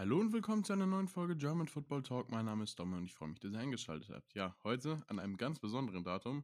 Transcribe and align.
Hallo 0.00 0.18
und 0.18 0.32
willkommen 0.32 0.64
zu 0.64 0.72
einer 0.72 0.86
neuen 0.86 1.08
Folge 1.08 1.36
German 1.36 1.68
Football 1.68 2.02
Talk. 2.02 2.30
Mein 2.30 2.46
Name 2.46 2.64
ist 2.64 2.78
Dom 2.78 2.94
und 2.94 3.04
ich 3.04 3.12
freue 3.12 3.28
mich, 3.28 3.38
dass 3.38 3.52
ihr 3.52 3.58
eingeschaltet 3.58 4.08
habt. 4.08 4.32
Ja, 4.32 4.56
heute 4.64 5.02
an 5.08 5.18
einem 5.18 5.36
ganz 5.36 5.58
besonderen 5.58 6.04
Datum, 6.04 6.42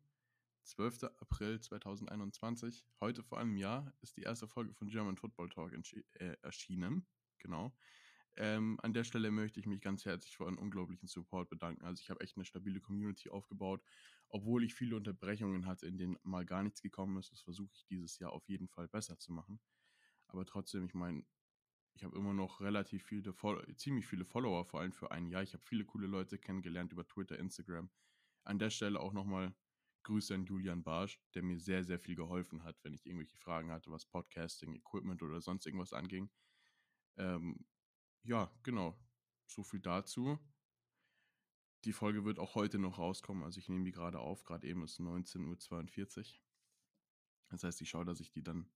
12. 0.65 1.05
April 1.05 1.59
2021, 1.59 2.85
heute 3.01 3.23
vor 3.23 3.39
einem 3.39 3.57
Jahr, 3.57 3.95
ist 4.03 4.19
die 4.19 4.25
erste 4.25 4.47
Folge 4.47 4.75
von 4.75 4.89
German 4.89 5.17
Football 5.17 5.49
Talk 5.49 5.73
äh, 5.73 6.37
erschienen. 6.43 7.07
Genau. 7.39 7.75
Ähm, 8.37 8.79
an 8.83 8.93
der 8.93 9.05
Stelle 9.05 9.31
möchte 9.31 9.59
ich 9.59 9.65
mich 9.65 9.81
ganz 9.81 10.05
herzlich 10.05 10.37
für 10.37 10.45
euren 10.45 10.59
unglaublichen 10.59 11.09
Support 11.09 11.49
bedanken. 11.49 11.87
Also 11.87 12.03
ich 12.03 12.11
habe 12.11 12.21
echt 12.21 12.37
eine 12.37 12.45
stabile 12.45 12.83
Community 12.83 13.31
aufgebaut, 13.31 13.83
obwohl 14.29 14.65
ich 14.65 14.75
viele 14.75 14.97
Unterbrechungen 14.97 15.65
hatte, 15.65 15.87
in 15.87 15.97
denen 15.97 16.19
mal 16.25 16.45
gar 16.45 16.63
nichts 16.63 16.83
gekommen 16.83 17.17
ist. 17.17 17.33
Das 17.33 17.41
versuche 17.41 17.73
ich 17.73 17.87
dieses 17.87 18.19
Jahr 18.19 18.35
auf 18.35 18.47
jeden 18.51 18.69
Fall 18.69 18.87
besser 18.87 19.19
zu 19.19 19.33
machen. 19.33 19.61
Aber 20.29 20.45
trotzdem, 20.45 20.85
ich 20.85 20.93
meine, 20.93 21.25
ich 21.97 22.05
habe 22.05 22.17
immer 22.17 22.35
noch 22.35 22.61
relativ 22.61 23.05
viele, 23.05 23.35
ziemlich 23.77 24.07
viele 24.07 24.27
Follower, 24.27 24.67
vor 24.67 24.81
allem 24.81 24.93
für 24.93 25.11
ein 25.11 25.27
Jahr. 25.29 25.43
Ich 25.43 25.55
habe 25.55 25.65
viele 25.65 25.87
coole 25.87 26.07
Leute 26.07 26.39
kennengelernt 26.39 26.93
über 26.93 27.07
Twitter, 27.09 27.39
Instagram. 27.39 27.89
An 28.45 28.59
der 28.59 28.69
Stelle 28.69 29.01
auch 29.01 29.15
nochmal 29.15 29.55
Grüße 30.03 30.35
an 30.35 30.45
Julian 30.45 30.85
Barsch, 30.85 31.19
der 31.35 31.43
mir 31.43 31.59
sehr, 31.59 31.85
sehr 31.85 31.99
viel 31.99 32.15
geholfen 32.15 32.65
hat, 32.65 32.77
wenn 32.85 32.93
ich 32.93 33.07
irgendwelche 33.07 33.39
Fragen 33.39 33.73
hatte, 33.73 33.91
was 33.91 34.05
Podcasting, 34.05 34.75
Equipment 34.75 35.23
oder 35.23 35.41
sonst 35.41 35.65
irgendwas 35.65 35.95
anging. 35.95 36.31
Ähm, 37.17 37.65
ja, 38.25 38.53
genau. 38.63 39.01
So 39.47 39.63
viel 39.63 39.81
dazu. 39.81 40.39
Die 41.85 41.95
Folge 41.95 42.27
wird 42.27 42.39
auch 42.39 42.57
heute 42.57 42.79
noch 42.79 42.99
rauskommen. 42.99 43.43
Also 43.43 43.59
ich 43.59 43.71
nehme 43.71 43.85
die 43.85 43.93
gerade 43.93 44.21
auf. 44.21 44.45
Gerade 44.45 44.69
eben 44.69 44.85
ist 44.85 45.01
19.42 45.01 46.19
Uhr. 46.19 46.41
Das 47.49 47.65
heißt, 47.65 47.81
ich 47.81 47.89
schaue, 47.89 48.05
dass 48.05 48.21
ich 48.21 48.31
die 48.31 48.43
dann 48.43 48.71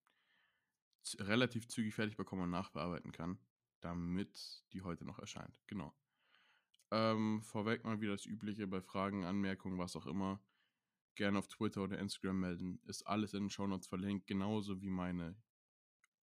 relativ 1.18 1.68
zügig 1.68 1.94
fertig 1.94 2.16
bekommen 2.16 2.42
und 2.42 2.50
nachbearbeiten 2.50 3.12
kann, 3.12 3.38
damit 3.80 4.64
die 4.72 4.82
heute 4.82 5.04
noch 5.04 5.18
erscheint. 5.18 5.60
Genau. 5.66 5.94
Ähm, 6.90 7.42
vorweg 7.42 7.84
mal 7.84 8.00
wieder 8.00 8.12
das 8.12 8.26
Übliche 8.26 8.66
bei 8.66 8.80
Fragen, 8.80 9.24
Anmerkungen, 9.24 9.78
was 9.78 9.96
auch 9.96 10.06
immer. 10.06 10.42
Gerne 11.14 11.38
auf 11.38 11.48
Twitter 11.48 11.82
oder 11.82 11.98
Instagram 11.98 12.40
melden. 12.40 12.80
Ist 12.86 13.06
alles 13.06 13.34
in 13.34 13.44
den 13.44 13.50
Show 13.50 13.66
Notes 13.66 13.86
verlinkt, 13.86 14.26
genauso 14.26 14.80
wie 14.80 14.90
meine 14.90 15.36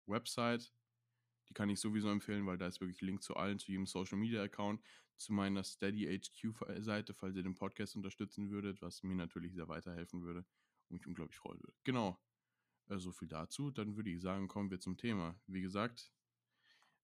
Website. 0.06 0.74
Die 1.50 1.54
kann 1.54 1.70
ich 1.70 1.80
sowieso 1.80 2.10
empfehlen, 2.10 2.46
weil 2.46 2.58
da 2.58 2.68
ist 2.68 2.82
wirklich 2.82 3.02
Link 3.02 3.24
zu 3.24 3.36
allen, 3.36 3.60
zu 3.60 3.72
jedem 3.72 3.86
Social 3.86 4.18
Media 4.18 4.42
Account, 4.44 4.82
zu 5.16 5.34
meiner 5.34 5.64
Steady 5.64 6.06
HQ 6.06 6.84
Seite, 6.84 7.14
falls 7.14 7.36
ihr 7.36 7.44
den 7.44 7.56
Podcast 7.56 7.96
unterstützen 7.96 8.50
würdet, 8.50 8.82
was 8.82 9.04
mir 9.04 9.16
natürlich 9.16 9.54
sehr 9.54 9.68
weiterhelfen 9.68 10.24
würde 10.24 10.40
und 10.90 10.98
mich 10.98 11.08
unglaublich 11.08 11.38
freuen 11.38 11.60
würde. 11.62 11.74
Genau. 11.84 12.20
Äh, 12.90 13.00
so 13.00 13.12
viel 13.12 13.28
dazu. 13.28 13.72
Dann 13.72 13.96
würde 13.96 14.10
ich 14.10 14.22
sagen, 14.22 14.48
kommen 14.48 14.72
wir 14.72 14.80
zum 14.80 14.98
Thema. 14.98 15.40
Wie 15.48 15.62
gesagt, 15.62 16.12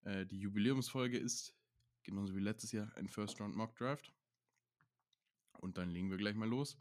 äh, 0.03 0.25
die 0.25 0.39
Jubiläumsfolge 0.39 1.17
ist 1.17 1.55
genauso 2.03 2.35
wie 2.35 2.41
letztes 2.41 2.71
Jahr 2.71 2.95
ein 2.95 3.07
First 3.07 3.39
Round 3.39 3.55
Mock 3.55 3.75
Draft. 3.75 4.13
Und 5.59 5.77
dann 5.77 5.89
legen 5.89 6.09
wir 6.09 6.17
gleich 6.17 6.35
mal 6.35 6.49
los. 6.49 6.77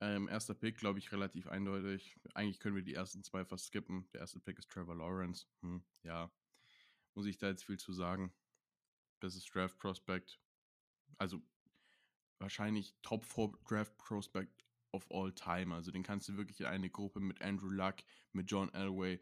Ähm, 0.00 0.28
erster 0.28 0.54
Pick, 0.54 0.78
glaube 0.78 0.98
ich, 0.98 1.10
relativ 1.10 1.48
eindeutig. 1.48 2.18
Eigentlich 2.32 2.60
können 2.60 2.76
wir 2.76 2.82
die 2.82 2.94
ersten 2.94 3.22
zwei 3.24 3.44
fast 3.44 3.66
skippen. 3.66 4.08
Der 4.12 4.20
erste 4.20 4.38
Pick 4.38 4.58
ist 4.58 4.70
Trevor 4.70 4.94
Lawrence. 4.96 5.46
Hm, 5.60 5.82
ja, 6.02 6.30
muss 7.14 7.26
ich 7.26 7.36
da 7.36 7.48
jetzt 7.48 7.64
viel 7.64 7.78
zu 7.78 7.92
sagen. 7.92 8.32
Das 9.20 9.34
ist 9.34 9.52
Draft 9.52 9.76
Prospect. 9.76 10.38
Also 11.18 11.42
wahrscheinlich 12.38 12.94
Top 13.02 13.24
4 13.24 13.52
Draft 13.68 13.96
Prospect 13.98 14.64
of 14.92 15.06
all 15.10 15.32
time. 15.32 15.74
Also 15.74 15.90
den 15.90 16.02
kannst 16.02 16.28
du 16.28 16.36
wirklich 16.36 16.60
in 16.60 16.66
eine 16.66 16.90
Gruppe 16.90 17.20
mit 17.20 17.40
Andrew 17.42 17.68
Luck, 17.68 17.96
mit 18.32 18.50
John 18.50 18.72
Elway, 18.72 19.20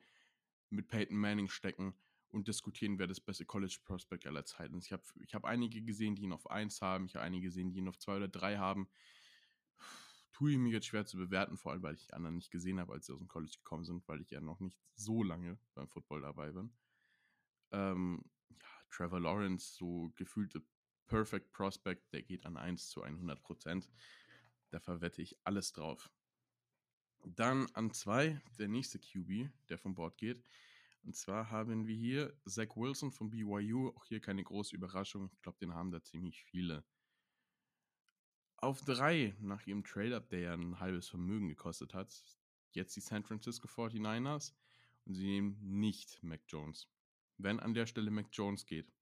mit 0.71 0.89
Peyton 0.89 1.17
Manning 1.17 1.49
stecken 1.49 1.95
und 2.31 2.49
diskutieren, 2.49 2.99
wer 2.99 3.07
das 3.07 3.21
beste 3.21 3.45
College 3.45 3.79
Prospect 3.85 4.27
aller 4.27 4.45
Zeiten 4.45 4.79
ist. 4.79 4.87
Ich 4.87 4.93
habe 4.93 5.03
ich 5.21 5.35
hab 5.35 5.45
einige 5.45 5.83
gesehen, 5.83 6.15
die 6.15 6.23
ihn 6.23 6.33
auf 6.33 6.51
1 6.51 6.83
haben, 6.83 7.07
ich 7.07 7.15
habe 7.15 7.25
einige 7.25 7.47
gesehen, 7.47 7.71
die 7.71 7.79
ihn 7.79 7.89
auf 7.89 7.99
2 7.99 8.17
oder 8.17 8.29
3 8.29 8.59
haben. 8.59 8.89
Tue 10.33 10.53
ich 10.53 10.59
mir 10.59 10.71
jetzt 10.71 10.87
schwer 10.87 11.07
zu 11.07 11.17
bewerten, 11.17 11.57
vor 11.57 11.73
allem 11.73 11.83
weil 11.83 11.95
ich 11.95 12.07
die 12.07 12.13
anderen 12.13 12.37
nicht 12.37 12.51
gesehen 12.51 12.79
habe, 12.79 12.93
als 12.93 13.07
sie 13.07 13.13
aus 13.13 13.21
dem 13.21 13.29
College 13.29 13.57
gekommen 13.57 13.85
sind, 13.85 14.07
weil 14.07 14.21
ich 14.21 14.31
ja 14.31 14.41
noch 14.41 14.61
nicht 14.61 14.79
so 14.95 15.23
lange 15.23 15.59
beim 15.75 15.89
Football 15.89 16.21
dabei 16.21 16.53
bin. 16.53 16.77
Ähm, 17.71 18.23
ja, 18.51 18.67
Trevor 18.91 19.21
Lawrence, 19.21 19.75
so 19.75 20.13
gefühlte 20.15 20.63
Perfect 21.07 21.53
Prospect, 21.53 22.13
der 22.13 22.23
geht 22.23 22.45
an 22.45 22.57
1 22.57 22.91
zu 22.91 23.03
100 23.03 23.43
Prozent. 23.43 23.89
Da 24.71 24.81
verwette 24.81 25.23
ich 25.23 25.37
alles 25.45 25.73
drauf. 25.73 26.11
Dann 27.25 27.67
an 27.73 27.91
zwei, 27.93 28.41
der 28.59 28.69
nächste 28.69 28.99
QB, 28.99 29.51
der 29.69 29.79
vom 29.79 29.95
Board 29.95 30.17
geht. 30.17 30.43
Und 31.03 31.15
zwar 31.17 31.51
haben 31.51 31.87
wir 31.87 31.95
hier 31.95 32.37
Zach 32.47 32.77
Wilson 32.77 33.13
von 33.13 33.31
BYU. 33.31 33.91
Auch 33.91 34.05
hier 34.05 34.21
keine 34.21 34.43
große 34.43 34.75
Überraschung. 34.75 35.31
Ich 35.33 35.43
glaube, 35.43 35.59
den 35.59 35.75
haben 35.75 35.91
da 35.91 36.03
ziemlich 36.03 36.43
viele. 36.45 36.85
Auf 38.57 38.83
drei, 38.83 39.37
nach 39.41 39.67
ihrem 39.67 39.85
Trade-Up, 39.85 40.29
der 40.31 40.41
ja 40.41 40.55
ein 40.55 40.81
halbes 40.81 41.09
Vermögen 41.09 41.49
gekostet 41.49 41.95
hat, 41.95 42.23
jetzt 42.73 42.97
die 42.97 43.01
San 43.01 43.23
Francisco 43.23 43.69
49ers. 43.69 44.53
Und 45.05 45.15
sie 45.15 45.27
nehmen 45.27 45.59
nicht 45.61 46.23
Mac 46.23 46.41
Jones. 46.49 46.89
Wenn 47.39 47.61
an 47.61 47.75
der 47.75 47.87
Stelle 47.87 48.11
Mac 48.11 48.27
Jones 48.33 48.67
geht. 48.67 48.93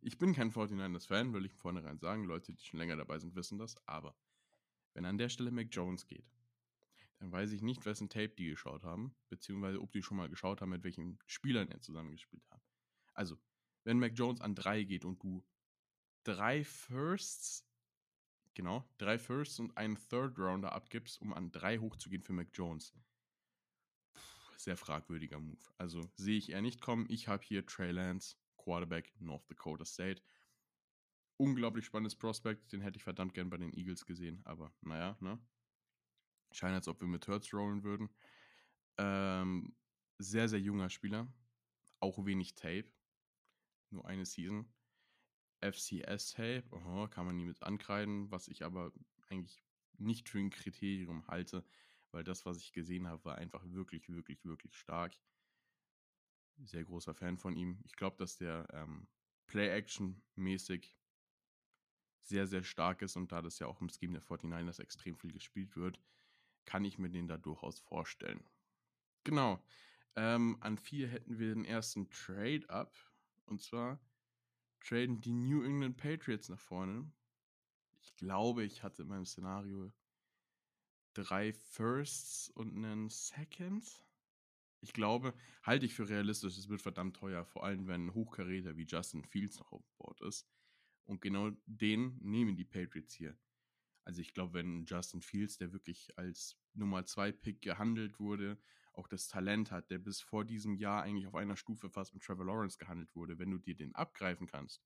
Ich 0.00 0.18
bin 0.18 0.34
kein 0.34 0.50
49ers-Fan, 0.50 1.32
will 1.32 1.44
ich 1.44 1.52
von 1.52 1.74
vornherein 1.74 1.98
sagen. 1.98 2.24
Leute, 2.24 2.52
die 2.52 2.64
schon 2.64 2.78
länger 2.78 2.96
dabei 2.96 3.18
sind, 3.18 3.34
wissen 3.34 3.58
das. 3.58 3.76
Aber 3.86 4.16
wenn 4.94 5.04
an 5.04 5.18
der 5.18 5.28
Stelle 5.28 5.50
Mac 5.50 5.68
Jones 5.70 6.06
geht, 6.06 6.30
dann 7.18 7.32
weiß 7.32 7.52
ich 7.52 7.62
nicht, 7.62 7.86
wessen 7.86 8.08
Tape 8.08 8.30
die 8.30 8.50
geschaut 8.50 8.84
haben, 8.84 9.14
beziehungsweise 9.28 9.80
ob 9.80 9.92
die 9.92 10.02
schon 10.02 10.16
mal 10.16 10.28
geschaut 10.28 10.60
haben, 10.60 10.70
mit 10.70 10.84
welchen 10.84 11.18
Spielern 11.26 11.68
er 11.70 11.80
zusammengespielt 11.80 12.48
hat. 12.50 12.62
Also, 13.14 13.38
wenn 13.84 13.98
Mac 13.98 14.12
Jones 14.14 14.40
an 14.40 14.54
drei 14.54 14.84
geht 14.84 15.04
und 15.04 15.22
du 15.22 15.44
drei 16.24 16.64
Firsts, 16.64 17.66
genau, 18.54 18.88
drei 18.98 19.18
Firsts 19.18 19.58
und 19.58 19.76
einen 19.76 19.96
Third 19.96 20.38
Rounder 20.38 20.72
abgibst, 20.72 21.20
um 21.20 21.32
an 21.32 21.52
drei 21.52 21.78
hochzugehen 21.78 22.22
für 22.22 22.32
Mac 22.32 22.48
Jones. 22.52 22.92
sehr 24.56 24.76
fragwürdiger 24.76 25.38
Move. 25.38 25.62
Also 25.78 26.10
sehe 26.16 26.38
ich 26.38 26.50
eher 26.50 26.62
nicht 26.62 26.80
kommen. 26.80 27.06
Ich 27.08 27.28
habe 27.28 27.44
hier 27.44 27.64
Trey 27.64 27.92
Lance 27.92 28.36
Quarterback 28.66 29.14
North 29.20 29.48
Dakota 29.48 29.84
State. 29.84 30.20
Unglaublich 31.36 31.84
spannendes 31.86 32.16
Prospect, 32.16 32.72
den 32.72 32.80
hätte 32.80 32.96
ich 32.96 33.04
verdammt 33.04 33.32
gern 33.32 33.48
bei 33.48 33.58
den 33.58 33.72
Eagles 33.72 34.04
gesehen, 34.04 34.40
aber 34.44 34.74
naja, 34.80 35.16
ne? 35.20 35.38
Scheint, 36.50 36.74
als 36.74 36.88
ob 36.88 37.00
wir 37.00 37.06
mit 37.06 37.28
Hurts 37.28 37.52
rollen 37.52 37.84
würden. 37.84 38.08
Ähm, 38.98 39.76
sehr, 40.18 40.48
sehr 40.48 40.60
junger 40.60 40.90
Spieler. 40.90 41.32
Auch 42.00 42.24
wenig 42.24 42.54
Tape. 42.54 42.90
Nur 43.90 44.06
eine 44.06 44.26
Season. 44.26 44.72
FCS-Tape, 45.60 46.64
oh, 46.70 47.06
kann 47.08 47.26
man 47.26 47.36
nie 47.36 47.44
mit 47.44 47.62
ankreiden, 47.62 48.30
was 48.30 48.48
ich 48.48 48.64
aber 48.64 48.92
eigentlich 49.28 49.62
nicht 49.98 50.28
für 50.28 50.38
ein 50.38 50.50
Kriterium 50.50 51.26
halte, 51.28 51.64
weil 52.10 52.24
das, 52.24 52.44
was 52.44 52.58
ich 52.58 52.72
gesehen 52.72 53.06
habe, 53.08 53.24
war 53.24 53.38
einfach 53.38 53.64
wirklich, 53.64 54.08
wirklich, 54.08 54.44
wirklich 54.44 54.76
stark 54.76 55.16
sehr 56.64 56.84
großer 56.84 57.14
Fan 57.14 57.38
von 57.38 57.56
ihm. 57.56 57.78
Ich 57.84 57.96
glaube, 57.96 58.16
dass 58.16 58.36
der 58.36 58.66
ähm, 58.72 59.06
Play-Action-mäßig 59.46 60.96
sehr, 62.22 62.46
sehr 62.46 62.64
stark 62.64 63.02
ist 63.02 63.16
und 63.16 63.30
da 63.30 63.42
das 63.42 63.58
ja 63.58 63.66
auch 63.66 63.80
im 63.80 63.88
Scheme 63.88 64.14
der 64.14 64.22
49ers 64.22 64.80
extrem 64.80 65.16
viel 65.16 65.32
gespielt 65.32 65.76
wird, 65.76 66.00
kann 66.64 66.84
ich 66.84 66.98
mir 66.98 67.08
den 67.08 67.28
da 67.28 67.36
durchaus 67.36 67.78
vorstellen. 67.78 68.44
Genau. 69.24 69.62
Ähm, 70.16 70.56
an 70.60 70.78
vier 70.78 71.08
hätten 71.08 71.38
wir 71.38 71.54
den 71.54 71.64
ersten 71.64 72.10
Trade-Up 72.10 72.96
und 73.46 73.62
zwar 73.62 74.00
traden 74.80 75.20
die 75.20 75.32
New 75.32 75.62
England 75.62 75.96
Patriots 75.96 76.48
nach 76.48 76.60
vorne. 76.60 77.10
Ich 78.00 78.14
glaube, 78.16 78.64
ich 78.64 78.82
hatte 78.82 79.02
in 79.02 79.08
meinem 79.08 79.26
Szenario 79.26 79.92
drei 81.12 81.52
Firsts 81.52 82.50
und 82.50 82.74
einen 82.74 83.08
Second 83.08 84.05
ich 84.80 84.92
glaube, 84.92 85.34
halte 85.62 85.86
ich 85.86 85.94
für 85.94 86.08
realistisch, 86.08 86.56
es 86.56 86.68
wird 86.68 86.82
verdammt 86.82 87.16
teuer, 87.16 87.44
vor 87.44 87.64
allem 87.64 87.86
wenn 87.86 88.06
ein 88.06 88.14
Hochkaräter 88.14 88.76
wie 88.76 88.86
Justin 88.86 89.24
Fields 89.24 89.58
noch 89.58 89.72
auf 89.72 89.84
Bord 89.98 90.20
ist. 90.22 90.46
Und 91.04 91.20
genau 91.20 91.50
den 91.66 92.18
nehmen 92.20 92.56
die 92.56 92.64
Patriots 92.64 93.14
hier. 93.14 93.38
Also 94.04 94.20
ich 94.20 94.34
glaube, 94.34 94.54
wenn 94.54 94.84
Justin 94.84 95.22
Fields, 95.22 95.58
der 95.58 95.72
wirklich 95.72 96.16
als 96.18 96.56
Nummer 96.74 97.04
2 97.04 97.32
Pick 97.32 97.62
gehandelt 97.62 98.20
wurde, 98.20 98.58
auch 98.92 99.08
das 99.08 99.28
Talent 99.28 99.70
hat, 99.70 99.90
der 99.90 99.98
bis 99.98 100.20
vor 100.20 100.44
diesem 100.44 100.74
Jahr 100.74 101.02
eigentlich 101.02 101.26
auf 101.26 101.34
einer 101.34 101.56
Stufe 101.56 101.90
fast 101.90 102.14
mit 102.14 102.22
Trevor 102.22 102.46
Lawrence 102.46 102.78
gehandelt 102.78 103.14
wurde, 103.14 103.38
wenn 103.38 103.50
du 103.50 103.58
dir 103.58 103.76
den 103.76 103.94
abgreifen 103.94 104.46
kannst, 104.46 104.82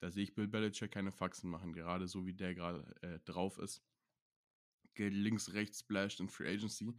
da 0.00 0.10
sehe 0.10 0.24
ich 0.24 0.34
Bill 0.34 0.48
Belichick 0.48 0.90
keine 0.90 1.12
Faxen 1.12 1.48
machen, 1.48 1.72
gerade 1.72 2.08
so 2.08 2.26
wie 2.26 2.34
der 2.34 2.54
gerade 2.54 2.84
äh, 3.02 3.20
drauf 3.20 3.58
ist. 3.58 3.84
Geld 4.94 5.14
links, 5.14 5.52
rechts 5.52 5.80
splashed 5.80 6.18
in 6.18 6.28
Free 6.28 6.52
Agency. 6.52 6.92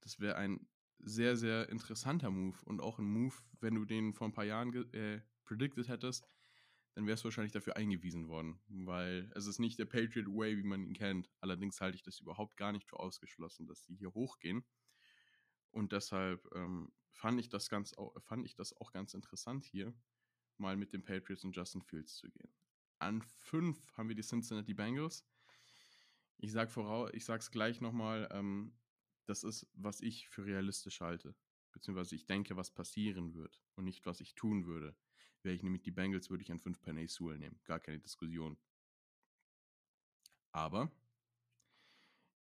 Das 0.00 0.20
wäre 0.20 0.36
ein 0.36 0.66
sehr, 0.98 1.36
sehr 1.36 1.68
interessanter 1.68 2.30
Move 2.30 2.58
und 2.64 2.80
auch 2.80 2.98
ein 2.98 3.08
Move, 3.08 3.34
wenn 3.60 3.74
du 3.74 3.84
den 3.84 4.12
vor 4.12 4.28
ein 4.28 4.32
paar 4.32 4.44
Jahren 4.44 4.72
äh, 4.92 5.20
predicted 5.44 5.88
hättest, 5.88 6.28
dann 6.94 7.06
wärst 7.06 7.22
du 7.22 7.26
wahrscheinlich 7.26 7.52
dafür 7.52 7.76
eingewiesen 7.76 8.28
worden, 8.28 8.58
weil 8.68 9.30
es 9.34 9.46
ist 9.46 9.58
nicht 9.58 9.78
der 9.78 9.84
Patriot 9.84 10.26
Way, 10.28 10.56
wie 10.56 10.62
man 10.62 10.82
ihn 10.82 10.94
kennt. 10.94 11.30
Allerdings 11.40 11.80
halte 11.80 11.96
ich 11.96 12.02
das 12.02 12.20
überhaupt 12.20 12.56
gar 12.56 12.72
nicht 12.72 12.86
für 12.86 12.98
ausgeschlossen, 12.98 13.66
dass 13.66 13.82
die 13.82 13.94
hier 13.94 14.14
hochgehen. 14.14 14.64
Und 15.72 15.92
deshalb 15.92 16.48
ähm, 16.54 16.90
fand 17.10 17.38
ich 17.38 17.50
das 17.50 17.68
ganz 17.68 17.94
fand 18.20 18.46
ich 18.46 18.54
das 18.54 18.74
auch 18.80 18.92
ganz 18.92 19.12
interessant 19.12 19.64
hier, 19.64 19.94
mal 20.56 20.76
mit 20.76 20.94
den 20.94 21.04
Patriots 21.04 21.44
und 21.44 21.54
Justin 21.54 21.82
Fields 21.82 22.16
zu 22.16 22.30
gehen. 22.30 22.50
An 22.98 23.20
5 23.20 23.92
haben 23.92 24.08
wir 24.08 24.16
die 24.16 24.22
Cincinnati 24.22 24.72
Bengals. 24.72 25.26
Ich 26.38 26.52
sag 26.52 26.70
voraus, 26.70 27.10
ich 27.12 27.26
sag's 27.26 27.50
gleich 27.50 27.82
nochmal, 27.82 28.26
ähm, 28.32 28.74
das 29.26 29.44
ist, 29.44 29.66
was 29.74 30.00
ich 30.00 30.28
für 30.28 30.44
realistisch 30.44 31.00
halte. 31.00 31.34
Beziehungsweise 31.72 32.14
ich 32.14 32.26
denke, 32.26 32.56
was 32.56 32.70
passieren 32.70 33.34
wird 33.34 33.62
und 33.74 33.84
nicht, 33.84 34.06
was 34.06 34.20
ich 34.20 34.34
tun 34.34 34.66
würde. 34.66 34.96
Wäre 35.42 35.54
ich 35.54 35.62
nämlich 35.62 35.82
die 35.82 35.90
Bengals, 35.90 36.30
würde 36.30 36.42
ich 36.42 36.50
an 36.50 36.60
5 36.60 36.80
Penny 36.80 37.06
Sewell 37.06 37.38
nehmen. 37.38 37.60
Gar 37.64 37.80
keine 37.80 38.00
Diskussion. 38.00 38.56
Aber 40.52 40.90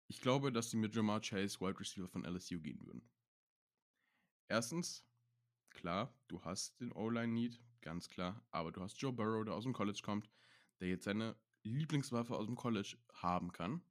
ich 0.08 0.22
glaube, 0.22 0.52
dass 0.52 0.70
sie 0.70 0.78
mit 0.78 0.96
Jamar 0.96 1.22
Chase 1.22 1.60
Wide 1.60 1.80
Receiver 1.80 2.08
von 2.08 2.24
LSU 2.24 2.62
gehen 2.62 2.86
würden. 2.86 3.10
Erstens, 4.48 5.04
klar, 5.72 6.14
du 6.28 6.44
hast 6.44 6.80
den 6.80 6.92
O-Line-Need, 6.92 7.60
ganz 7.82 8.08
klar, 8.10 8.46
aber 8.52 8.72
du 8.72 8.82
hast 8.82 9.02
Joe 9.02 9.12
Burrow, 9.12 9.44
der 9.44 9.56
aus 9.56 9.64
dem 9.64 9.74
College 9.74 10.02
kommt, 10.04 10.30
der 10.80 10.90
jetzt 10.90 11.06
seine 11.06 11.36
Lieblingswaffe 11.64 12.36
aus 12.36 12.46
dem 12.46 12.56
College 12.56 12.98
haben 13.14 13.52
kann. 13.52 13.82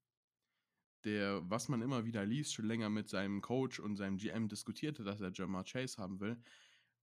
Der, 1.05 1.43
was 1.51 1.69
man 1.69 1.83
immer 1.83 2.05
wieder 2.05 2.25
liest, 2.25 2.55
schon 2.55 2.67
länger 2.67 2.89
mit 2.89 3.09
seinem 3.09 3.41
Coach 3.41 3.81
und 3.81 3.97
seinem 3.97 4.19
GM 4.19 4.49
diskutierte, 4.49 5.03
dass 5.03 5.21
er 5.21 5.33
Jamar 5.33 5.65
Chase 5.65 6.01
haben 6.01 6.21
will. 6.21 6.41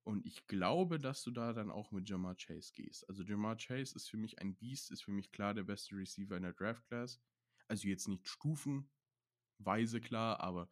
Und 0.04 0.26
ich 0.26 0.48
glaube, 0.48 1.00
dass 1.00 1.24
du 1.24 1.32
da 1.32 1.54
dann 1.54 1.70
auch 1.70 1.92
mit 1.92 2.10
Jamar 2.10 2.36
Chase 2.36 2.72
gehst. 2.74 3.08
Also 3.10 3.24
Jamar 3.24 3.58
Chase 3.58 3.96
ist 3.96 4.10
für 4.10 4.18
mich 4.18 4.40
ein 4.40 4.56
Beast, 4.56 4.92
ist 4.92 5.04
für 5.04 5.12
mich 5.12 5.32
klar 5.32 5.54
der 5.54 5.64
beste 5.64 5.96
Receiver 5.96 6.38
in 6.38 6.44
der 6.44 6.54
Draft 6.54 6.86
Class. 6.88 7.20
Also 7.68 7.88
jetzt 7.88 8.08
nicht 8.08 8.28
stufenweise 8.28 10.02
klar, 10.02 10.40
aber 10.40 10.70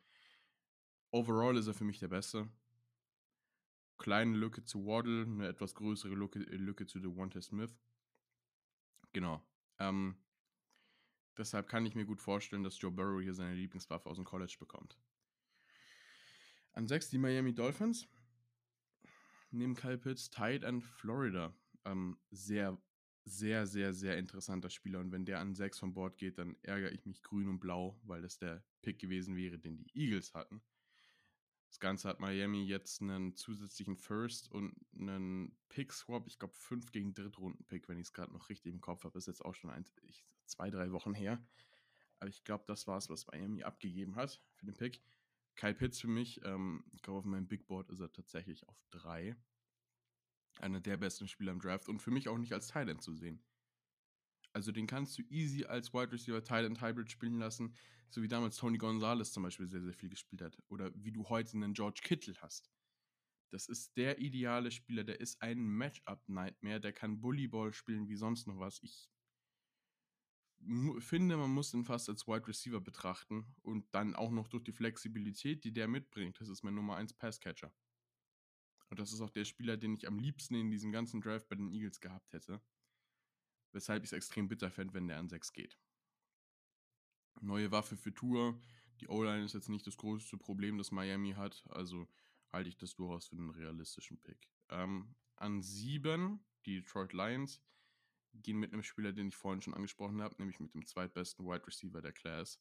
overall 1.12 1.58
ist 1.58 1.68
er 1.68 1.74
für 1.74 1.84
mich 1.84 2.00
der 2.00 2.08
Beste. 2.08 2.50
Kleine 3.98 4.38
Lücke 4.38 4.64
zu 4.64 4.86
Waddle, 4.86 5.24
eine 5.24 5.48
etwas 5.48 5.76
größere 5.76 6.16
Lücke, 6.16 6.40
Lücke 6.40 6.86
zu 6.86 7.00
Devonta 7.00 7.42
Smith. 7.42 7.78
Genau. 9.14 9.44
Ähm, 9.80 10.16
deshalb 11.38 11.68
kann 11.68 11.86
ich 11.86 11.96
mir 11.96 12.06
gut 12.06 12.22
vorstellen, 12.22 12.64
dass 12.64 12.80
Joe 12.80 12.92
Burrow 12.92 13.22
hier 13.22 13.34
seine 13.34 13.56
Lieblingswaffe 13.56 14.10
aus 14.10 14.18
dem 14.18 14.26
College 14.26 14.56
bekommt. 14.60 14.98
An 16.74 16.88
6 16.88 17.10
die 17.10 17.18
Miami 17.18 17.54
Dolphins. 17.54 18.08
Neben 19.52 19.76
Kyle 19.76 19.98
Pitts, 19.98 20.30
Tide 20.30 20.68
and 20.68 20.84
Florida. 20.84 21.54
Ähm, 21.86 22.20
sehr, 22.30 22.78
sehr, 23.26 23.66
sehr, 23.66 23.94
sehr 23.94 24.18
interessanter 24.18 24.70
Spieler. 24.70 25.00
Und 25.00 25.12
wenn 25.12 25.26
der 25.26 25.40
an 25.40 25.56
6 25.56 25.80
von 25.80 25.94
Bord 25.94 26.18
geht, 26.18 26.38
dann 26.38 26.56
ärgere 26.62 26.92
ich 26.92 27.06
mich 27.06 27.24
grün 27.24 27.50
und 27.50 27.60
blau, 27.60 28.00
weil 28.04 28.22
das 28.22 28.38
der 28.38 28.64
Pick 28.82 29.00
gewesen 29.00 29.36
wäre, 29.36 29.58
den 29.58 29.78
die 29.78 29.90
Eagles 29.96 30.34
hatten. 30.34 30.62
Das 31.70 31.80
Ganze 31.80 32.08
hat 32.08 32.20
Miami 32.20 32.64
jetzt 32.64 33.02
einen 33.02 33.36
zusätzlichen 33.36 33.98
First 33.98 34.52
und 34.52 34.74
einen 34.98 35.58
Pick-Swap. 35.70 36.28
Ich 36.28 36.40
glaube, 36.40 36.54
5 36.54 36.92
gegen 36.92 37.14
Drittrunden-Pick, 37.14 37.90
wenn 37.90 37.98
ich 37.98 38.08
es 38.08 38.14
gerade 38.14 38.32
noch 38.32 38.50
richtig 38.50 38.74
im 38.74 38.82
Kopf 38.82 39.04
habe. 39.04 39.18
Ist 39.18 39.28
jetzt 39.28 39.44
auch 39.44 39.56
schon 39.56 39.70
ein, 39.70 39.86
ich, 40.04 40.26
zwei, 40.48 40.70
drei 40.70 40.92
Wochen 40.92 41.14
her. 41.14 41.46
Aber 42.20 42.30
ich 42.30 42.44
glaube, 42.44 42.64
das 42.68 42.88
war 42.88 42.98
es, 42.98 43.10
was 43.10 43.28
Miami 43.28 43.64
abgegeben 43.64 44.16
hat 44.16 44.42
für 44.56 44.66
den 44.66 44.76
Pick. 44.76 45.02
Kyle 45.56 45.74
Pitts 45.74 46.00
für 46.00 46.08
mich, 46.08 46.44
ähm, 46.44 46.84
ich 46.94 47.02
glaube, 47.02 47.20
auf 47.20 47.26
meinem 47.26 47.48
Big 47.48 47.68
Board 47.68 47.90
ist 47.90 48.00
er 48.00 48.12
tatsächlich 48.12 48.68
auf 48.68 48.80
3. 48.92 49.36
Einer 50.60 50.80
der 50.80 50.98
besten 50.98 51.28
Spieler 51.28 51.52
im 51.52 51.60
Draft 51.60 51.90
und 51.90 52.00
für 52.00 52.12
mich 52.12 52.30
auch 52.30 52.38
nicht 52.38 52.54
als 52.54 52.68
Thailand 52.68 53.02
zu 53.02 53.14
sehen. 53.14 53.44
Also 54.54 54.72
den 54.72 54.88
kannst 54.88 55.18
du 55.18 55.24
easy 55.30 55.66
als 55.66 55.94
Wide 55.94 56.12
Receiver 56.12 56.44
Thailand 56.44 56.82
Hybrid 56.82 57.12
spielen 57.12 57.38
lassen, 57.38 57.76
so 58.10 58.22
wie 58.22 58.28
damals 58.28 58.58
Tony 58.58 58.78
Gonzalez 58.78 59.32
zum 59.32 59.44
Beispiel 59.44 59.68
sehr, 59.68 59.82
sehr 59.82 59.94
viel 59.94 60.10
gespielt 60.10 60.42
hat. 60.42 60.58
Oder 60.70 60.92
wie 60.96 61.12
du 61.12 61.28
heute 61.30 61.54
einen 61.54 61.74
George 61.74 62.02
Kittle 62.04 62.36
hast. 62.42 62.72
Das 63.50 63.68
ist 63.68 63.96
der 63.98 64.20
ideale 64.20 64.72
Spieler, 64.72 65.04
der 65.04 65.20
ist 65.20 65.42
ein 65.42 65.60
Matchup-Nightmare, 65.60 66.82
der 66.82 66.92
kann 66.92 67.22
Bullyball 67.22 67.74
spielen 67.74 68.10
wie 68.10 68.16
sonst 68.16 68.48
noch 68.48 68.60
was. 68.60 68.82
Ich 68.84 69.10
finde, 71.00 71.38
man 71.38 71.52
muss 71.52 71.74
ihn 71.74 71.86
fast 71.86 72.10
als 72.10 72.28
Wide 72.28 72.48
Receiver 72.48 72.82
betrachten 72.82 73.56
und 73.62 73.86
dann 73.94 74.16
auch 74.16 74.32
noch 74.32 74.48
durch 74.48 74.64
die 74.64 74.72
Flexibilität, 74.72 75.64
die 75.64 75.72
der 75.72 75.88
mitbringt. 75.88 76.40
Das 76.40 76.50
ist 76.50 76.64
mein 76.64 76.76
Nummer 76.76 76.96
1 76.96 77.14
Passcatcher. 77.14 77.74
Und 78.90 79.00
das 79.00 79.12
ist 79.12 79.22
auch 79.22 79.30
der 79.30 79.46
Spieler, 79.46 79.78
den 79.78 79.94
ich 79.94 80.08
am 80.08 80.20
liebsten 80.20 80.56
in 80.56 80.72
diesem 80.72 80.92
ganzen 80.92 81.22
Draft 81.22 81.48
bei 81.50 81.56
den 81.56 81.70
Eagles 81.70 82.00
gehabt 82.00 82.34
hätte. 82.34 82.62
Weshalb 83.74 84.04
ich 84.04 84.10
es 84.10 84.14
extrem 84.14 84.48
bitter 84.48 84.72
fände, 84.72 84.94
wenn 84.94 85.08
der 85.08 85.20
an 85.20 85.30
6 85.30 85.54
geht. 85.54 85.78
Neue 87.42 87.72
Waffe 87.72 87.98
für 87.98 88.14
Tour. 88.14 88.60
Die 89.02 89.08
O-Line 89.08 89.44
ist 89.44 89.54
jetzt 89.54 89.70
nicht 89.70 89.86
das 89.86 89.98
größte 89.98 90.38
Problem, 90.38 90.78
das 90.78 90.92
Miami 90.92 91.34
hat. 91.34 91.64
Also 91.70 92.08
halte 92.50 92.70
ich 92.70 92.78
das 92.78 92.96
durchaus 92.96 93.28
für 93.28 93.36
einen 93.36 93.52
realistischen 93.52 94.20
Pick. 94.22 94.50
Ähm, 94.70 95.16
an 95.36 95.62
7 95.62 96.44
die 96.66 96.82
Detroit 96.82 97.14
Lions 97.14 97.62
gehen 98.44 98.60
mit 98.60 98.74
einem 98.74 98.84
Spieler, 98.84 99.12
den 99.12 99.28
ich 99.28 99.36
vorhin 99.36 99.62
schon 99.62 99.74
angesprochen 99.74 100.22
habe, 100.22 100.36
nämlich 100.38 100.60
mit 100.60 100.74
dem 100.74 100.86
zweitbesten 100.86 101.46
Wide 101.46 101.66
Receiver 101.66 102.02
der 102.02 102.14
Class, 102.14 102.60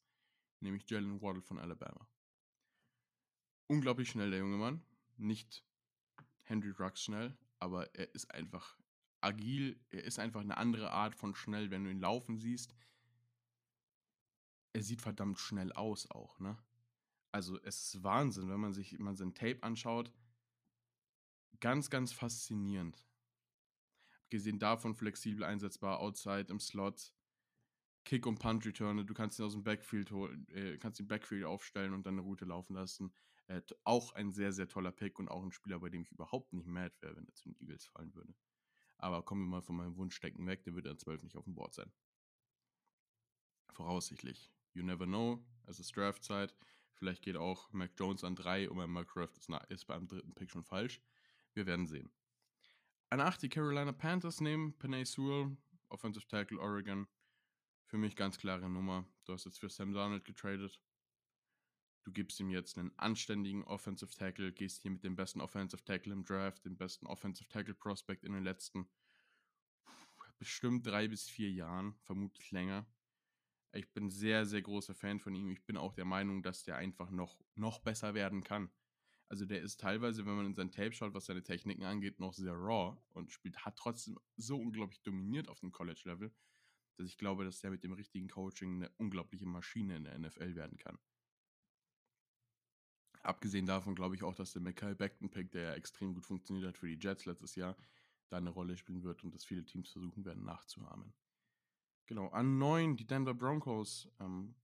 nämlich 0.59 0.89
Jalen 0.89 1.21
Waddle 1.21 1.41
von 1.41 1.59
Alabama. 1.59 2.07
Unglaublich 3.67 4.09
schnell, 4.09 4.29
der 4.29 4.39
junge 4.39 4.57
Mann. 4.57 4.81
Nicht 5.17 5.65
Henry 6.43 6.69
Rux 6.71 7.01
schnell, 7.03 7.37
aber 7.59 7.93
er 7.95 8.13
ist 8.15 8.31
einfach 8.31 8.77
agil. 9.21 9.79
Er 9.89 10.03
ist 10.03 10.19
einfach 10.19 10.41
eine 10.41 10.57
andere 10.57 10.91
Art 10.91 11.15
von 11.15 11.35
schnell, 11.35 11.71
wenn 11.71 11.83
du 11.83 11.91
ihn 11.91 11.99
laufen 11.99 12.37
siehst. 12.37 12.73
Er 14.73 14.83
sieht 14.83 15.01
verdammt 15.01 15.39
schnell 15.39 15.73
aus 15.73 16.09
auch, 16.11 16.39
ne? 16.39 16.57
Also 17.31 17.59
es 17.63 17.93
ist 17.93 18.03
Wahnsinn, 18.03 18.49
wenn 18.49 18.59
man 18.59 18.73
sich 18.73 18.97
mal 18.99 19.15
sein 19.15 19.33
Tape 19.33 19.61
anschaut. 19.63 20.11
Ganz, 21.59 21.89
ganz 21.89 22.13
faszinierend 22.13 23.06
abgesehen 24.27 24.59
davon 24.59 24.93
flexibel 24.93 25.45
einsetzbar, 25.45 26.01
outside, 26.01 26.47
im 26.49 26.59
Slot, 26.59 27.13
Kick- 28.03 28.25
und 28.25 28.39
Punt-Returne. 28.39 29.05
Du 29.05 29.13
kannst 29.13 29.39
ihn 29.39 29.45
aus 29.45 29.53
dem 29.53 29.63
Backfield 29.63 30.11
holen, 30.11 30.45
äh, 30.49 30.77
kannst 30.77 30.99
den 30.99 31.07
Backfield 31.07 31.45
aufstellen 31.45 31.93
und 31.93 32.05
dann 32.05 32.15
eine 32.15 32.21
Route 32.21 32.43
laufen 32.43 32.73
lassen. 32.73 33.13
Äh, 33.47 33.61
auch 33.85 34.11
ein 34.13 34.31
sehr, 34.31 34.51
sehr 34.51 34.67
toller 34.67 34.91
Pick 34.91 35.17
und 35.17 35.29
auch 35.29 35.41
ein 35.41 35.53
Spieler, 35.53 35.79
bei 35.79 35.89
dem 35.89 36.01
ich 36.01 36.11
überhaupt 36.11 36.51
nicht 36.51 36.67
mad 36.67 36.93
wäre, 36.99 37.15
wenn 37.15 37.25
er 37.25 37.33
zu 37.35 37.45
den 37.45 37.55
Eagles 37.61 37.85
fallen 37.85 38.13
würde. 38.15 38.35
Aber 38.97 39.23
kommen 39.23 39.43
wir 39.43 39.47
mal 39.49 39.61
von 39.61 39.77
meinem 39.77 39.95
Wunschdecken 39.95 40.45
weg, 40.45 40.65
der 40.65 40.75
wird 40.75 40.87
an 40.87 40.97
12 40.97 41.23
nicht 41.23 41.37
auf 41.37 41.45
dem 41.45 41.55
Board 41.55 41.73
sein. 41.73 41.89
Voraussichtlich. 43.69 44.51
You 44.73 44.83
never 44.83 45.05
know. 45.05 45.41
Es 45.67 45.79
ist 45.79 45.95
Draftzeit. 45.95 46.53
Vielleicht 46.95 47.21
geht 47.21 47.37
auch 47.37 47.71
Mac 47.71 47.91
Jones 47.97 48.25
an 48.25 48.35
3 48.35 48.69
und 48.69 48.75
mein 48.75 48.89
Mark 48.89 49.07
Craft 49.07 49.37
ist, 49.37 49.49
ist 49.69 49.85
beim 49.85 50.07
dritten 50.07 50.33
Pick 50.33 50.51
schon 50.51 50.65
falsch. 50.65 50.99
Wir 51.53 51.65
werden 51.65 51.87
sehen. 51.87 52.11
An 53.09 53.21
8 53.21 53.41
die 53.41 53.49
Carolina 53.49 53.93
Panthers 53.93 54.41
nehmen, 54.41 54.77
Panay 54.77 55.05
Sewell, 55.05 55.55
Offensive 55.87 56.27
Tackle 56.27 56.59
Oregon. 56.59 57.07
Für 57.85 57.97
mich 57.97 58.17
ganz 58.17 58.37
klare 58.37 58.69
Nummer. 58.69 59.05
Du 59.23 59.31
hast 59.31 59.45
jetzt 59.45 59.59
für 59.59 59.69
Sam 59.69 59.93
Darnold 59.93 60.25
getradet. 60.25 60.81
Du 62.03 62.11
gibst 62.11 62.37
ihm 62.41 62.49
jetzt 62.49 62.77
einen 62.77 62.91
anständigen 62.97 63.63
Offensive 63.63 64.13
Tackle, 64.13 64.51
gehst 64.51 64.81
hier 64.81 64.91
mit 64.91 65.05
dem 65.05 65.15
besten 65.15 65.39
Offensive 65.39 65.85
Tackle 65.85 66.11
im 66.11 66.25
Draft, 66.25 66.65
dem 66.65 66.75
besten 66.75 67.07
Offensive 67.07 67.47
Tackle 67.47 67.75
Prospect 67.75 68.25
in 68.25 68.33
den 68.33 68.43
letzten 68.43 68.89
bestimmt 70.37 70.85
drei 70.85 71.07
bis 71.07 71.29
vier 71.29 71.49
Jahren, 71.49 71.95
vermutlich 72.01 72.51
länger. 72.51 72.85
Ich 73.71 73.91
bin 73.93 74.09
sehr, 74.09 74.45
sehr 74.45 74.61
großer 74.61 74.93
Fan 74.93 75.19
von 75.19 75.33
ihm. 75.33 75.49
Ich 75.51 75.65
bin 75.65 75.77
auch 75.77 75.93
der 75.93 76.05
Meinung, 76.05 76.43
dass 76.43 76.63
der 76.63 76.75
einfach 76.75 77.09
noch, 77.09 77.39
noch 77.55 77.79
besser 77.79 78.13
werden 78.13 78.43
kann. 78.43 78.69
Also 79.29 79.45
der 79.45 79.61
ist 79.61 79.79
teilweise, 79.79 80.25
wenn 80.25 80.35
man 80.35 80.45
in 80.45 80.53
sein 80.53 80.71
Tape 80.71 80.93
schaut, 80.93 81.13
was 81.13 81.25
seine 81.25 81.43
Techniken 81.43 81.83
angeht, 81.83 82.19
noch 82.19 82.33
sehr 82.33 82.53
raw 82.53 82.97
und 83.09 83.31
spielt, 83.31 83.65
hat 83.65 83.75
trotzdem 83.75 84.17
so 84.37 84.57
unglaublich 84.57 85.01
dominiert 85.01 85.49
auf 85.49 85.59
dem 85.59 85.71
College-Level, 85.71 86.31
dass 86.95 87.07
ich 87.07 87.17
glaube, 87.17 87.43
dass 87.43 87.59
der 87.59 87.71
mit 87.71 87.83
dem 87.83 87.91
richtigen 87.91 88.29
Coaching 88.29 88.75
eine 88.77 88.89
unglaubliche 88.97 89.45
Maschine 89.45 89.97
in 89.97 90.05
der 90.05 90.17
NFL 90.17 90.55
werden 90.55 90.77
kann. 90.77 90.97
Abgesehen 93.21 93.65
davon 93.65 93.95
glaube 93.95 94.15
ich 94.15 94.23
auch, 94.23 94.35
dass 94.35 94.53
der 94.53 94.61
Mikael 94.61 94.95
Beckton-Pick, 94.95 95.51
der 95.51 95.61
ja 95.63 95.73
extrem 95.73 96.13
gut 96.13 96.25
funktioniert 96.25 96.65
hat 96.67 96.77
für 96.77 96.87
die 96.87 96.97
Jets 96.97 97.25
letztes 97.25 97.55
Jahr, 97.55 97.75
da 98.29 98.37
eine 98.37 98.49
Rolle 98.49 98.77
spielen 98.77 99.03
wird 99.03 99.23
und 99.25 99.33
dass 99.33 99.43
viele 99.43 99.65
Teams 99.65 99.91
versuchen 99.91 100.23
werden 100.23 100.45
nachzuahmen. 100.45 101.13
Genau, 102.05 102.29
an 102.29 102.57
9 102.57 102.95
die 102.95 103.05
Denver 103.05 103.33
Broncos. 103.33 104.09
Ähm, 104.21 104.55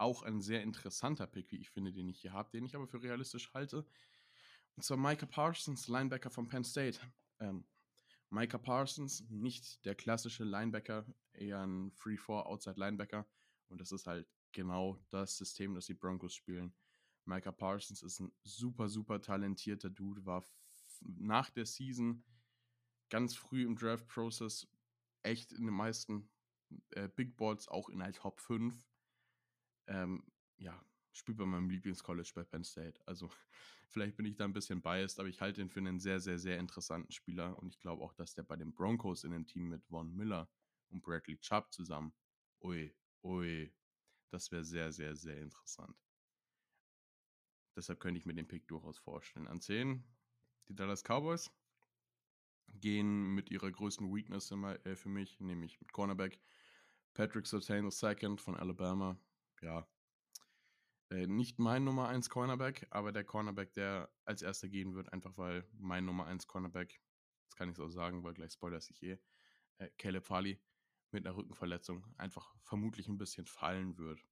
auch 0.00 0.22
ein 0.22 0.40
sehr 0.40 0.62
interessanter 0.62 1.26
Pick, 1.26 1.50
wie 1.50 1.58
ich 1.58 1.70
finde, 1.70 1.92
den 1.92 2.08
ich 2.08 2.20
hier 2.20 2.32
habe, 2.32 2.50
den 2.50 2.64
ich 2.64 2.74
aber 2.74 2.86
für 2.86 3.02
realistisch 3.02 3.52
halte. 3.52 3.84
Und 4.76 4.82
zwar 4.82 4.96
Micah 4.96 5.26
Parsons, 5.26 5.88
Linebacker 5.88 6.30
von 6.30 6.48
Penn 6.48 6.64
State. 6.64 7.00
Ähm, 7.38 7.64
Micah 8.30 8.58
Parsons, 8.58 9.24
nicht 9.28 9.84
der 9.84 9.94
klassische 9.94 10.44
Linebacker, 10.44 11.04
eher 11.32 11.60
ein 11.66 11.90
Free-4 11.92 12.46
Outside 12.46 12.78
Linebacker. 12.78 13.26
Und 13.68 13.80
das 13.80 13.92
ist 13.92 14.06
halt 14.06 14.28
genau 14.52 14.98
das 15.10 15.36
System, 15.36 15.74
das 15.74 15.86
die 15.86 15.94
Broncos 15.94 16.34
spielen. 16.34 16.72
Micah 17.24 17.52
Parsons 17.52 18.02
ist 18.02 18.20
ein 18.20 18.32
super, 18.42 18.88
super 18.88 19.20
talentierter 19.20 19.90
Dude, 19.90 20.24
war 20.24 20.44
nach 21.00 21.50
der 21.50 21.66
Season 21.66 22.24
ganz 23.10 23.34
früh 23.34 23.64
im 23.64 23.76
Draft-Process 23.76 24.68
echt 25.22 25.52
in 25.52 25.66
den 25.66 25.74
meisten 25.74 26.30
äh, 26.90 27.08
Big 27.08 27.36
Boards 27.36 27.68
auch 27.68 27.88
in 27.88 27.98
der 27.98 28.12
Top 28.12 28.40
5 28.40 28.74
ähm, 29.90 30.24
ja, 30.56 30.82
spielt 31.12 31.36
bei 31.36 31.44
meinem 31.44 31.68
Lieblingscollege 31.68 32.30
bei 32.34 32.44
Penn 32.44 32.64
State. 32.64 32.98
Also 33.06 33.30
Vielleicht 33.90 34.16
bin 34.16 34.24
ich 34.26 34.36
da 34.36 34.44
ein 34.44 34.52
bisschen 34.52 34.80
biased, 34.80 35.18
aber 35.18 35.28
ich 35.28 35.40
halte 35.40 35.60
ihn 35.60 35.68
für 35.68 35.80
einen 35.80 35.98
sehr, 35.98 36.20
sehr, 36.20 36.38
sehr 36.38 36.58
interessanten 36.58 37.10
Spieler 37.10 37.58
und 37.58 37.74
ich 37.74 37.80
glaube 37.80 38.04
auch, 38.04 38.12
dass 38.14 38.34
der 38.34 38.44
bei 38.44 38.54
den 38.54 38.72
Broncos 38.72 39.24
in 39.24 39.32
dem 39.32 39.48
Team 39.48 39.68
mit 39.68 39.84
Von 39.84 40.14
Miller 40.14 40.48
und 40.90 41.02
Bradley 41.02 41.36
Chubb 41.38 41.72
zusammen, 41.72 42.14
ui, 42.60 42.94
ui, 43.24 43.74
das 44.30 44.52
wäre 44.52 44.62
sehr, 44.62 44.92
sehr, 44.92 45.16
sehr 45.16 45.38
interessant. 45.38 45.96
Deshalb 47.74 47.98
könnte 47.98 48.18
ich 48.18 48.26
mir 48.26 48.34
den 48.34 48.46
Pick 48.46 48.68
durchaus 48.68 48.98
vorstellen. 48.98 49.48
An 49.48 49.60
10 49.60 50.04
die 50.68 50.76
Dallas 50.76 51.02
Cowboys 51.02 51.50
gehen 52.68 53.34
mit 53.34 53.50
ihrer 53.50 53.72
größten 53.72 54.14
Weakness 54.14 54.52
immer, 54.52 54.86
äh, 54.86 54.94
für 54.94 55.08
mich, 55.08 55.40
nämlich 55.40 55.80
mit 55.80 55.92
Cornerback. 55.92 56.40
Patrick 57.12 57.44
Sertain 57.44 57.90
II 57.90 58.36
von 58.38 58.54
Alabama. 58.54 59.18
Ja, 59.60 59.86
äh, 61.10 61.26
nicht 61.26 61.58
mein 61.58 61.84
Nummer 61.84 62.08
1 62.08 62.30
Cornerback, 62.30 62.86
aber 62.90 63.12
der 63.12 63.24
Cornerback, 63.24 63.72
der 63.74 64.10
als 64.24 64.42
erster 64.42 64.68
gehen 64.68 64.94
wird, 64.94 65.12
einfach 65.12 65.36
weil 65.36 65.66
mein 65.72 66.04
Nummer 66.04 66.26
1 66.26 66.46
Cornerback, 66.46 67.00
das 67.48 67.56
kann 67.56 67.68
ich 67.68 67.76
so 67.76 67.88
sagen, 67.88 68.22
weil 68.22 68.34
gleich 68.34 68.52
spoilert 68.52 68.82
sich 68.82 69.02
eh, 69.02 69.18
äh, 69.78 69.90
Caleb 69.98 70.24
Farley 70.24 70.60
mit 71.10 71.26
einer 71.26 71.36
Rückenverletzung 71.36 72.06
einfach 72.16 72.54
vermutlich 72.60 73.08
ein 73.08 73.18
bisschen 73.18 73.46
fallen 73.46 73.98
wird. 73.98 74.24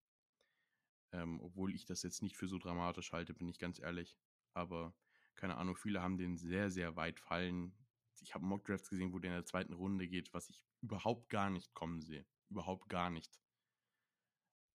Ähm, 1.13 1.41
obwohl 1.41 1.75
ich 1.75 1.85
das 1.85 2.03
jetzt 2.03 2.23
nicht 2.23 2.37
für 2.37 2.47
so 2.47 2.59
dramatisch 2.59 3.13
halte, 3.13 3.35
bin 3.35 3.49
ich 3.49 3.59
ganz 3.59 3.81
ehrlich. 3.81 4.17
Aber 4.55 4.95
keine 5.35 5.57
Ahnung, 5.57 5.77
viele 5.77 6.03
haben 6.03 6.19
den 6.19 6.37
sehr, 6.37 6.71
sehr 6.71 6.95
weit 6.95 7.19
fallen. 7.19 7.75
Ich 8.21 8.35
habe 8.35 8.45
Mockdrafts 8.45 8.91
gesehen, 8.91 9.13
wo 9.13 9.19
der 9.19 9.31
in 9.33 9.37
der 9.37 9.47
zweiten 9.47 9.73
Runde 9.73 10.07
geht, 10.07 10.33
was 10.35 10.49
ich 10.51 10.65
überhaupt 10.81 11.29
gar 11.29 11.51
nicht 11.51 11.75
kommen 11.75 12.03
sehe. 12.03 12.27
Überhaupt 12.51 12.89
gar 12.89 13.11
nicht. 13.11 13.41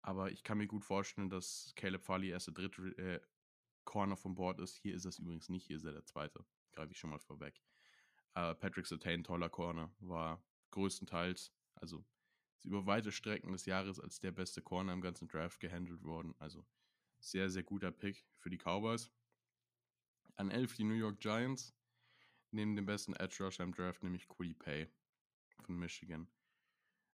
Aber 0.04 0.32
ich 0.32 0.44
kann 0.44 0.58
mir 0.58 0.68
gut 0.68 0.84
vorstellen, 0.84 1.30
dass 1.30 1.74
Caleb 1.76 2.04
Farley 2.04 2.30
erst 2.30 2.48
der 2.48 2.54
dritte 2.54 2.98
äh, 2.98 3.22
Corner 3.86 4.18
vom 4.18 4.36
Board 4.36 4.60
ist. 4.60 4.78
Hier 4.78 4.96
ist 4.96 5.06
es 5.06 5.18
übrigens 5.18 5.50
nicht, 5.50 5.66
hier 5.66 5.78
ist 5.78 5.86
er 5.86 5.94
der 5.94 6.06
zweite. 6.06 6.46
Greife 6.74 6.92
ich 6.92 7.00
schon 7.00 7.10
mal 7.10 7.20
vorweg. 7.20 7.62
Äh, 8.36 8.54
Patrick 8.56 8.86
Sertain, 8.86 9.24
toller 9.24 9.50
Corner, 9.50 9.94
war 10.00 10.44
größtenteils, 10.72 11.54
also 11.76 12.06
über 12.64 12.86
weite 12.86 13.12
Strecken 13.12 13.52
des 13.52 13.66
Jahres 13.66 14.00
als 14.00 14.20
der 14.20 14.32
beste 14.32 14.62
Corner 14.62 14.94
im 14.94 15.02
ganzen 15.02 15.28
Draft 15.28 15.60
gehandelt 15.60 16.04
worden. 16.04 16.36
Also 16.38 16.66
sehr, 17.20 17.50
sehr 17.50 17.64
guter 17.64 17.92
Pick 17.92 18.26
für 18.38 18.50
die 18.50 18.58
Cowboys. 18.58 19.10
An 20.36 20.52
11 20.52 20.76
die 20.76 20.84
New 20.84 20.96
York 20.96 21.20
Giants. 21.20 21.74
Neben 22.52 22.76
dem 22.76 22.86
besten 22.86 23.14
Edge 23.14 23.44
Rusher 23.44 23.64
im 23.64 23.74
Draft, 23.74 24.04
nämlich 24.04 24.28
Quiddy 24.28 24.54
Pay 24.54 24.88
von 25.62 25.78
Michigan. 25.78 26.28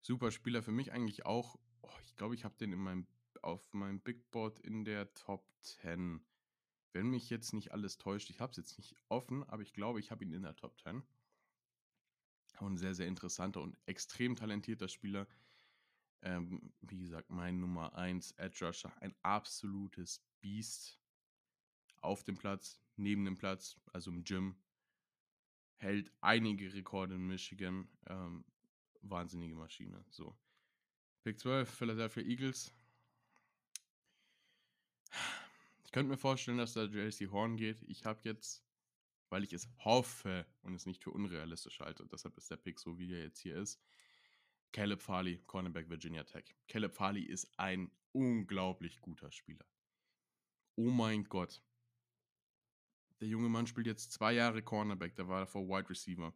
Super 0.06 0.30
Spieler 0.30 0.62
für 0.62 0.72
mich 0.72 0.92
eigentlich 0.92 1.26
auch 1.26 1.58
oh, 1.86 1.98
ich 2.04 2.14
glaube, 2.16 2.34
ich 2.34 2.44
habe 2.44 2.56
den 2.56 2.72
in 2.72 2.78
meinem, 2.78 3.06
auf 3.42 3.72
meinem 3.72 4.00
Big 4.00 4.30
Board 4.30 4.60
in 4.60 4.84
der 4.84 5.12
Top 5.14 5.44
10. 5.62 6.24
Wenn 6.92 7.10
mich 7.10 7.28
jetzt 7.28 7.52
nicht 7.52 7.72
alles 7.72 7.98
täuscht, 7.98 8.30
ich 8.30 8.40
habe 8.40 8.50
es 8.50 8.56
jetzt 8.56 8.78
nicht 8.78 8.96
offen, 9.08 9.44
aber 9.44 9.62
ich 9.62 9.72
glaube, 9.72 10.00
ich 10.00 10.10
habe 10.10 10.24
ihn 10.24 10.32
in 10.32 10.42
der 10.42 10.56
Top 10.56 10.78
10. 10.80 11.02
Und 12.60 12.74
ein 12.74 12.76
sehr, 12.78 12.94
sehr 12.94 13.06
interessanter 13.06 13.60
und 13.60 13.76
extrem 13.86 14.34
talentierter 14.34 14.88
Spieler. 14.88 15.26
Ähm, 16.22 16.72
wie 16.80 16.98
gesagt, 16.98 17.28
mein 17.28 17.60
Nummer 17.60 17.94
1 17.94 18.32
Edge 18.32 18.64
Rusher, 18.64 18.96
ein 19.02 19.14
absolutes 19.22 20.24
Biest 20.40 20.98
auf 22.00 22.24
dem 22.24 22.38
Platz, 22.38 22.80
neben 22.96 23.24
dem 23.24 23.36
Platz, 23.36 23.76
also 23.92 24.10
im 24.10 24.24
Gym. 24.24 24.56
Hält 25.78 26.10
einige 26.22 26.72
Rekorde 26.72 27.16
in 27.16 27.26
Michigan. 27.26 27.90
Ähm, 28.06 28.44
wahnsinnige 29.10 29.54
Maschine. 29.54 30.04
So. 30.10 30.36
Pick 31.22 31.38
12, 31.38 31.68
Philadelphia 31.68 32.22
Eagles. 32.22 32.72
Ich 35.84 35.92
könnte 35.92 36.10
mir 36.10 36.16
vorstellen, 36.16 36.58
dass 36.58 36.74
da 36.74 36.84
JC 36.84 37.30
Horn 37.30 37.56
geht. 37.56 37.82
Ich 37.82 38.04
habe 38.04 38.20
jetzt, 38.22 38.64
weil 39.30 39.44
ich 39.44 39.52
es 39.52 39.68
hoffe 39.84 40.46
und 40.62 40.74
es 40.74 40.86
nicht 40.86 41.02
für 41.02 41.10
unrealistisch 41.10 41.80
halte, 41.80 42.06
deshalb 42.06 42.36
ist 42.36 42.50
der 42.50 42.56
Pick 42.56 42.78
so, 42.78 42.98
wie 42.98 43.12
er 43.12 43.22
jetzt 43.22 43.40
hier 43.40 43.56
ist, 43.56 43.80
Caleb 44.72 45.00
Farley, 45.00 45.42
Cornerback 45.46 45.88
Virginia 45.88 46.22
Tech. 46.24 46.54
Caleb 46.68 46.94
Farley 46.94 47.22
ist 47.22 47.48
ein 47.58 47.90
unglaublich 48.12 49.00
guter 49.00 49.32
Spieler. 49.32 49.64
Oh 50.74 50.90
mein 50.90 51.24
Gott. 51.24 51.62
Der 53.20 53.28
junge 53.28 53.48
Mann 53.48 53.66
spielt 53.66 53.86
jetzt 53.86 54.12
zwei 54.12 54.34
Jahre 54.34 54.62
Cornerback, 54.62 55.16
der 55.16 55.28
war 55.28 55.40
davor 55.40 55.66
Wide 55.66 55.88
Receiver. 55.88 56.34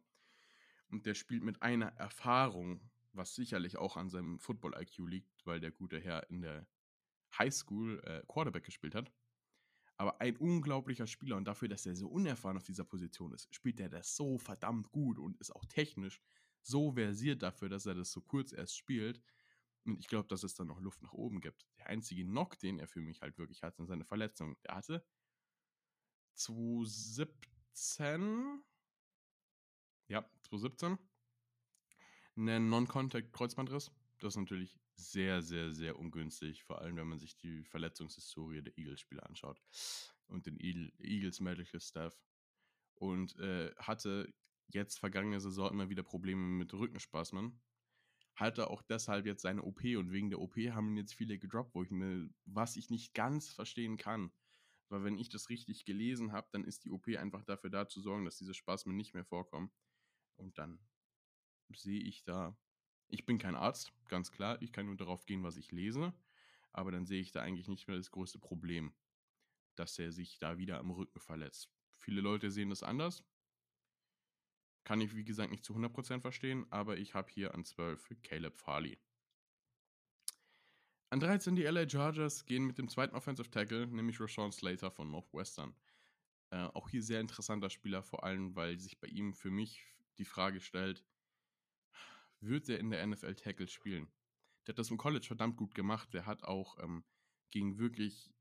Und 0.91 1.05
der 1.05 1.15
spielt 1.15 1.43
mit 1.43 1.61
einer 1.61 1.87
Erfahrung 1.97 2.81
was 3.13 3.35
sicherlich 3.35 3.77
auch 3.77 3.97
an 3.97 4.09
seinem 4.09 4.39
Football-IQ 4.39 5.09
liegt, 5.09 5.45
weil 5.45 5.59
der 5.59 5.71
gute 5.71 5.99
Herr 5.99 6.29
in 6.29 6.41
der 6.41 6.65
Highschool 7.37 8.01
äh, 8.05 8.23
Quarterback 8.27 8.63
gespielt 8.63 8.95
hat. 8.95 9.11
Aber 9.97 10.21
ein 10.21 10.37
unglaublicher 10.37 11.07
Spieler 11.07 11.35
und 11.37 11.45
dafür, 11.45 11.67
dass 11.67 11.85
er 11.85 11.95
so 11.95 12.07
unerfahren 12.07 12.57
auf 12.57 12.63
dieser 12.63 12.85
Position 12.85 13.33
ist, 13.33 13.53
spielt 13.53 13.79
er 13.79 13.89
das 13.89 14.15
so 14.15 14.39
verdammt 14.39 14.91
gut 14.91 15.19
und 15.19 15.37
ist 15.37 15.55
auch 15.55 15.65
technisch 15.65 16.19
so 16.63 16.93
versiert 16.93 17.43
dafür, 17.43 17.69
dass 17.69 17.85
er 17.85 17.93
das 17.95 18.11
so 18.11 18.21
kurz 18.21 18.51
erst 18.51 18.77
spielt. 18.77 19.21
Und 19.83 19.99
ich 19.99 20.07
glaube, 20.07 20.27
dass 20.27 20.43
es 20.43 20.53
dann 20.53 20.67
noch 20.67 20.79
Luft 20.79 21.01
nach 21.01 21.13
oben 21.13 21.41
gibt. 21.41 21.67
Der 21.77 21.87
einzige 21.87 22.23
Knock, 22.23 22.59
den 22.59 22.77
er 22.79 22.87
für 22.87 23.01
mich 23.01 23.21
halt 23.21 23.37
wirklich 23.37 23.63
hat, 23.63 23.75
sind 23.75 23.87
seine 23.87 24.05
Verletzungen. 24.05 24.55
Er 24.63 24.75
hatte 24.75 25.03
2017, 26.35 28.63
ja, 30.11 30.29
2017 30.49 30.97
einen 32.35 32.69
Non-Contact-Kreuzbandriss. 32.69 33.91
Das 34.19 34.33
ist 34.33 34.39
natürlich 34.39 34.77
sehr, 34.95 35.41
sehr, 35.41 35.71
sehr 35.71 35.97
ungünstig, 35.97 36.63
vor 36.63 36.81
allem 36.81 36.97
wenn 36.97 37.07
man 37.07 37.17
sich 37.17 37.37
die 37.37 37.63
Verletzungshistorie 37.63 38.61
der 38.61 38.77
Eagles-Spieler 38.77 39.25
anschaut 39.25 39.61
und 40.27 40.45
den 40.45 40.59
Eagles 40.59 41.39
Medical 41.39 41.79
Staff. 41.79 42.21
Und 42.95 43.39
äh, 43.39 43.73
hatte 43.77 44.31
jetzt 44.67 44.99
vergangene 44.99 45.39
Saison 45.39 45.71
immer 45.71 45.89
wieder 45.89 46.03
Probleme 46.03 46.41
mit 46.41 46.73
Rückenspasmen. 46.73 47.59
Hatte 48.35 48.69
auch 48.69 48.81
deshalb 48.81 49.25
jetzt 49.25 49.41
seine 49.41 49.63
OP 49.63 49.83
und 49.83 50.11
wegen 50.11 50.29
der 50.29 50.39
OP 50.39 50.57
haben 50.57 50.89
ihn 50.89 50.97
jetzt 50.97 51.13
viele 51.13 51.39
gedroppt, 51.39 51.73
wo 51.73 51.83
ich 51.83 51.89
mir, 51.89 52.29
was 52.45 52.75
ich 52.75 52.89
nicht 52.89 53.13
ganz 53.13 53.53
verstehen 53.53 53.97
kann. 53.97 54.31
Weil 54.89 55.05
wenn 55.05 55.17
ich 55.17 55.29
das 55.29 55.49
richtig 55.49 55.85
gelesen 55.85 56.33
habe, 56.33 56.49
dann 56.51 56.65
ist 56.65 56.83
die 56.83 56.91
OP 56.91 57.07
einfach 57.07 57.43
dafür 57.45 57.69
da 57.69 57.87
zu 57.87 58.01
sorgen, 58.01 58.25
dass 58.25 58.37
diese 58.37 58.53
Spasmen 58.53 58.97
nicht 58.97 59.13
mehr 59.13 59.25
vorkommen. 59.25 59.71
Und 60.41 60.57
dann 60.57 60.79
sehe 61.73 62.01
ich 62.01 62.23
da, 62.23 62.57
ich 63.07 63.25
bin 63.25 63.37
kein 63.37 63.55
Arzt, 63.55 63.93
ganz 64.07 64.31
klar, 64.31 64.61
ich 64.61 64.73
kann 64.73 64.87
nur 64.87 64.97
darauf 64.97 65.25
gehen, 65.25 65.43
was 65.43 65.55
ich 65.55 65.71
lese, 65.71 66.13
aber 66.73 66.91
dann 66.91 67.05
sehe 67.05 67.21
ich 67.21 67.31
da 67.31 67.41
eigentlich 67.41 67.67
nicht 67.67 67.87
mehr 67.87 67.97
das 67.97 68.11
größte 68.11 68.39
Problem, 68.39 68.93
dass 69.75 69.99
er 69.99 70.11
sich 70.11 70.39
da 70.39 70.57
wieder 70.57 70.79
am 70.79 70.91
Rücken 70.91 71.19
verletzt. 71.19 71.69
Viele 71.91 72.21
Leute 72.21 72.49
sehen 72.49 72.69
das 72.69 72.83
anders. 72.83 73.23
Kann 74.83 74.99
ich, 74.99 75.15
wie 75.15 75.23
gesagt, 75.23 75.51
nicht 75.51 75.63
zu 75.63 75.75
100% 75.75 76.21
verstehen, 76.21 76.65
aber 76.71 76.97
ich 76.97 77.13
habe 77.13 77.31
hier 77.31 77.53
an 77.53 77.63
12 77.63 78.15
Caleb 78.23 78.57
Farley. 78.57 78.97
An 81.11 81.19
13 81.19 81.55
die 81.55 81.63
LA 81.63 81.87
Chargers 81.87 82.45
gehen 82.45 82.65
mit 82.65 82.77
dem 82.77 82.89
zweiten 82.89 83.15
Offensive 83.15 83.51
Tackle, 83.51 83.85
nämlich 83.85 84.19
Rashawn 84.19 84.51
Slater 84.51 84.89
von 84.89 85.11
Northwestern. 85.11 85.75
Äh, 86.49 86.63
auch 86.73 86.89
hier 86.89 87.03
sehr 87.03 87.19
interessanter 87.19 87.69
Spieler, 87.69 88.01
vor 88.01 88.23
allem, 88.23 88.55
weil 88.55 88.79
sich 88.79 88.99
bei 88.99 89.07
ihm 89.07 89.33
für 89.33 89.51
mich 89.51 89.85
die 90.21 90.25
Frage 90.25 90.61
stellt, 90.61 91.03
wird 92.41 92.69
er 92.69 92.79
in 92.79 92.91
der 92.91 93.05
NFL 93.05 93.35
Tackle 93.35 93.67
spielen. 93.67 94.07
Der 94.65 94.73
hat 94.73 94.79
das 94.79 94.91
im 94.91 94.97
College 94.97 95.25
verdammt 95.25 95.57
gut 95.57 95.73
gemacht. 95.73 96.13
Der 96.13 96.27
hat 96.27 96.43
auch 96.43 96.77
ähm, 96.83 97.03
gegen 97.49 97.79
wirklich 97.79 98.31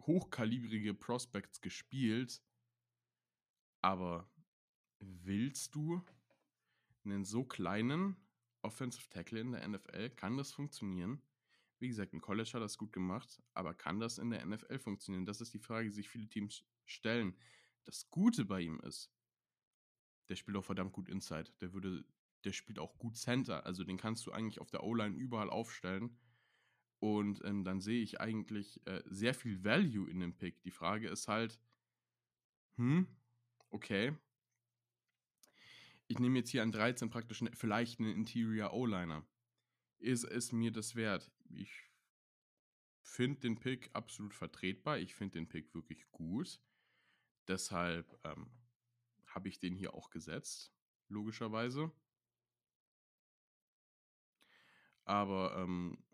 hochkalibrige 0.00 0.94
Prospects 0.94 1.60
gespielt. 1.60 2.42
Aber 3.82 4.30
willst 4.98 5.74
du 5.74 6.02
einen 7.04 7.24
so 7.24 7.44
kleinen 7.44 8.16
Offensive 8.62 9.08
Tackle 9.10 9.40
in 9.40 9.52
der 9.52 9.68
NFL? 9.68 10.10
Kann 10.10 10.38
das 10.38 10.52
funktionieren? 10.52 11.22
Wie 11.80 11.88
gesagt, 11.88 12.14
im 12.14 12.20
College 12.20 12.48
hat 12.48 12.54
er 12.54 12.60
das 12.60 12.78
gut 12.78 12.92
gemacht, 12.92 13.40
aber 13.52 13.74
kann 13.74 14.00
das 14.00 14.18
in 14.18 14.30
der 14.30 14.44
NFL 14.44 14.78
funktionieren? 14.78 15.26
Das 15.26 15.40
ist 15.40 15.54
die 15.54 15.60
Frage, 15.60 15.88
die 15.88 15.94
sich 15.94 16.08
viele 16.08 16.28
Teams 16.28 16.64
stellen. 16.86 17.36
Das 17.84 18.10
Gute 18.10 18.44
bei 18.46 18.62
ihm 18.62 18.80
ist, 18.80 19.12
der 20.28 20.36
spielt 20.36 20.56
auch 20.56 20.64
verdammt 20.64 20.92
gut 20.92 21.08
Inside. 21.08 21.50
Der 21.60 21.72
würde 21.72 22.04
der 22.44 22.52
spielt 22.52 22.78
auch 22.78 22.96
gut 22.98 23.16
Center. 23.16 23.66
Also 23.66 23.84
den 23.84 23.96
kannst 23.96 24.26
du 24.26 24.32
eigentlich 24.32 24.60
auf 24.60 24.70
der 24.70 24.84
O-Line 24.84 25.16
überall 25.16 25.50
aufstellen. 25.50 26.16
Und 27.00 27.44
ähm, 27.44 27.64
dann 27.64 27.80
sehe 27.80 28.02
ich 28.02 28.20
eigentlich 28.20 28.84
äh, 28.86 29.02
sehr 29.06 29.34
viel 29.34 29.64
Value 29.64 30.10
in 30.10 30.20
dem 30.20 30.34
Pick. 30.36 30.62
Die 30.62 30.70
Frage 30.70 31.08
ist 31.08 31.28
halt, 31.28 31.60
hm, 32.76 33.06
okay. 33.70 34.16
Ich 36.08 36.18
nehme 36.18 36.38
jetzt 36.38 36.50
hier 36.50 36.62
an 36.62 36.72
13 36.72 37.10
praktisch 37.10 37.42
ne, 37.42 37.50
vielleicht 37.54 38.00
einen 38.00 38.14
Interior 38.14 38.72
O-Liner. 38.72 39.24
Ist 39.98 40.24
es 40.24 40.52
mir 40.52 40.72
das 40.72 40.94
wert? 40.94 41.30
Ich 41.50 41.92
finde 43.02 43.40
den 43.40 43.58
Pick 43.58 43.90
absolut 43.92 44.34
vertretbar. 44.34 44.98
Ich 44.98 45.14
finde 45.14 45.38
den 45.38 45.48
Pick 45.48 45.74
wirklich 45.74 46.10
gut. 46.10 46.60
Deshalb 47.46 48.18
ähm, 48.24 48.50
habe 49.38 49.48
ich 49.48 49.60
den 49.60 49.76
hier 49.76 49.94
auch 49.94 50.10
gesetzt, 50.10 50.72
logischerweise. 51.06 51.92
Aber 55.04 55.56
ähm, 55.56 56.04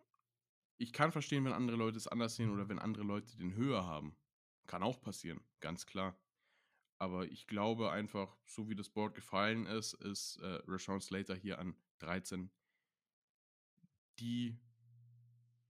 ich 0.76 0.93
kann 0.93 1.11
verstehen, 1.11 1.43
wenn 1.47 1.54
andere 1.54 1.78
Leute 1.78 1.97
es 1.97 2.07
anders 2.07 2.37
sehen 2.37 2.50
oder 2.52 2.69
wenn 2.69 2.78
andere 2.78 3.02
Leute 3.02 3.35
den 3.38 3.54
höher 3.54 3.87
haben. 3.87 4.14
Kann 4.66 4.83
auch 4.83 5.00
passieren, 5.00 5.40
ganz 5.61 5.87
klar. 5.87 6.21
Aber 6.99 7.25
ich 7.25 7.47
glaube 7.47 7.90
einfach, 7.90 8.37
so 8.45 8.69
wie 8.69 8.75
das 8.75 8.90
Board 8.90 9.14
gefallen 9.14 9.64
ist, 9.64 9.95
ist 9.95 10.37
äh, 10.43 10.61
Rashawn 10.66 11.00
Slater 11.00 11.35
hier 11.35 11.59
an 11.59 11.75
13 12.00 12.50
die, 14.19 14.59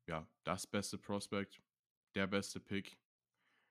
ja, 0.07 0.29
das 0.43 0.67
beste 0.67 0.99
Prospect, 0.99 1.63
der 2.17 2.27
beste 2.27 2.59
Pick 2.59 2.99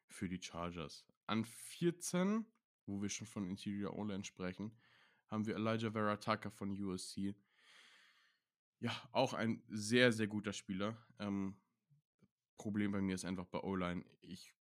für 0.07 0.29
die 0.29 0.41
Chargers. 0.41 1.05
An 1.27 1.43
14, 1.43 2.45
wo 2.85 3.01
wir 3.01 3.09
schon 3.09 3.27
von 3.27 3.45
Interior 3.45 3.95
O-Line 3.97 4.23
sprechen, 4.23 4.75
haben 5.27 5.45
wir 5.45 5.55
Elijah 5.55 5.91
Vera 5.91 6.17
Tucker 6.17 6.51
von 6.51 6.71
USC. 6.71 7.35
Ja, 8.79 8.91
auch 9.11 9.33
ein 9.33 9.63
sehr, 9.69 10.11
sehr 10.11 10.27
guter 10.27 10.53
Spieler. 10.53 10.97
Ähm, 11.19 11.55
Problem 12.57 12.91
bei 12.91 13.01
mir 13.01 13.15
ist 13.15 13.25
einfach 13.25 13.45
bei 13.45 13.59
O-Line, 13.59 14.05
ich 14.21 14.53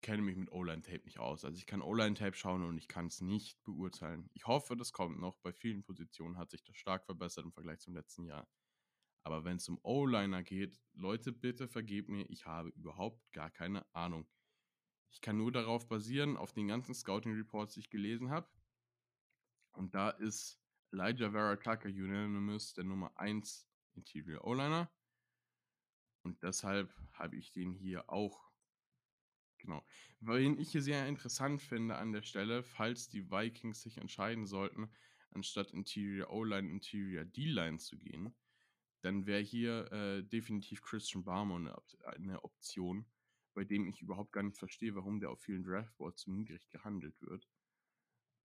kenne 0.00 0.22
mich 0.22 0.36
mit 0.36 0.52
O-Line-Tape 0.52 1.04
nicht 1.04 1.18
aus. 1.18 1.44
Also 1.44 1.56
ich 1.56 1.66
kann 1.66 1.82
O-Line-Tape 1.82 2.36
schauen 2.36 2.62
und 2.62 2.78
ich 2.78 2.88
kann 2.88 3.06
es 3.06 3.20
nicht 3.20 3.62
beurteilen. 3.64 4.30
Ich 4.34 4.46
hoffe, 4.46 4.76
das 4.76 4.92
kommt 4.92 5.18
noch. 5.18 5.38
Bei 5.38 5.52
vielen 5.52 5.82
Positionen 5.82 6.38
hat 6.38 6.50
sich 6.50 6.62
das 6.62 6.76
stark 6.76 7.04
verbessert 7.04 7.44
im 7.44 7.52
Vergleich 7.52 7.80
zum 7.80 7.94
letzten 7.94 8.24
Jahr. 8.24 8.48
Aber 9.24 9.44
wenn 9.44 9.56
es 9.56 9.68
um 9.68 9.78
O-Liner 9.82 10.42
geht, 10.42 10.80
Leute, 10.94 11.32
bitte 11.32 11.68
vergebt 11.68 12.08
mir, 12.08 12.24
ich 12.30 12.46
habe 12.46 12.70
überhaupt 12.70 13.32
gar 13.32 13.50
keine 13.50 13.84
Ahnung. 13.94 14.26
Ich 15.10 15.20
kann 15.20 15.36
nur 15.36 15.52
darauf 15.52 15.88
basieren, 15.88 16.36
auf 16.36 16.52
den 16.52 16.68
ganzen 16.68 16.94
Scouting-Reports, 16.94 17.74
die 17.74 17.80
ich 17.80 17.90
gelesen 17.90 18.30
habe. 18.30 18.48
Und 19.72 19.94
da 19.94 20.10
ist 20.10 20.60
Elijah 20.92 21.30
Vera 21.30 21.56
Tucker 21.56 21.88
Unanimous 21.88 22.74
der 22.74 22.84
Nummer 22.84 23.12
1 23.16 23.66
Interior 23.94 24.44
O-Liner. 24.44 24.90
Und 26.22 26.42
deshalb 26.42 26.92
habe 27.12 27.36
ich 27.36 27.52
den 27.52 27.72
hier 27.72 28.10
auch. 28.10 28.48
Genau. 29.58 29.84
Wen 30.20 30.58
ich 30.58 30.72
hier 30.72 30.82
sehr 30.82 31.06
interessant 31.08 31.62
finde 31.62 31.96
an 31.96 32.12
der 32.12 32.22
Stelle, 32.22 32.62
falls 32.62 33.08
die 33.08 33.30
Vikings 33.30 33.82
sich 33.82 33.98
entscheiden 33.98 34.46
sollten, 34.46 34.90
anstatt 35.30 35.72
Interior 35.72 36.30
O-Line, 36.30 36.70
Interior 36.70 37.24
D-Line 37.24 37.78
zu 37.78 37.98
gehen, 37.98 38.34
dann 39.02 39.26
wäre 39.26 39.40
hier 39.40 39.90
äh, 39.92 40.22
definitiv 40.22 40.82
Christian 40.82 41.24
Barmer 41.24 41.56
eine, 41.56 41.76
eine, 42.04 42.44
Option, 42.44 43.06
bei 43.58 43.64
dem 43.64 43.88
ich 43.88 44.00
überhaupt 44.00 44.30
gar 44.30 44.44
nicht 44.44 44.56
verstehe, 44.56 44.94
warum 44.94 45.18
der 45.18 45.30
auf 45.30 45.40
vielen 45.40 45.64
Draftboards 45.64 46.22
so 46.22 46.30
niedrig 46.30 46.70
gehandelt 46.70 47.20
wird. 47.20 47.48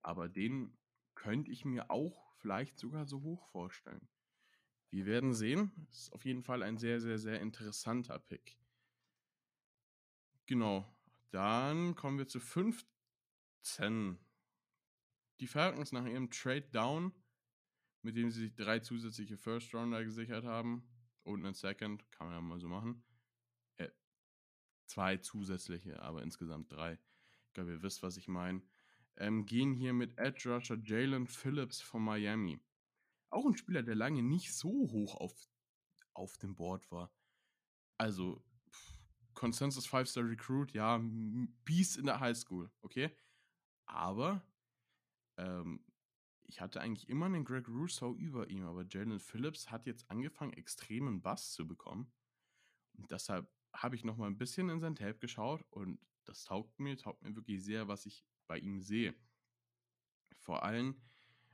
Aber 0.02 0.28
den 0.28 0.76
könnte 1.14 1.52
ich 1.52 1.66
mir 1.66 1.92
auch 1.92 2.34
vielleicht 2.38 2.80
sogar 2.80 3.06
so 3.06 3.22
hoch 3.22 3.46
vorstellen. 3.52 4.10
Wir 4.90 5.06
werden 5.06 5.36
sehen. 5.36 5.72
Ist 5.92 6.12
auf 6.14 6.26
jeden 6.26 6.42
Fall 6.42 6.64
ein 6.64 6.80
sehr, 6.80 7.00
sehr, 7.00 7.20
sehr 7.20 7.40
interessanter 7.42 8.18
Pick. 8.18 8.58
Genau. 10.48 10.92
Dann 11.30 11.94
kommen 11.94 12.18
wir 12.18 12.28
zu 12.28 12.40
15. 12.40 14.18
Die 15.40 15.48
Falcons 15.48 15.92
nach 15.92 16.08
ihrem 16.08 16.32
Trade 16.32 16.70
Down 16.72 17.14
mit 18.04 18.18
dem 18.18 18.30
sie 18.30 18.42
sich 18.42 18.56
drei 18.56 18.80
zusätzliche 18.80 19.38
First 19.38 19.74
Rounder 19.74 20.04
gesichert 20.04 20.44
haben 20.44 20.84
und 21.24 21.46
einen 21.46 21.54
Second, 21.54 22.10
kann 22.12 22.28
man 22.28 22.36
ja 22.36 22.42
mal 22.42 22.60
so 22.60 22.68
machen. 22.68 23.04
Zwei 24.86 25.18
zusätzliche, 25.18 26.02
aber 26.02 26.24
insgesamt 26.24 26.72
drei. 26.72 27.00
Ich 27.48 27.54
glaube, 27.54 27.72
ihr 27.72 27.82
wisst, 27.82 28.04
was 28.04 28.18
ich 28.18 28.28
meine. 28.28 28.62
Ähm, 29.16 29.46
gehen 29.46 29.74
hier 29.74 29.94
mit 29.94 30.18
Edge 30.18 30.50
Rusher 30.50 30.78
Jalen 30.84 31.28
Phillips 31.28 31.82
von 31.82 32.04
Miami. 32.04 32.60
Auch 33.30 33.46
ein 33.46 33.56
Spieler, 33.56 33.84
der 33.84 33.96
lange 33.96 34.24
nicht 34.24 34.54
so 34.54 34.70
hoch 34.70 35.16
auf, 35.16 35.34
auf 36.14 36.38
dem 36.38 36.56
Board 36.56 36.92
war. 36.92 37.12
Also, 37.98 38.44
pff, 38.70 39.00
Consensus 39.34 39.88
5-Star 39.88 40.28
Recruit, 40.28 40.72
ja, 40.74 41.00
Beast 41.64 41.98
in 41.98 42.06
der 42.06 42.20
High 42.20 42.38
School, 42.38 42.72
okay? 42.82 43.16
Aber 43.86 44.44
ähm, 45.38 45.86
ich 46.46 46.62
hatte 46.62 46.82
eigentlich 46.82 47.10
immer 47.10 47.26
einen 47.26 47.46
Greg 47.46 47.68
Russo 47.68 48.14
über 48.14 48.50
ihm, 48.50 48.66
aber 48.66 48.86
Jalen 48.88 49.20
Phillips 49.20 49.72
hat 49.72 49.86
jetzt 49.86 50.10
angefangen, 50.10 50.54
extremen 50.54 51.22
Bass 51.22 51.52
zu 51.52 51.68
bekommen. 51.68 52.12
Und 52.94 53.10
deshalb 53.12 53.50
habe 53.74 53.96
ich 53.96 54.04
noch 54.04 54.18
mal 54.18 54.28
ein 54.28 54.38
bisschen 54.38 54.70
in 54.70 54.80
sein 54.80 54.96
Tape 54.96 55.20
geschaut 55.20 55.64
und 55.72 56.00
das 56.26 56.46
taugt 56.46 56.80
mir, 56.80 56.98
taugt 56.98 57.22
mir 57.24 57.36
wirklich 57.36 57.64
sehr, 57.64 57.88
was 57.88 58.06
ich 58.06 58.26
bei 58.48 58.58
ihm 58.58 58.82
sehe. 58.82 59.16
Vor 60.38 60.64
allem, 60.64 61.02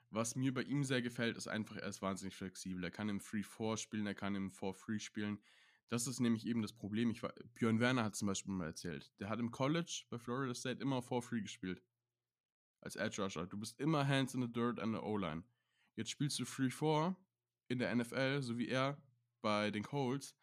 was 0.10 0.36
mir 0.36 0.54
bei 0.54 0.64
ihm 0.64 0.84
sehr 0.84 1.02
gefällt, 1.02 1.38
ist 1.38 1.48
einfach, 1.48 1.78
er 1.78 1.88
ist 1.88 2.02
wahnsinnig 2.02 2.36
flexibel. 2.36 2.84
Er 2.84 2.92
kann 2.92 3.10
im 3.10 3.20
Free-4 3.20 3.78
spielen, 3.78 4.08
er 4.08 4.16
kann 4.16 4.36
im 4.36 4.52
4-3 4.52 5.00
spielen. 5.00 5.40
Das 5.90 6.08
ist 6.08 6.20
nämlich 6.20 6.46
eben 6.46 6.62
das 6.62 6.74
Problem. 6.74 7.10
Ich 7.10 7.24
war, 7.24 7.34
Björn 7.56 7.80
Werner 7.80 8.04
hat 8.04 8.16
zum 8.16 8.28
Beispiel 8.28 8.54
mal 8.54 8.66
erzählt. 8.66 9.12
Der 9.20 9.30
hat 9.30 9.40
im 9.40 9.52
College 9.52 10.06
bei 10.10 10.20
Florida 10.20 10.54
State 10.54 10.82
immer 10.82 11.00
4-3 11.00 11.42
gespielt 11.42 11.84
als 12.82 12.96
Edge 12.96 13.22
Rusher. 13.22 13.48
Du 13.48 13.58
bist 13.58 13.80
immer 13.80 14.08
Hands 14.08 14.34
in 14.34 14.42
the 14.42 14.52
Dirt 14.52 14.80
an 14.80 14.94
der 14.94 15.04
O-Line. 15.04 15.44
Jetzt 15.96 16.12
spielst 16.12 16.40
du 16.40 16.44
3-4 16.44 17.16
in 17.68 17.80
der 17.80 17.94
NFL, 17.96 18.42
so 18.42 18.58
wie 18.58 18.68
er 18.70 19.02
bei 19.42 19.72
den 19.72 19.84
Colts. 19.84 20.36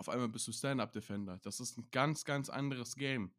Auf 0.00 0.08
einmal 0.08 0.30
bist 0.30 0.48
du 0.48 0.52
Stand-Up-Defender. 0.52 1.40
Das 1.42 1.60
ist 1.60 1.76
ein 1.76 1.90
ganz, 1.90 2.24
ganz 2.24 2.48
anderes 2.48 2.96
Game. 2.96 3.34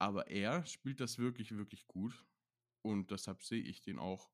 Aber 0.00 0.26
er 0.26 0.66
spielt 0.66 0.98
das 0.98 1.18
wirklich, 1.18 1.56
wirklich 1.56 1.86
gut. 1.86 2.24
Und 2.82 3.12
deshalb 3.12 3.44
sehe 3.44 3.62
ich 3.62 3.80
den 3.80 4.00
auch. 4.00 4.28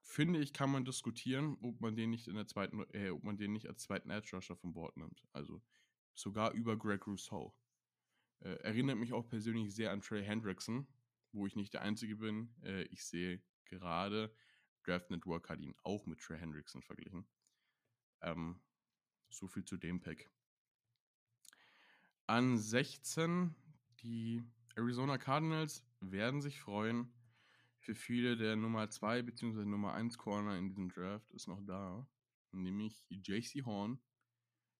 Finde 0.00 0.40
ich, 0.40 0.52
kann 0.52 0.72
man 0.72 0.84
diskutieren, 0.84 1.56
ob 1.60 1.80
man 1.80 1.94
den 1.94 2.10
nicht 2.10 2.26
in 2.26 2.34
der 2.34 2.48
zweiten, 2.48 2.84
äh, 2.92 3.10
ob 3.10 3.22
man 3.22 3.36
den 3.36 3.52
nicht 3.52 3.68
als 3.68 3.82
zweiten 3.82 4.10
Edge 4.10 4.34
Rusher 4.34 4.56
vom 4.56 4.72
Board 4.72 4.96
nimmt. 4.96 5.24
Also 5.32 5.62
sogar 6.12 6.50
über 6.54 6.76
Greg 6.76 7.06
Rousseau. 7.06 7.54
Äh, 8.40 8.56
erinnert 8.64 8.98
mich 8.98 9.12
auch 9.12 9.28
persönlich 9.28 9.76
sehr 9.76 9.92
an 9.92 10.00
Trey 10.00 10.24
Hendrickson, 10.24 10.88
wo 11.30 11.46
ich 11.46 11.54
nicht 11.54 11.72
der 11.72 11.82
Einzige 11.82 12.16
bin. 12.16 12.52
Äh, 12.64 12.82
ich 12.86 13.04
sehe 13.04 13.40
gerade, 13.64 14.34
Draft 14.82 15.08
Network 15.08 15.48
hat 15.50 15.60
ihn 15.60 15.76
auch 15.84 16.04
mit 16.04 16.18
Trey 16.18 16.40
Hendrickson 16.40 16.82
verglichen. 16.82 17.28
Ähm, 18.22 18.60
so 19.30 19.48
viel 19.48 19.64
zu 19.64 19.76
dem 19.76 20.00
Pick. 20.00 20.30
An 22.26 22.58
16, 22.58 23.54
die 24.00 24.42
Arizona 24.74 25.18
Cardinals 25.18 25.84
werden 26.00 26.40
sich 26.40 26.60
freuen. 26.60 27.12
Für 27.78 27.94
viele 27.94 28.36
der 28.36 28.56
Nummer 28.56 28.90
2 28.90 29.22
bzw. 29.22 29.64
Nummer 29.64 29.94
1 29.94 30.18
Corner 30.18 30.58
in 30.58 30.68
diesem 30.68 30.88
Draft 30.88 31.30
ist 31.30 31.46
noch 31.46 31.60
da, 31.64 32.06
nämlich 32.50 33.04
JC 33.08 33.64
Horn 33.64 34.00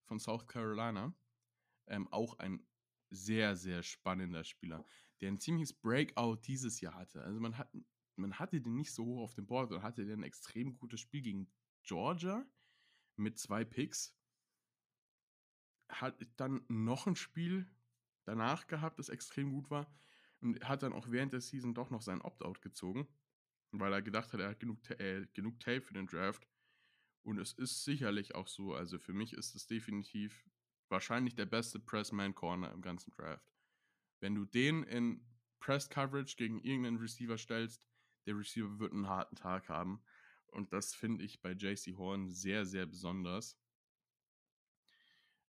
von 0.06 0.18
South 0.18 0.46
Carolina. 0.46 1.14
Ähm, 1.86 2.08
auch 2.12 2.38
ein 2.40 2.66
sehr, 3.10 3.56
sehr 3.56 3.82
spannender 3.82 4.44
Spieler, 4.44 4.84
der 5.20 5.30
ein 5.30 5.38
ziemliches 5.38 5.72
Breakout 5.72 6.38
dieses 6.46 6.80
Jahr 6.80 6.94
hatte. 6.94 7.22
Also 7.22 7.40
man, 7.40 7.56
hat, 7.56 7.70
man 8.16 8.38
hatte 8.38 8.60
den 8.60 8.74
nicht 8.74 8.92
so 8.92 9.04
hoch 9.04 9.22
auf 9.22 9.34
dem 9.34 9.46
Board 9.46 9.72
und 9.72 9.82
hatte 9.82 10.04
den 10.04 10.20
ein 10.20 10.24
extrem 10.24 10.76
gutes 10.76 11.00
Spiel 11.00 11.22
gegen 11.22 11.48
Georgia 11.82 12.44
mit 13.16 13.38
zwei 13.38 13.64
Picks. 13.64 14.14
Hat 15.88 16.16
dann 16.36 16.64
noch 16.68 17.06
ein 17.06 17.16
Spiel 17.16 17.66
danach 18.24 18.66
gehabt, 18.66 18.98
das 18.98 19.08
extrem 19.08 19.50
gut 19.50 19.70
war 19.70 19.86
und 20.40 20.62
hat 20.68 20.82
dann 20.82 20.92
auch 20.92 21.10
während 21.10 21.32
der 21.32 21.40
Season 21.40 21.74
doch 21.74 21.90
noch 21.90 22.02
sein 22.02 22.20
Opt-out 22.20 22.60
gezogen, 22.62 23.06
weil 23.72 23.92
er 23.92 24.02
gedacht 24.02 24.32
hat, 24.32 24.40
er 24.40 24.50
hat 24.50 24.60
genug, 24.60 24.78
äh, 24.98 25.26
genug 25.32 25.60
Tape 25.60 25.80
für 25.80 25.94
den 25.94 26.06
Draft. 26.06 26.46
Und 27.22 27.38
es 27.38 27.52
ist 27.52 27.84
sicherlich 27.84 28.34
auch 28.34 28.48
so, 28.48 28.74
also 28.74 28.98
für 28.98 29.12
mich 29.12 29.32
ist 29.32 29.54
es 29.54 29.66
definitiv 29.66 30.48
wahrscheinlich 30.88 31.34
der 31.34 31.46
beste 31.46 31.80
Press-Man-Corner 31.80 32.70
im 32.72 32.82
ganzen 32.82 33.10
Draft. 33.10 33.52
Wenn 34.20 34.34
du 34.34 34.44
den 34.44 34.84
in 34.84 35.24
Press-Coverage 35.58 36.36
gegen 36.36 36.60
irgendeinen 36.60 36.98
Receiver 36.98 37.36
stellst, 37.36 37.86
der 38.26 38.36
Receiver 38.38 38.78
wird 38.78 38.92
einen 38.92 39.08
harten 39.08 39.36
Tag 39.36 39.68
haben. 39.68 40.02
Und 40.46 40.72
das 40.72 40.94
finde 40.94 41.24
ich 41.24 41.42
bei 41.42 41.52
JC 41.52 41.96
Horn 41.96 42.28
sehr, 42.30 42.66
sehr 42.66 42.86
besonders. 42.86 43.58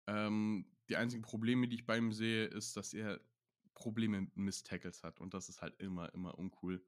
Ähm, 0.08 0.66
die 0.90 0.98
einzigen 0.98 1.24
Probleme, 1.24 1.68
die 1.68 1.76
ich 1.76 1.86
bei 1.86 1.98
ihm 1.98 2.12
sehe, 2.12 2.46
ist, 2.46 2.76
dass 2.76 2.94
er 2.94 3.22
Probleme 3.74 4.22
mit 4.22 4.38
Miss-Tackles 4.38 5.04
hat. 5.04 5.20
Und 5.20 5.34
das 5.34 5.50
ist 5.50 5.62
halt 5.62 5.80
immer, 5.80 6.14
immer 6.14 6.38
uncool. 6.38 6.84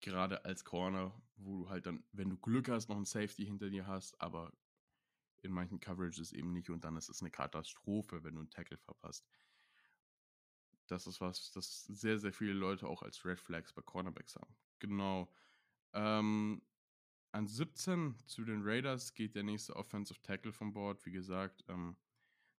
Gerade 0.00 0.44
als 0.44 0.64
Corner, 0.64 1.14
wo 1.36 1.64
du 1.64 1.70
halt 1.70 1.86
dann, 1.86 2.04
wenn 2.12 2.30
du 2.30 2.36
Glück 2.36 2.68
hast, 2.68 2.88
noch 2.88 2.96
einen 2.96 3.04
Safety 3.04 3.44
hinter 3.44 3.70
dir 3.70 3.86
hast, 3.86 4.20
aber 4.20 4.52
in 5.42 5.52
manchen 5.52 5.80
Coverages 5.80 6.32
eben 6.32 6.52
nicht 6.52 6.70
und 6.70 6.84
dann 6.84 6.96
ist 6.96 7.08
es 7.08 7.20
eine 7.20 7.30
Katastrophe, 7.30 8.24
wenn 8.24 8.34
du 8.34 8.40
einen 8.40 8.50
Tackle 8.50 8.78
verpasst. 8.78 9.26
Das 10.86 11.06
ist 11.06 11.20
was, 11.20 11.50
das 11.52 11.84
sehr, 11.84 12.18
sehr 12.18 12.32
viele 12.32 12.52
Leute 12.52 12.86
auch 12.86 13.02
als 13.02 13.24
Red 13.24 13.40
Flags 13.40 13.72
bei 13.72 13.82
Cornerbacks 13.82 14.36
haben. 14.36 14.54
Genau. 14.78 15.32
Ähm, 15.92 16.62
an 17.32 17.46
17 17.46 18.16
zu 18.26 18.44
den 18.44 18.62
Raiders 18.62 19.14
geht 19.14 19.34
der 19.34 19.42
nächste 19.42 19.74
Offensive 19.76 20.20
Tackle 20.22 20.52
vom 20.52 20.72
Board. 20.72 21.04
Wie 21.04 21.10
gesagt, 21.10 21.64
ähm, 21.68 21.96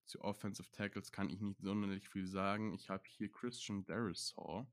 zu 0.07 0.21
Offensive 0.23 0.71
Tackles 0.71 1.12
kann 1.12 1.31
ich 1.31 1.40
nicht 1.40 1.61
sonderlich 1.61 2.09
viel 2.09 2.27
sagen. 2.27 2.73
Ich 2.73 2.88
habe 2.88 3.05
hier 3.07 3.31
Christian 3.31 3.85
Darisaw 3.85 4.66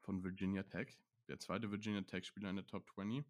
von 0.00 0.22
Virginia 0.22 0.62
Tech. 0.62 0.98
Der 1.28 1.38
zweite 1.38 1.70
Virginia 1.70 2.02
Tech-Spieler 2.02 2.50
in 2.50 2.56
der 2.56 2.66
Top 2.66 2.88
20. 2.90 3.24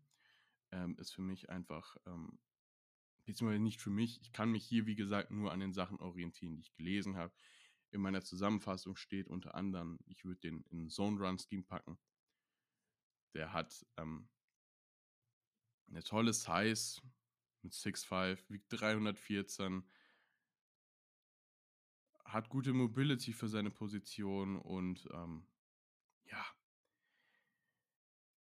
Ähm, 0.71 0.97
ist 0.99 1.13
für 1.13 1.23
mich 1.23 1.49
einfach 1.49 1.97
ähm, 2.07 2.39
beziehungsweise 3.25 3.63
nicht 3.63 3.81
für 3.81 3.91
mich. 3.91 4.21
Ich 4.23 4.33
kann 4.33 4.51
mich 4.51 4.65
hier, 4.65 4.87
wie 4.87 4.97
gesagt, 4.97 5.31
nur 5.31 5.53
an 5.53 5.61
den 5.61 5.73
Sachen 5.73 6.01
orientieren, 6.01 6.57
die 6.57 6.63
ich 6.63 6.75
gelesen 6.75 7.17
habe. 7.17 7.35
in 7.91 8.03
meiner 8.03 8.23
Zusammenfassung 8.23 8.97
steht 8.97 9.29
unter 9.29 9.55
anderem, 9.55 9.99
ich 10.05 10.25
würde 10.27 10.41
den 10.41 10.63
in 10.71 10.91
Zone 10.91 11.19
Run 11.19 11.39
Scheme 11.39 11.63
packen. 11.63 11.99
Der 13.35 13.55
hat 13.55 13.87
ähm, 13.97 14.29
eine 15.89 16.03
tolle 16.03 16.35
Size 16.35 17.01
mit 17.63 17.73
6'5, 17.73 18.51
wiegt 18.51 18.67
314, 18.71 19.89
hat 22.29 22.49
gute 22.49 22.73
Mobility 22.73 23.33
für 23.33 23.49
seine 23.49 23.71
Position 23.71 24.57
und 24.57 25.09
ähm, 25.13 25.47
ja, 26.27 26.45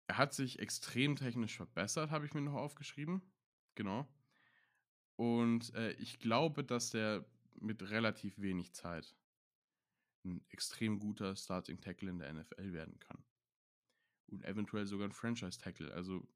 er 0.08 0.17
hat 0.17 0.34
sich 0.34 0.60
extrem 0.60 1.15
technisch 1.15 1.58
verbessert, 1.58 2.12
habe 2.12 2.26
ich 2.26 2.34
mir 2.34 2.41
noch 2.41 2.54
aufgeschrieben. 2.54 3.21
Genau. 3.76 4.08
Und 5.17 5.73
äh, 5.76 5.91
ich 5.93 6.19
glaube, 6.19 6.63
dass 6.63 6.91
der 6.91 7.26
mit 7.60 7.89
relativ 7.89 8.39
wenig 8.39 8.73
Zeit 8.73 9.15
ein 10.23 10.45
extrem 10.50 11.00
guter 11.00 11.36
Starting 11.36 11.82
Tackle 11.82 12.10
in 12.10 12.19
der 12.19 12.34
NFL 12.34 12.73
werden 12.73 13.00
kann. 13.00 13.23
Und 14.28 14.43
eventuell 14.43 14.86
sogar 14.86 15.08
ein 15.08 15.13
Franchise 15.13 15.60
Tackle. 15.60 15.93
Also, 15.93 16.28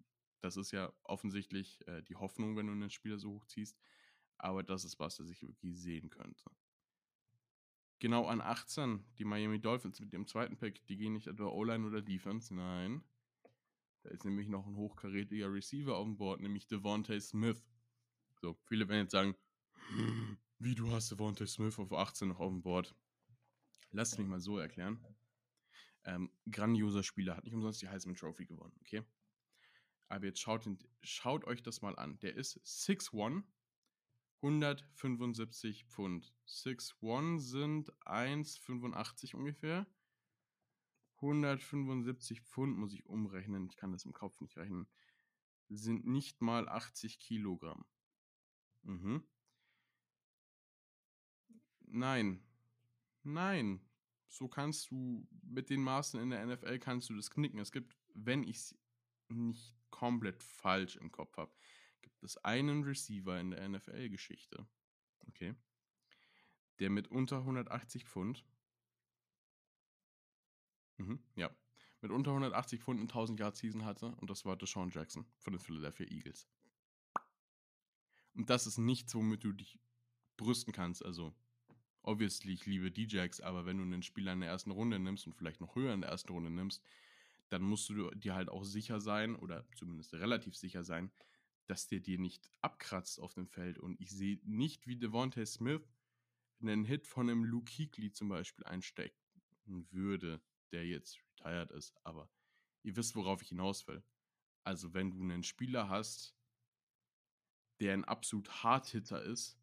das 0.41 0.57
ist 0.57 0.71
ja 0.71 0.91
offensichtlich 1.03 1.85
äh, 1.87 2.01
die 2.03 2.15
Hoffnung, 2.15 2.55
wenn 2.55 2.67
du 2.67 2.73
einen 2.73 2.89
Spieler 2.89 3.19
so 3.19 3.31
hochziehst. 3.33 3.77
Aber 4.37 4.63
das 4.63 4.85
ist 4.85 4.99
was, 4.99 5.17
das 5.17 5.29
ich 5.29 5.43
wirklich 5.43 5.79
sehen 5.79 6.09
könnte. 6.09 6.43
Genau 8.01 8.25
an 8.25 8.41
18, 8.41 9.05
die 9.19 9.25
Miami 9.25 9.61
Dolphins 9.61 9.99
mit 9.99 10.11
dem 10.11 10.25
zweiten 10.25 10.57
Pick, 10.57 10.83
die 10.87 10.97
gehen 10.97 11.13
nicht 11.13 11.27
etwa 11.27 11.45
O-Line 11.45 11.85
oder 11.85 12.01
Defense, 12.01 12.51
nein. 12.51 13.03
Da 14.01 14.09
ist 14.09 14.25
nämlich 14.25 14.47
noch 14.47 14.65
ein 14.65 14.75
hochkarätiger 14.75 15.53
Receiver 15.53 15.95
auf 15.95 16.05
dem 16.05 16.17
Board, 16.17 16.41
nämlich 16.41 16.65
Devontae 16.65 17.21
Smith. 17.21 17.63
So, 18.41 18.57
viele 18.65 18.89
werden 18.89 19.03
jetzt 19.03 19.11
sagen, 19.11 19.35
wie 20.57 20.73
du 20.73 20.89
hast 20.89 21.11
Devontae 21.11 21.45
Smith 21.45 21.77
auf 21.77 21.93
18 21.93 22.29
noch 22.29 22.39
auf 22.39 22.51
dem 22.51 22.63
Board. 22.63 22.95
Lass 23.91 24.17
mich 24.17 24.25
mal 24.25 24.39
so 24.39 24.57
erklären. 24.57 24.99
Ähm, 26.03 26.31
grandioser 26.49 27.03
Spieler, 27.03 27.37
hat 27.37 27.43
nicht 27.43 27.53
umsonst 27.53 27.83
die 27.83 27.89
Heisman 27.89 28.15
Trophy 28.15 28.47
gewonnen, 28.47 28.73
okay? 28.79 29.03
Aber 30.09 30.25
jetzt 30.25 30.39
schaut, 30.39 30.67
schaut 31.03 31.45
euch 31.45 31.61
das 31.61 31.83
mal 31.83 31.95
an. 31.99 32.17
Der 32.21 32.33
ist 32.33 32.57
6'1, 32.65 33.43
175 34.41 35.85
Pfund. 35.85 36.33
6'1 36.47 37.39
sind 37.39 37.93
1,85 38.05 39.35
ungefähr. 39.35 39.85
175 41.17 42.41
Pfund 42.41 42.77
muss 42.77 42.93
ich 42.93 43.05
umrechnen. 43.05 43.67
Ich 43.67 43.77
kann 43.77 43.91
das 43.91 44.05
im 44.05 44.13
Kopf 44.13 44.39
nicht 44.41 44.57
rechnen. 44.57 44.87
Sind 45.69 46.05
nicht 46.07 46.41
mal 46.41 46.67
80 46.67 47.19
Kilogramm. 47.19 47.85
Mhm. 48.81 49.23
Nein. 51.81 52.43
Nein. 53.23 53.81
So 54.27 54.47
kannst 54.47 54.89
du 54.89 55.27
mit 55.43 55.69
den 55.69 55.83
Maßen 55.83 56.19
in 56.19 56.31
der 56.31 56.45
NFL 56.45 56.79
kannst 56.79 57.09
du 57.09 57.15
das 57.15 57.29
knicken. 57.29 57.59
Es 57.59 57.71
gibt, 57.71 57.95
wenn 58.13 58.43
ich 58.43 58.57
es 58.57 58.79
nicht 59.27 59.75
komplett 59.91 60.41
falsch 60.41 60.95
im 60.95 61.11
Kopf 61.11 61.37
habe, 61.37 61.53
gibt 62.21 62.29
es 62.29 62.37
einen 62.43 62.83
Receiver 62.83 63.39
in 63.39 63.49
der 63.49 63.67
NFL-Geschichte. 63.67 64.67
Okay. 65.27 65.55
Der 66.77 66.91
mit 66.91 67.07
unter 67.07 67.37
180 67.39 68.05
Pfund. 68.05 68.45
Mhm, 70.97 71.19
ja. 71.35 71.49
Mit 72.01 72.11
unter 72.11 72.29
180 72.31 72.79
Pfund 72.79 72.99
1000 73.01 73.39
Yard 73.39 73.55
Season 73.57 73.85
hatte 73.85 74.15
und 74.17 74.29
das 74.29 74.45
war 74.45 74.55
Deshaun 74.55 74.91
Jackson 74.91 75.25
von 75.39 75.53
den 75.53 75.59
Philadelphia 75.59 76.05
Eagles. 76.07 76.47
Und 78.35 78.51
das 78.51 78.67
ist 78.67 78.77
nichts, 78.77 79.15
womit 79.15 79.43
du 79.43 79.51
dich 79.51 79.79
brüsten 80.37 80.73
kannst. 80.73 81.03
Also, 81.03 81.33
obviously, 82.03 82.53
ich 82.53 82.67
liebe 82.67 82.91
DJs, 82.91 83.41
aber 83.41 83.65
wenn 83.65 83.77
du 83.77 83.83
einen 83.83 84.03
Spieler 84.03 84.33
in 84.33 84.41
der 84.41 84.49
ersten 84.49 84.71
Runde 84.71 84.99
nimmst 84.99 85.25
und 85.25 85.33
vielleicht 85.33 85.59
noch 85.59 85.75
höher 85.75 85.93
in 85.93 86.01
der 86.01 86.11
ersten 86.11 86.31
Runde 86.31 86.51
nimmst, 86.51 86.83
dann 87.49 87.63
musst 87.63 87.89
du 87.89 88.11
dir 88.11 88.35
halt 88.35 88.49
auch 88.49 88.63
sicher 88.63 89.01
sein 89.01 89.35
oder 89.35 89.67
zumindest 89.75 90.13
relativ 90.13 90.55
sicher 90.55 90.83
sein, 90.83 91.11
dass 91.71 91.87
der 91.87 92.01
dir 92.01 92.19
nicht 92.19 92.51
abkratzt 92.59 93.17
auf 93.21 93.33
dem 93.33 93.47
Feld. 93.47 93.79
Und 93.79 93.97
ich 94.01 94.11
sehe 94.11 94.41
nicht, 94.43 94.87
wie 94.87 94.97
Devontae 94.97 95.45
Smith 95.45 95.81
einen 96.61 96.83
Hit 96.83 97.07
von 97.07 97.29
einem 97.29 97.45
Luke 97.45 97.71
Kuechly 97.71 98.11
zum 98.11 98.27
Beispiel 98.27 98.65
einstecken 98.65 99.15
würde, 99.89 100.41
der 100.73 100.85
jetzt 100.85 101.17
retired 101.39 101.71
ist. 101.71 101.95
Aber 102.03 102.29
ihr 102.83 102.97
wisst, 102.97 103.15
worauf 103.15 103.41
ich 103.41 103.47
hinaus 103.47 103.87
will. 103.87 104.03
Also, 104.65 104.93
wenn 104.93 105.11
du 105.11 105.21
einen 105.21 105.43
Spieler 105.43 105.87
hast, 105.87 106.35
der 107.79 107.93
ein 107.93 108.03
absolut 108.03 108.63
Hardhitter 108.63 109.23
ist 109.23 109.57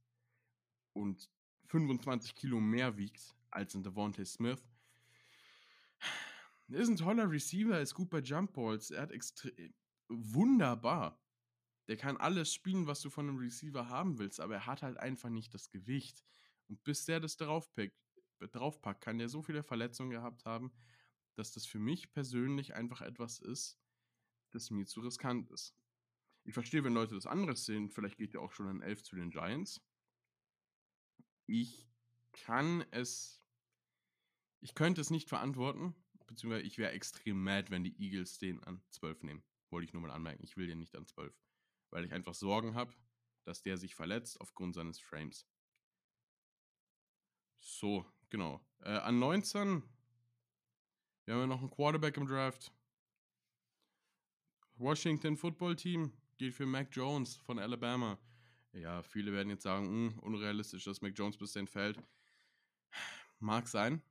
und 0.95 1.31
25 1.67 2.35
Kilo 2.35 2.59
mehr 2.59 2.97
wiegt 2.97 3.37
als 3.51 3.75
ein 3.75 3.83
Devontae 3.83 4.25
Smith, 4.25 4.67
ist 6.69 6.89
ein 6.89 6.97
toller 6.97 7.31
Receiver, 7.31 7.79
ist 7.79 7.93
gut 7.93 8.09
bei 8.09 8.21
Jump 8.21 8.55
Balls, 8.55 8.91
er 8.91 9.03
hat 9.03 9.13
extrem 9.13 9.75
wunderbar 10.09 11.23
der 11.89 11.97
kann 11.97 12.19
alles 12.19 12.53
spielen, 12.53 12.87
was 12.87 13.01
du 13.01 13.09
von 13.09 13.29
einem 13.29 13.39
Receiver 13.39 13.89
haben 13.89 14.19
willst, 14.19 14.41
aber 14.41 14.55
er 14.55 14.67
hat 14.67 14.83
halt 14.83 14.99
einfach 14.99 15.31
nicht 15.31 15.55
das 15.55 15.71
Gewicht. 15.71 16.23
Und 16.69 16.85
bis 16.85 17.07
der 17.07 17.19
das 17.19 17.39
draufpackt, 17.39 17.97
draufpackt 18.39 19.01
kann 19.01 19.19
der 19.19 19.31
so 19.31 19.43
viele 19.43 19.63
Verletzungen 19.63 20.11
gehabt 20.11 20.45
haben, 20.45 20.71
dass 21.35 21.53
das 21.53 21.65
für 21.67 21.79
mich 21.79 22.13
persönlich 22.13 22.75
einfach 22.75 23.01
etwas 23.01 23.39
ist, 23.39 23.81
das 24.51 24.71
mir 24.71 24.87
zu 24.87 25.01
riskant 25.01 25.51
ist. 25.51 25.75
Ich 26.45 26.53
verstehe, 26.53 26.85
wenn 26.85 26.93
Leute 26.93 27.15
das 27.15 27.27
anderes 27.27 27.65
sehen, 27.65 27.91
vielleicht 27.91 28.19
geht 28.19 28.35
ja 28.35 28.41
auch 28.41 28.53
schon 28.53 28.69
ein 28.69 28.83
11 28.83 29.03
zu 29.03 29.17
den 29.17 29.31
Giants. 29.31 29.81
Ich 31.47 31.89
kann 32.33 32.85
es, 32.91 33.43
ich 34.61 34.75
könnte 34.75 35.01
es 35.01 35.11
nicht 35.11 35.31
verantworten, 35.31 35.95
beziehungsweise 36.27 36.67
ich 36.67 36.77
wäre 36.77 36.93
extrem 36.93 37.43
mad, 37.43 37.71
wenn 37.71 37.85
die 37.85 37.99
Eagles 37.99 38.39
den 38.39 38.63
an 38.65 38.83
12 38.91 39.23
nehmen. 39.23 39.43
Wollte 39.71 39.87
ich 39.87 39.95
nur 39.95 40.03
mal 40.03 40.11
anmerken, 40.11 40.45
ich 40.45 40.57
will 40.57 40.67
den 40.67 40.79
nicht 40.79 40.95
an 40.95 41.07
12 41.07 41.35
weil 41.91 42.05
ich 42.05 42.13
einfach 42.13 42.35
Sorgen 42.35 42.75
habe, 42.75 42.93
dass 43.45 43.63
der 43.63 43.77
sich 43.77 43.95
verletzt 43.95 44.41
aufgrund 44.41 44.75
seines 44.75 44.99
Frames. 44.99 45.47
So, 47.61 48.05
genau. 48.29 48.61
Äh, 48.81 48.91
an 48.91 49.19
19, 49.19 49.83
wir 51.25 51.35
haben 51.35 51.41
ja 51.41 51.47
noch 51.47 51.61
einen 51.61 51.71
Quarterback 51.71 52.17
im 52.17 52.27
Draft. 52.27 52.73
Washington 54.77 55.37
Football 55.37 55.77
Team 55.77 56.13
geht 56.37 56.55
für 56.55 56.67
Mac 56.67 56.89
Jones 56.93 57.37
von 57.37 57.59
Alabama. 57.59 58.19
Ja, 58.73 59.03
viele 59.03 59.33
werden 59.33 59.51
jetzt 59.51 59.65
sagen, 59.65 59.87
mh, 59.87 60.13
hm, 60.13 60.19
unrealistisch, 60.21 60.85
dass 60.85 61.03
Mac 61.03 61.13
Jones 61.17 61.37
bis 61.37 61.53
dahin 61.53 61.67
fällt. 61.67 61.99
Mag 63.41 63.67
sein. 63.67 64.03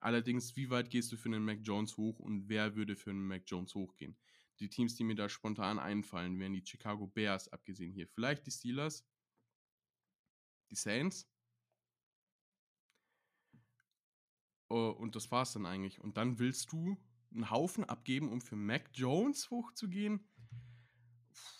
Allerdings, 0.00 0.56
wie 0.56 0.70
weit 0.70 0.90
gehst 0.90 1.10
du 1.12 1.16
für 1.16 1.28
einen 1.28 1.44
Mac 1.44 1.58
Jones 1.62 1.96
hoch 1.96 2.18
und 2.20 2.48
wer 2.48 2.76
würde 2.76 2.96
für 2.96 3.10
einen 3.10 3.26
Mac 3.26 3.42
Jones 3.46 3.74
hochgehen? 3.74 4.16
Die 4.60 4.68
Teams, 4.68 4.94
die 4.96 5.04
mir 5.04 5.14
da 5.14 5.28
spontan 5.28 5.78
einfallen, 5.78 6.38
wären 6.38 6.52
die 6.52 6.64
Chicago 6.64 7.06
Bears, 7.06 7.48
abgesehen 7.48 7.92
hier. 7.92 8.08
Vielleicht 8.08 8.46
die 8.46 8.50
Steelers, 8.50 9.06
die 10.70 10.76
Saints. 10.76 11.28
Uh, 14.70 14.90
und 14.90 15.16
das 15.16 15.30
war's 15.30 15.52
dann 15.52 15.64
eigentlich. 15.64 16.00
Und 16.00 16.16
dann 16.16 16.38
willst 16.38 16.72
du 16.72 16.98
einen 17.32 17.50
Haufen 17.50 17.84
abgeben, 17.84 18.30
um 18.30 18.40
für 18.40 18.56
Mac 18.56 18.90
Jones 18.92 19.50
hochzugehen? 19.50 20.28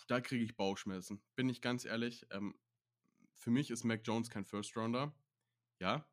Da 0.07 0.21
kriege 0.21 0.43
ich 0.43 0.57
Bauchschmerzen. 0.57 1.21
Bin 1.35 1.49
ich 1.49 1.61
ganz 1.61 1.85
ehrlich. 1.85 2.27
Ähm, 2.31 2.55
für 3.33 3.51
mich 3.51 3.71
ist 3.71 3.83
Mac 3.83 4.01
Jones 4.05 4.29
kein 4.29 4.45
First 4.45 4.75
Rounder. 4.75 5.15
Ja, 5.79 6.07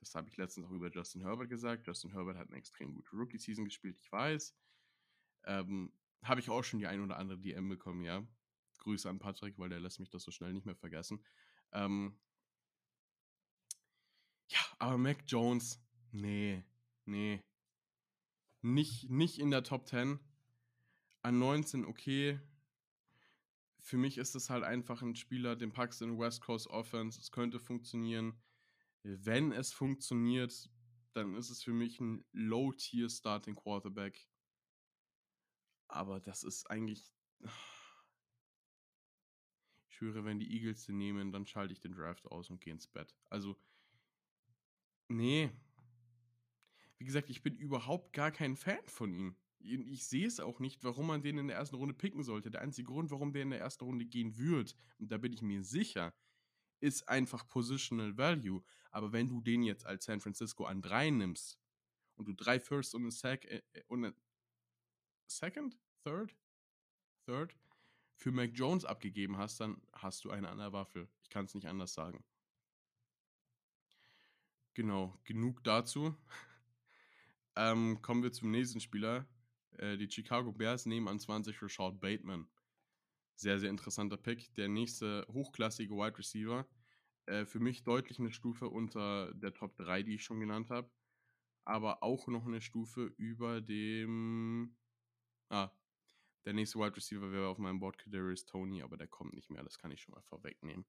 das 0.00 0.14
habe 0.14 0.28
ich 0.28 0.36
letztens 0.36 0.66
auch 0.66 0.72
über 0.72 0.90
Justin 0.90 1.22
Herbert 1.22 1.48
gesagt. 1.48 1.86
Justin 1.86 2.10
Herbert 2.10 2.36
hat 2.36 2.48
eine 2.48 2.56
extrem 2.56 2.92
gute 2.92 3.14
Rookie-Season 3.14 3.64
gespielt, 3.64 3.96
ich 4.00 4.10
weiß. 4.10 4.54
Ähm, 5.44 5.92
habe 6.22 6.40
ich 6.40 6.50
auch 6.50 6.62
schon 6.62 6.78
die 6.78 6.86
ein 6.86 7.00
oder 7.00 7.16
andere 7.16 7.38
DM 7.38 7.68
bekommen, 7.68 8.02
ja. 8.02 8.26
Grüße 8.78 9.08
an 9.08 9.18
Patrick, 9.18 9.58
weil 9.58 9.68
der 9.68 9.80
lässt 9.80 10.00
mich 10.00 10.10
das 10.10 10.22
so 10.22 10.30
schnell 10.30 10.52
nicht 10.52 10.66
mehr 10.66 10.76
vergessen. 10.76 11.24
Ähm 11.72 12.18
ja, 14.48 14.60
aber 14.78 14.98
Mac 14.98 15.24
Jones, 15.26 15.80
nee, 16.10 16.64
nee. 17.04 17.40
Nicht, 18.60 19.10
nicht 19.10 19.38
in 19.38 19.50
der 19.50 19.64
Top 19.64 19.86
10. 19.88 20.18
An 21.22 21.38
19, 21.38 21.84
okay. 21.84 22.40
Für 23.78 23.96
mich 23.96 24.18
ist 24.18 24.34
es 24.34 24.50
halt 24.50 24.62
einfach 24.64 25.02
ein 25.02 25.16
Spieler, 25.16 25.56
den 25.56 25.72
packst 25.72 26.00
du 26.00 26.04
in 26.04 26.18
West 26.18 26.40
Coast 26.42 26.68
Offense. 26.68 27.20
Es 27.20 27.32
könnte 27.32 27.58
funktionieren. 27.58 28.40
Wenn 29.02 29.50
es 29.52 29.72
funktioniert, 29.72 30.70
dann 31.12 31.34
ist 31.34 31.50
es 31.50 31.62
für 31.62 31.72
mich 31.72 32.00
ein 32.00 32.24
Low-Tier 32.32 33.08
Starting 33.08 33.56
Quarterback. 33.56 34.28
Aber 35.92 36.20
das 36.20 36.42
ist 36.42 36.70
eigentlich. 36.70 37.12
Ich 39.94 40.00
höre, 40.00 40.24
wenn 40.24 40.40
die 40.40 40.50
Eagles 40.50 40.86
den 40.86 40.96
nehmen, 40.96 41.32
dann 41.32 41.46
schalte 41.46 41.74
ich 41.74 41.78
den 41.78 41.92
Draft 41.92 42.26
aus 42.26 42.48
und 42.48 42.62
gehe 42.62 42.72
ins 42.72 42.88
Bett. 42.88 43.14
Also, 43.28 43.56
nee. 45.06 45.50
Wie 46.96 47.04
gesagt, 47.04 47.28
ich 47.28 47.42
bin 47.42 47.56
überhaupt 47.56 48.14
gar 48.14 48.32
kein 48.32 48.56
Fan 48.56 48.80
von 48.86 49.12
ihm. 49.12 49.36
Ich 49.58 50.06
sehe 50.06 50.26
es 50.26 50.40
auch 50.40 50.60
nicht, 50.60 50.82
warum 50.82 51.08
man 51.08 51.22
den 51.22 51.36
in 51.36 51.46
der 51.46 51.58
ersten 51.58 51.76
Runde 51.76 51.94
picken 51.94 52.22
sollte. 52.24 52.50
Der 52.50 52.62
einzige 52.62 52.86
Grund, 52.86 53.10
warum 53.10 53.34
der 53.34 53.42
in 53.42 53.50
der 53.50 53.60
ersten 53.60 53.84
Runde 53.84 54.06
gehen 54.06 54.36
wird, 54.38 54.74
und 54.98 55.12
da 55.12 55.18
bin 55.18 55.34
ich 55.34 55.42
mir 55.42 55.62
sicher, 55.62 56.14
ist 56.80 57.06
einfach 57.08 57.46
Positional 57.46 58.16
Value. 58.16 58.64
Aber 58.90 59.12
wenn 59.12 59.28
du 59.28 59.42
den 59.42 59.62
jetzt 59.62 59.84
als 59.84 60.06
San 60.06 60.20
Francisco 60.20 60.64
an 60.64 60.80
drei 60.80 61.10
nimmst 61.10 61.60
und 62.16 62.26
du 62.26 62.32
drei 62.32 62.58
First 62.58 62.94
und 62.94 63.02
eine, 63.02 63.12
Sec 63.12 63.44
äh, 63.44 63.62
äh, 63.74 64.12
Second? 65.26 65.78
Third? 66.04 66.34
Third? 67.26 67.54
Für 68.16 68.32
Mac 68.32 68.50
Jones 68.54 68.84
abgegeben 68.84 69.36
hast, 69.36 69.60
dann 69.60 69.80
hast 69.92 70.24
du 70.24 70.30
eine 70.30 70.48
an 70.48 70.58
der 70.58 70.72
Waffe. 70.72 71.08
Ich 71.22 71.30
kann 71.30 71.44
es 71.44 71.54
nicht 71.54 71.66
anders 71.66 71.94
sagen. 71.94 72.24
Genau, 74.74 75.18
genug 75.24 75.62
dazu. 75.64 76.16
ähm, 77.56 78.00
kommen 78.02 78.22
wir 78.22 78.32
zum 78.32 78.50
nächsten 78.50 78.80
Spieler. 78.80 79.26
Äh, 79.78 79.96
die 79.96 80.10
Chicago 80.10 80.52
Bears 80.52 80.86
nehmen 80.86 81.08
an 81.08 81.20
20 81.20 81.60
Rashad 81.62 82.00
Bateman. 82.00 82.48
Sehr, 83.36 83.58
sehr 83.58 83.70
interessanter 83.70 84.16
Pick. 84.16 84.54
Der 84.54 84.68
nächste 84.68 85.26
hochklassige 85.32 85.94
Wide 85.94 86.18
Receiver. 86.18 86.66
Äh, 87.26 87.44
für 87.44 87.60
mich 87.60 87.84
deutlich 87.84 88.18
eine 88.18 88.32
Stufe 88.32 88.68
unter 88.68 89.32
der 89.34 89.52
Top 89.54 89.76
3, 89.76 90.02
die 90.02 90.14
ich 90.14 90.24
schon 90.24 90.40
genannt 90.40 90.70
habe. 90.70 90.90
Aber 91.64 92.02
auch 92.02 92.26
noch 92.26 92.46
eine 92.46 92.60
Stufe 92.60 93.12
über 93.16 93.60
dem. 93.60 94.76
Ah, 95.48 95.70
der 96.44 96.52
nächste 96.52 96.78
Wide 96.78 96.96
Receiver 96.96 97.30
wäre 97.30 97.48
auf 97.48 97.58
meinem 97.58 97.78
Board 97.78 97.98
Kadarius 97.98 98.44
Tony, 98.44 98.82
aber 98.82 98.96
der 98.96 99.08
kommt 99.08 99.34
nicht 99.34 99.50
mehr. 99.50 99.62
Das 99.62 99.78
kann 99.78 99.90
ich 99.90 100.02
schon 100.02 100.14
mal 100.14 100.22
vorwegnehmen. 100.22 100.84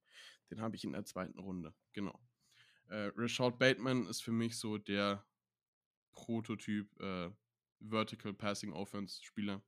Den 0.49 0.61
habe 0.61 0.75
ich 0.75 0.83
in 0.83 0.93
der 0.93 1.05
zweiten 1.05 1.39
Runde. 1.39 1.73
Genau. 1.91 2.19
Äh, 2.89 3.11
Rashad 3.15 3.59
Bateman 3.59 4.07
ist 4.07 4.21
für 4.21 4.31
mich 4.31 4.57
so 4.57 4.77
der 4.77 5.25
Prototyp 6.11 6.99
äh, 6.99 7.31
Vertical 7.79 8.33
Passing 8.33 8.73
Offense 8.73 9.23
Spieler. 9.23 9.63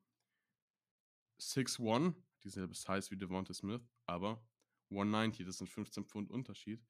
6'1, 1.39 2.15
dieselbe 2.43 2.73
Size 2.73 3.11
wie 3.11 3.17
Devonta 3.17 3.53
Smith, 3.53 3.81
aber 4.05 4.47
190, 4.89 5.45
das 5.45 5.57
sind 5.57 5.67
15 5.67 6.05
Pfund 6.05 6.31
Unterschied. 6.31 6.81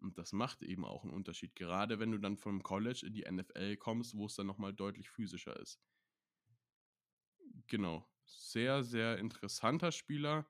Und 0.00 0.18
das 0.18 0.32
macht 0.32 0.62
eben 0.62 0.84
auch 0.84 1.02
einen 1.02 1.14
Unterschied, 1.14 1.54
gerade 1.54 1.98
wenn 1.98 2.12
du 2.12 2.18
dann 2.18 2.36
vom 2.36 2.62
College 2.62 3.04
in 3.06 3.14
die 3.14 3.24
NFL 3.30 3.76
kommst, 3.76 4.14
wo 4.14 4.26
es 4.26 4.34
dann 4.34 4.46
nochmal 4.46 4.74
deutlich 4.74 5.08
physischer 5.08 5.58
ist. 5.58 5.80
Genau. 7.68 8.06
Sehr, 8.24 8.82
sehr 8.82 9.18
interessanter 9.18 9.92
Spieler. 9.92 10.46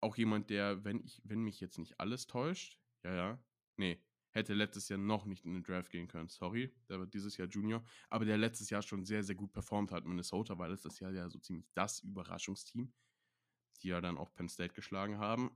Auch 0.00 0.16
jemand, 0.16 0.50
der, 0.50 0.84
wenn 0.84 1.00
ich, 1.00 1.20
wenn 1.24 1.42
mich 1.42 1.60
jetzt 1.60 1.78
nicht 1.78 2.00
alles 2.00 2.26
täuscht, 2.26 2.78
ja, 3.04 3.14
ja, 3.14 3.44
nee, 3.76 4.02
hätte 4.30 4.54
letztes 4.54 4.88
Jahr 4.88 4.98
noch 4.98 5.26
nicht 5.26 5.44
in 5.44 5.54
den 5.54 5.62
Draft 5.62 5.90
gehen 5.90 6.08
können. 6.08 6.28
Sorry, 6.28 6.74
der 6.88 6.98
wird 6.98 7.14
dieses 7.14 7.36
Jahr 7.36 7.48
Junior, 7.48 7.84
aber 8.08 8.24
der 8.24 8.38
letztes 8.38 8.70
Jahr 8.70 8.82
schon 8.82 9.04
sehr, 9.04 9.22
sehr 9.22 9.36
gut 9.36 9.52
performt 9.52 9.92
hat. 9.92 10.04
Minnesota 10.04 10.58
war 10.58 10.68
letztes 10.68 10.98
Jahr 11.00 11.12
ja 11.12 11.28
so 11.28 11.38
ziemlich 11.38 11.70
das 11.74 12.00
Überraschungsteam, 12.00 12.92
die 13.82 13.88
ja 13.88 14.00
dann 14.00 14.18
auch 14.18 14.32
Penn 14.32 14.48
State 14.48 14.74
geschlagen 14.74 15.18
haben. 15.18 15.50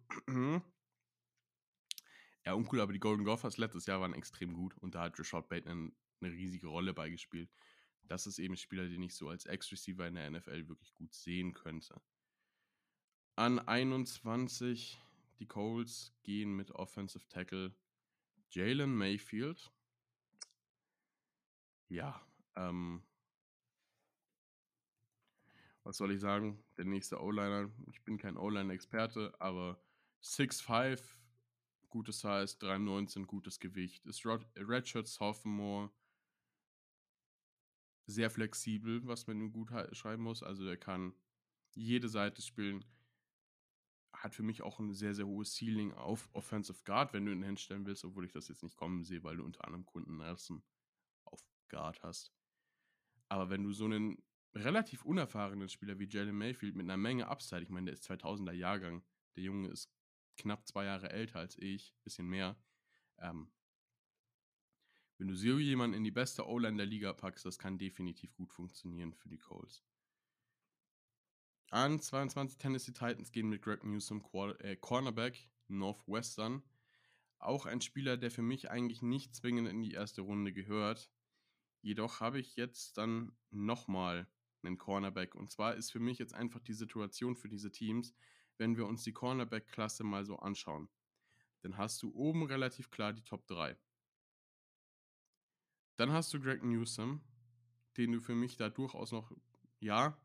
ja, 2.45 2.53
uncool, 2.53 2.81
aber 2.81 2.93
die 2.93 3.01
Golden 3.01 3.25
Gophers 3.25 3.57
letztes 3.57 3.87
Jahr 3.87 4.01
waren 4.01 4.15
extrem 4.15 4.53
gut 4.53 4.77
und 4.79 4.95
da 4.95 5.03
hat 5.03 5.19
Rashad 5.19 5.49
Bateman 5.49 5.97
eine 6.21 6.33
riesige 6.33 6.69
Rolle 6.69 6.95
beigespielt. 6.95 7.51
Das 8.09 8.27
ist 8.27 8.39
eben 8.39 8.55
ein 8.55 8.59
Spieler, 8.59 8.89
den 8.89 9.03
ich 9.03 9.15
so 9.15 9.29
als 9.29 9.47
Ex-Receiver 9.47 10.07
in 10.07 10.15
der 10.15 10.31
NFL 10.31 10.69
wirklich 10.69 10.95
gut 10.95 11.13
sehen 11.15 11.53
könnte. 11.53 12.01
An 13.35 13.59
21 13.59 15.01
die 15.39 15.47
Colts 15.47 16.15
gehen 16.23 16.55
mit 16.55 16.71
Offensive 16.71 17.29
Tackle 17.29 17.75
Jalen 18.51 18.97
Mayfield. 18.97 19.71
Ja, 21.89 22.25
ähm, 22.57 23.03
was 25.83 25.99
soll 25.99 26.13
ich 26.13 26.21
sagen? 26.21 26.65
Der 26.77 26.85
nächste 26.85 27.21
O-Liner. 27.21 27.71
Ich 27.87 28.03
bin 28.03 28.19
kein 28.19 28.37
O-Line-Experte, 28.37 29.35
aber 29.39 29.81
6'5, 30.23 31.01
gutes 31.89 32.21
Size, 32.21 32.57
3'19, 32.59 33.27
gutes 33.27 33.61
Gewicht. 33.61 34.05
Ist 34.07 34.27
Redshirt 34.27 35.07
Sophomore. 35.07 35.93
Sehr 38.07 38.31
flexibel, 38.31 39.07
was 39.07 39.27
man 39.27 39.41
ihm 39.41 39.53
gut 39.53 39.71
schreiben 39.93 40.23
muss. 40.23 40.43
Also 40.43 40.65
er 40.65 40.77
kann 40.77 41.13
jede 41.75 42.09
Seite 42.09 42.41
spielen 42.41 42.85
hat 44.23 44.35
für 44.35 44.43
mich 44.43 44.63
auch 44.63 44.79
ein 44.79 44.93
sehr, 44.93 45.15
sehr 45.15 45.27
hohes 45.27 45.55
Ceiling 45.55 45.93
auf 45.93 46.29
Offensive 46.33 46.83
Guard, 46.85 47.13
wenn 47.13 47.27
du 47.27 47.33
ihn 47.33 47.43
hinstellen 47.43 47.87
willst, 47.87 48.05
obwohl 48.05 48.25
ich 48.25 48.33
das 48.33 48.49
jetzt 48.49 48.63
nicht 48.63 48.77
kommen 48.77 49.05
sehe, 49.05 49.23
weil 49.23 49.37
du 49.37 49.45
unter 49.45 49.65
anderem 49.65 49.85
Kunden 49.87 50.19
Nelson 50.19 50.63
auf 51.25 51.41
Guard 51.69 52.03
hast. 52.03 52.33
Aber 53.29 53.51
wenn 53.51 53.65
du 53.65 53.73
so 53.73 53.85
einen 53.85 54.23
relativ 54.55 55.05
unerfahrenen 55.05 55.69
Spieler 55.69 55.99
wie 55.99 56.09
Jalen 56.09 56.37
Mayfield 56.37 56.77
mit 56.77 56.85
einer 56.85 56.97
Menge 56.97 57.29
Upside, 57.29 57.63
ich 57.63 57.69
meine, 57.69 57.87
der 57.87 57.95
ist 57.95 58.09
2000er 58.09 58.53
Jahrgang, 58.53 59.05
der 59.37 59.43
Junge 59.43 59.69
ist 59.69 59.91
knapp 60.37 60.67
zwei 60.67 60.85
Jahre 60.85 61.11
älter 61.11 61.41
als 61.41 61.57
ich, 61.59 61.95
bisschen 62.05 62.29
mehr. 62.29 62.57
Ähm, 63.19 63.51
wenn 65.19 65.29
du 65.29 65.35
so 65.35 65.59
jemanden 65.59 65.97
in 65.97 66.05
die 66.05 66.11
beste 66.11 66.47
O-Line 66.47 66.77
der 66.77 66.87
Liga 66.87 67.13
packst, 67.13 67.47
das 67.47 67.59
kann 67.59 67.79
definitiv 67.79 68.35
gut 68.35 68.53
funktionieren 68.53 69.15
für 69.15 69.29
die 69.29 69.39
Coles. 69.39 69.83
An 71.71 72.01
22 72.01 72.59
Tennessee 72.59 72.93
Titans 72.93 73.33
gehen 73.33 73.49
mit 73.49 73.63
Greg 73.63 73.83
Newsom 73.83 74.23
äh, 74.61 74.77
Cornerback 74.77 75.49
Northwestern. 75.69 76.63
Auch 77.39 77.67
ein 77.67 77.81
Spieler, 77.81 78.17
der 78.17 78.31
für 78.31 78.43
mich 78.43 78.71
eigentlich 78.71 79.03
nicht 79.03 79.35
zwingend 79.35 79.69
in 79.69 79.83
die 79.83 79.93
erste 79.93 80.23
Runde 80.23 80.53
gehört. 80.53 81.11
Jedoch 81.83 82.21
habe 82.21 82.39
ich 82.39 82.57
jetzt 82.57 82.99
dann 82.99 83.33
nochmal 83.51 84.29
einen 84.63 84.79
Cornerback. 84.79 85.35
Und 85.35 85.51
zwar 85.51 85.75
ist 85.75 85.91
für 85.91 86.01
mich 86.01 86.19
jetzt 86.19 86.35
einfach 86.35 86.61
die 86.61 86.73
Situation 86.73 87.37
für 87.37 87.49
diese 87.49 87.73
Teams, 87.73 88.15
wenn 88.59 88.77
wir 88.77 88.87
uns 88.87 89.03
die 89.03 89.13
Cornerback-Klasse 89.13 90.05
mal 90.05 90.25
so 90.25 90.37
anschauen. 90.37 90.89
Dann 91.63 91.77
hast 91.77 92.03
du 92.03 92.15
oben 92.15 92.45
relativ 92.45 92.91
klar 92.91 93.13
die 93.13 93.25
Top 93.25 93.47
3. 93.47 93.77
Dann 95.97 96.13
hast 96.13 96.33
du 96.33 96.41
Greg 96.41 96.63
Newsom, 96.63 97.21
den 97.97 98.13
du 98.13 98.21
für 98.21 98.35
mich 98.35 98.57
da 98.57 98.69
durchaus 98.69 99.13
noch, 99.13 99.33
ja, 99.81 100.17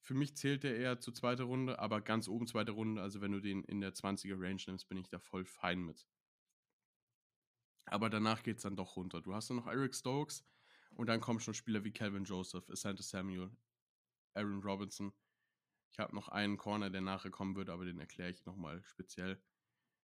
für 0.00 0.14
mich 0.14 0.36
zählt 0.36 0.62
der 0.62 0.76
eher 0.76 1.00
zur 1.00 1.14
zweiten 1.14 1.42
Runde, 1.42 1.80
aber 1.80 2.00
ganz 2.00 2.28
oben 2.28 2.46
zweite 2.46 2.70
Runde. 2.70 3.02
Also 3.02 3.20
wenn 3.20 3.32
du 3.32 3.40
den 3.40 3.64
in 3.64 3.80
der 3.80 3.92
20er 3.92 4.40
Range 4.40 4.62
nimmst, 4.66 4.88
bin 4.88 4.98
ich 4.98 5.08
da 5.08 5.18
voll 5.18 5.44
fein 5.44 5.82
mit. 5.82 6.06
Aber 7.86 8.08
danach 8.08 8.44
geht 8.44 8.58
es 8.58 8.62
dann 8.62 8.76
doch 8.76 8.96
runter. 8.96 9.20
Du 9.20 9.34
hast 9.34 9.50
dann 9.50 9.56
noch 9.56 9.66
Eric 9.66 9.94
Stokes 9.94 10.44
und 10.94 11.08
dann 11.08 11.20
kommen 11.20 11.40
schon 11.40 11.54
Spieler 11.54 11.82
wie 11.82 11.92
Calvin 11.92 12.24
Joseph, 12.24 12.68
Asante 12.70 13.02
Samuel, 13.02 13.50
Aaron 14.34 14.62
Robinson. 14.62 15.12
Ich 15.90 15.98
habe 15.98 16.14
noch 16.14 16.28
einen 16.28 16.56
Corner, 16.56 16.90
der 16.90 17.00
nachher 17.00 17.30
kommen 17.30 17.56
wird, 17.56 17.68
aber 17.68 17.84
den 17.84 17.98
erkläre 17.98 18.30
ich 18.30 18.44
nochmal 18.44 18.82
speziell. 18.84 19.42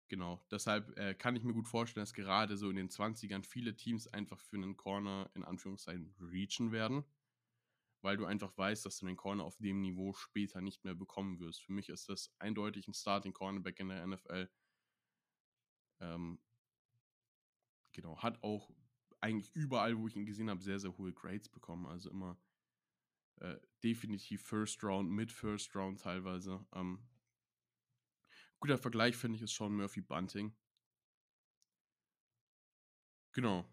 Genau, 0.09 0.43
deshalb 0.51 0.97
äh, 0.99 1.15
kann 1.15 1.37
ich 1.37 1.45
mir 1.45 1.53
gut 1.53 1.69
vorstellen, 1.69 2.03
dass 2.03 2.15
gerade 2.15 2.57
so 2.57 2.71
in 2.71 2.77
den 2.77 2.89
20ern 2.89 3.45
viele 3.45 3.77
Teams 3.77 4.09
einfach 4.09 4.41
für 4.41 4.57
einen 4.57 4.77
Corner 4.77 5.31
in 5.35 5.45
Anführungszeichen 5.45 6.15
reachen 6.19 6.73
werden 6.73 7.05
weil 8.03 8.17
du 8.17 8.25
einfach 8.27 8.57
weißt, 8.57 8.87
dass 8.87 8.99
du 8.99 9.07
den 9.07 9.17
Corner 9.17 9.45
auf 9.45 9.57
dem 9.59 9.81
Niveau 9.81 10.13
später 10.13 10.61
nicht 10.61 10.85
mehr 10.85 10.95
bekommen 10.95 11.41
wirst. 11.41 11.63
Für 11.63 11.73
mich 11.73 11.89
ist 11.89 12.09
das 12.09 12.33
eindeutig 12.39 12.87
ein 12.87 12.95
Starting 12.95 13.33
Cornerback 13.33 13.81
in 13.81 13.89
der 13.89 14.07
NFL. 14.07 14.49
Ähm, 16.01 16.39
genau, 17.93 18.19
hat 18.23 18.43
auch 18.43 18.71
eigentlich 19.21 19.51
überall, 19.55 19.99
wo 19.99 20.07
ich 20.07 20.15
ihn 20.15 20.27
gesehen 20.27 20.49
habe, 20.49 20.63
sehr, 20.63 20.79
sehr 20.79 20.97
hohe 20.97 21.13
Grades 21.13 21.49
bekommen. 21.49 21.87
Also 21.87 22.11
immer 22.11 22.39
äh, 23.41 23.57
definitiv 23.83 24.43
First 24.43 24.83
Round, 24.85 25.11
mit 25.11 25.33
First 25.33 25.75
Round 25.75 26.01
teilweise. 26.01 26.65
Ähm, 26.73 27.01
guter 28.61 28.79
Vergleich 28.79 29.17
finde 29.17 29.37
ich 29.37 29.43
ist 29.43 29.55
Sean 29.55 29.75
Murphy 29.75 30.01
Bunting. 30.01 30.55
Genau. 33.33 33.69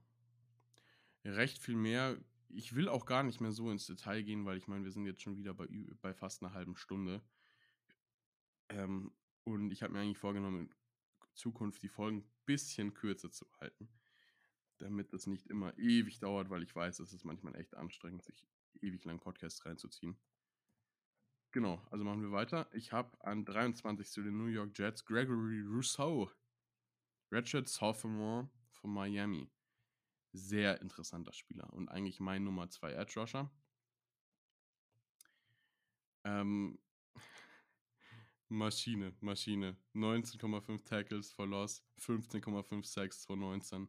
Recht 1.23 1.57
viel 1.57 1.75
mehr 1.75 2.17
ich 2.55 2.75
will 2.75 2.89
auch 2.89 3.05
gar 3.05 3.23
nicht 3.23 3.41
mehr 3.41 3.51
so 3.51 3.69
ins 3.71 3.85
Detail 3.85 4.23
gehen, 4.23 4.45
weil 4.45 4.57
ich 4.57 4.67
meine, 4.67 4.83
wir 4.83 4.91
sind 4.91 5.05
jetzt 5.05 5.21
schon 5.21 5.37
wieder 5.37 5.53
bei, 5.53 5.67
bei 6.01 6.13
fast 6.13 6.41
einer 6.41 6.53
halben 6.53 6.75
Stunde. 6.75 7.21
Ähm, 8.69 9.11
und 9.43 9.71
ich 9.71 9.83
habe 9.83 9.93
mir 9.93 9.99
eigentlich 9.99 10.17
vorgenommen, 10.17 10.69
in 10.69 10.75
Zukunft 11.33 11.83
die 11.83 11.89
Folgen 11.89 12.19
ein 12.19 12.31
bisschen 12.45 12.93
kürzer 12.93 13.31
zu 13.31 13.45
halten, 13.59 13.89
damit 14.77 15.13
es 15.13 15.27
nicht 15.27 15.47
immer 15.47 15.77
ewig 15.77 16.19
dauert, 16.19 16.49
weil 16.49 16.63
ich 16.63 16.75
weiß, 16.75 16.99
es 16.99 17.13
ist 17.13 17.25
manchmal 17.25 17.55
echt 17.55 17.75
anstrengend, 17.75 18.23
sich 18.23 18.47
ewig 18.81 19.03
lang 19.05 19.19
Podcasts 19.19 19.65
reinzuziehen. 19.65 20.17
Genau, 21.55 21.81
also 21.89 22.03
machen 22.03 22.21
wir 22.21 22.33
weiter. 22.33 22.67
Ich 22.73 22.91
habe 22.91 23.17
an 23.23 23.45
23 23.45 24.11
zu 24.11 24.21
den 24.21 24.35
New 24.35 24.47
York 24.47 24.77
Jets 24.77 25.05
Gregory 25.05 25.61
Rousseau, 25.61 26.29
Redshirt 27.31 27.69
Sophomore 27.69 28.49
von 28.71 28.91
Miami 28.93 29.49
sehr 30.33 30.81
interessanter 30.81 31.31
Spieler 31.31 31.71
und 31.71 31.87
eigentlich 31.87 32.19
mein 32.19 32.43
Nummer 32.43 32.69
2 32.69 32.91
Edge 32.91 33.21
Rusher. 33.21 33.49
Ähm, 36.25 36.77
Maschine, 38.49 39.15
Maschine. 39.21 39.77
19,5 39.93 40.83
Tackles 40.83 41.31
for 41.31 41.47
Loss, 41.47 41.85
15,5 42.01 42.85
Sacks 42.85 43.21
2019. 43.21 43.87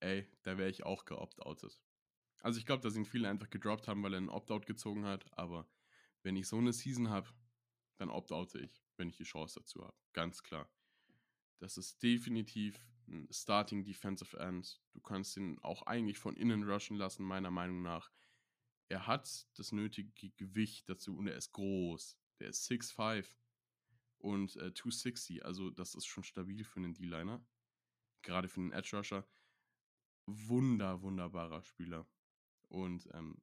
Ey, 0.00 0.26
da 0.42 0.56
wäre 0.56 0.70
ich 0.70 0.86
auch 0.86 1.04
geopt-outet. 1.04 1.78
Also 2.40 2.58
ich 2.58 2.64
glaube, 2.64 2.82
dass 2.82 2.96
ihn 2.96 3.04
viele 3.04 3.28
einfach 3.28 3.50
gedroppt 3.50 3.88
haben, 3.88 4.02
weil 4.02 4.14
er 4.14 4.18
einen 4.18 4.30
Opt-out 4.30 4.64
gezogen 4.64 5.04
hat, 5.04 5.26
aber 5.36 5.68
wenn 6.24 6.36
ich 6.36 6.48
so 6.48 6.58
eine 6.58 6.72
Season 6.72 7.10
habe, 7.10 7.28
dann 7.98 8.10
opt-oute 8.10 8.58
ich, 8.58 8.82
wenn 8.96 9.08
ich 9.08 9.16
die 9.16 9.24
Chance 9.24 9.60
dazu 9.60 9.84
habe. 9.84 9.96
Ganz 10.12 10.42
klar. 10.42 10.68
Das 11.60 11.76
ist 11.76 12.02
definitiv 12.02 12.84
ein 13.06 13.28
Starting 13.30 13.84
Defensive 13.84 14.36
End. 14.38 14.82
Du 14.92 15.00
kannst 15.00 15.36
ihn 15.36 15.58
auch 15.60 15.82
eigentlich 15.82 16.18
von 16.18 16.36
innen 16.36 16.68
rushen 16.68 16.96
lassen, 16.96 17.24
meiner 17.24 17.50
Meinung 17.50 17.82
nach. 17.82 18.10
Er 18.88 19.06
hat 19.06 19.46
das 19.58 19.72
nötige 19.72 20.30
Gewicht 20.30 20.88
dazu 20.88 21.16
und 21.16 21.26
er 21.26 21.36
ist 21.36 21.52
groß. 21.52 22.18
Der 22.40 22.48
ist 22.48 22.68
6'5 22.70 23.26
und 24.18 24.56
äh, 24.56 24.72
260. 24.74 25.44
Also, 25.44 25.70
das 25.70 25.94
ist 25.94 26.06
schon 26.06 26.24
stabil 26.24 26.64
für 26.64 26.80
einen 26.80 26.94
D-Liner. 26.94 27.44
Gerade 28.22 28.48
für 28.48 28.60
einen 28.60 28.72
Edge 28.72 28.96
Rusher. 28.96 29.28
Wunder, 30.26 31.02
wunderbarer 31.02 31.62
Spieler. 31.62 32.06
Und 32.68 33.08
ähm, 33.12 33.40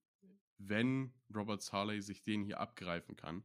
wenn 0.68 1.14
Robert 1.34 1.62
Saleh 1.62 2.02
sich 2.02 2.24
den 2.24 2.44
hier 2.44 2.60
abgreifen 2.60 3.16
kann, 3.16 3.44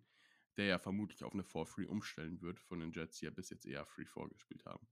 der 0.56 0.66
ja 0.66 0.78
vermutlich 0.78 1.24
auf 1.24 1.32
eine 1.32 1.42
4-Free 1.42 1.86
umstellen 1.86 2.40
wird 2.40 2.60
von 2.60 2.80
den 2.80 2.92
Jets, 2.92 3.18
die 3.18 3.26
ja 3.26 3.30
bis 3.30 3.50
jetzt 3.50 3.66
eher 3.66 3.84
Free-4 3.84 4.28
gespielt 4.30 4.64
haben, 4.64 4.86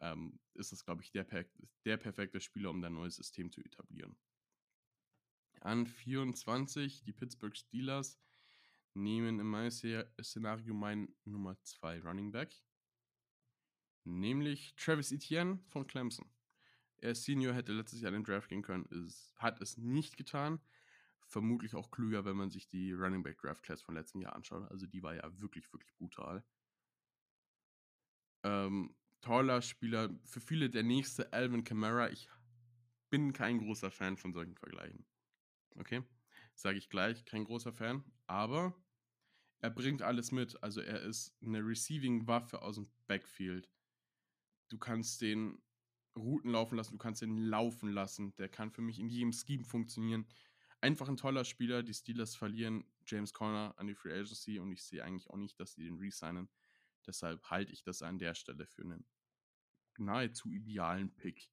ähm, 0.00 0.38
ist 0.54 0.72
das, 0.72 0.84
glaube 0.84 1.02
ich, 1.02 1.10
der, 1.10 1.24
per 1.24 1.44
der 1.84 1.96
perfekte 1.96 2.40
Spieler, 2.40 2.70
um 2.70 2.82
ein 2.82 2.94
neues 2.94 3.16
System 3.16 3.50
zu 3.50 3.60
etablieren. 3.62 4.16
An 5.60 5.86
24 5.86 7.02
die 7.04 7.12
Pittsburgh 7.12 7.56
Steelers 7.56 8.20
nehmen 8.94 9.40
in 9.40 9.46
meinem 9.46 9.70
Szenario 9.70 10.74
mein 10.74 11.14
Nummer 11.24 11.60
2 11.62 12.00
Running 12.00 12.30
Back, 12.30 12.54
nämlich 14.04 14.74
Travis 14.76 15.12
Etienne 15.12 15.58
von 15.66 15.86
Clemson. 15.86 16.30
Er 16.98 17.10
ist 17.10 17.24
Senior, 17.24 17.54
hätte 17.54 17.72
letztes 17.72 18.00
Jahr 18.00 18.12
den 18.12 18.24
Draft 18.24 18.48
gehen 18.48 18.62
können, 18.62 18.86
ist, 18.86 19.34
hat 19.36 19.60
es 19.60 19.76
nicht 19.76 20.16
getan. 20.16 20.60
Vermutlich 21.28 21.74
auch 21.74 21.90
klüger, 21.90 22.24
wenn 22.24 22.36
man 22.36 22.50
sich 22.50 22.68
die 22.68 22.92
Running 22.92 23.22
Back 23.22 23.38
Draft 23.38 23.62
Class 23.62 23.82
von 23.82 23.94
letzten 23.94 24.20
Jahr 24.20 24.34
anschaut. 24.34 24.70
Also 24.70 24.86
die 24.86 25.02
war 25.02 25.14
ja 25.14 25.40
wirklich, 25.40 25.72
wirklich 25.72 25.92
brutal. 25.96 26.44
Ähm, 28.44 28.94
toller 29.20 29.60
Spieler. 29.60 30.16
Für 30.24 30.40
viele 30.40 30.70
der 30.70 30.84
nächste 30.84 31.32
Alvin 31.32 31.64
Kamara. 31.64 32.10
Ich 32.10 32.28
bin 33.10 33.32
kein 33.32 33.58
großer 33.58 33.90
Fan 33.90 34.16
von 34.16 34.32
solchen 34.32 34.54
Vergleichen. 34.54 35.04
Okay? 35.76 36.02
Sage 36.54 36.78
ich 36.78 36.88
gleich, 36.88 37.24
kein 37.24 37.44
großer 37.44 37.72
Fan. 37.72 38.04
Aber 38.26 38.74
er 39.58 39.70
bringt 39.70 40.02
alles 40.02 40.30
mit. 40.30 40.62
Also 40.62 40.80
er 40.80 41.02
ist 41.02 41.34
eine 41.42 41.58
Receiving-Waffe 41.58 42.62
aus 42.62 42.76
dem 42.76 42.88
Backfield. 43.08 43.68
Du 44.68 44.78
kannst 44.78 45.20
den 45.20 45.60
Routen 46.16 46.50
laufen 46.50 46.76
lassen, 46.76 46.92
du 46.92 46.98
kannst 46.98 47.22
den 47.22 47.36
laufen 47.36 47.90
lassen. 47.90 48.34
Der 48.36 48.48
kann 48.48 48.70
für 48.70 48.82
mich 48.82 48.98
in 48.98 49.08
jedem 49.08 49.32
Scheme 49.32 49.64
funktionieren. 49.64 50.26
Einfach 50.80 51.08
ein 51.08 51.16
toller 51.16 51.44
Spieler. 51.44 51.82
Die 51.82 51.94
Steelers 51.94 52.36
verlieren 52.36 52.84
James 53.06 53.32
Conner 53.32 53.74
an 53.76 53.86
die 53.86 53.94
Free 53.94 54.12
Agency 54.12 54.58
und 54.58 54.72
ich 54.72 54.84
sehe 54.84 55.02
eigentlich 55.02 55.28
auch 55.30 55.36
nicht, 55.36 55.58
dass 55.58 55.72
sie 55.72 55.84
den 55.84 55.98
resignen. 55.98 56.48
Deshalb 57.06 57.42
halte 57.50 57.72
ich 57.72 57.82
das 57.82 58.02
an 58.02 58.18
der 58.18 58.34
Stelle 58.34 58.66
für 58.66 58.82
einen 58.82 59.06
nahezu 59.96 60.50
idealen 60.50 61.14
Pick. 61.14 61.50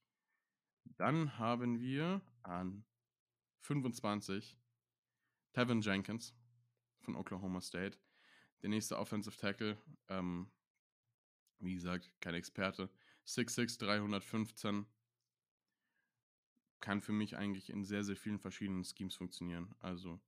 Dann 0.98 1.38
haben 1.38 1.80
wir 1.80 2.22
an 2.44 2.86
25 3.62 4.60
Tevin 5.54 5.82
Jenkins 5.82 6.36
von 7.02 7.16
Oklahoma 7.16 7.62
State. 7.62 7.98
Der 8.62 8.70
nächste 8.70 8.98
Offensive 8.98 9.38
Tackle. 9.38 9.78
Ähm, 10.10 10.52
wie 11.60 11.76
gesagt, 11.76 12.12
kein 12.20 12.34
Experte. 12.34 12.90
6'6, 13.26 13.80
315. 13.80 14.86
Kann 16.84 17.00
für 17.00 17.14
mich 17.14 17.38
eigentlich 17.38 17.70
in 17.70 17.86
sehr, 17.86 18.04
sehr 18.04 18.18
vielen 18.18 18.40
verschiedenen 18.40 18.84
Schemes 18.84 19.16
funktionieren. 19.16 19.74
Also 19.80 20.20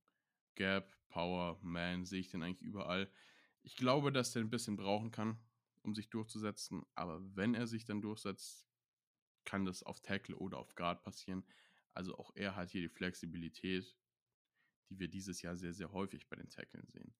Gap, 0.54 0.90
Power, 1.10 1.58
Man, 1.60 2.06
sehe 2.06 2.20
ich 2.20 2.30
den 2.30 2.42
eigentlich 2.42 2.62
überall. 2.62 3.10
Ich 3.62 3.76
glaube, 3.76 4.10
dass 4.10 4.32
der 4.32 4.40
ein 4.40 4.48
bisschen 4.48 4.78
brauchen 4.78 5.10
kann, 5.10 5.38
um 5.82 5.94
sich 5.94 6.08
durchzusetzen. 6.08 6.86
Aber 6.94 7.20
wenn 7.36 7.54
er 7.54 7.66
sich 7.66 7.84
dann 7.84 8.00
durchsetzt, 8.00 8.66
kann 9.44 9.66
das 9.66 9.82
auf 9.82 10.00
Tackle 10.00 10.34
oder 10.34 10.56
auf 10.56 10.74
Guard 10.76 11.02
passieren. 11.02 11.44
Also 11.92 12.16
auch 12.16 12.30
er 12.34 12.56
hat 12.56 12.70
hier 12.70 12.80
die 12.80 12.88
Flexibilität, 12.88 13.94
die 14.88 14.98
wir 14.98 15.08
dieses 15.08 15.42
Jahr 15.42 15.58
sehr, 15.58 15.74
sehr 15.74 15.92
häufig 15.92 16.26
bei 16.26 16.36
den 16.36 16.48
Tackeln 16.48 16.88
sehen. 16.88 17.14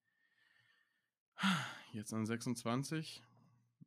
Jetzt 1.93 2.15
an 2.15 2.25
26. 2.25 3.23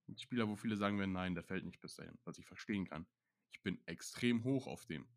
Ein 0.10 0.18
Spieler, 0.20 0.48
wo 0.48 0.56
viele 0.56 0.78
sagen 0.78 1.00
werden, 1.00 1.14
nein, 1.14 1.34
der 1.34 1.44
fällt 1.44 1.66
nicht 1.66 1.82
bis 1.82 1.96
dahin, 1.96 2.20
was 2.24 2.38
ich 2.38 2.46
verstehen 2.46 2.86
kann. 2.86 3.08
Ich 3.50 3.64
bin 3.64 3.82
extrem 3.88 4.44
hoch 4.44 4.68
auf 4.68 4.86
dem. 4.86 5.08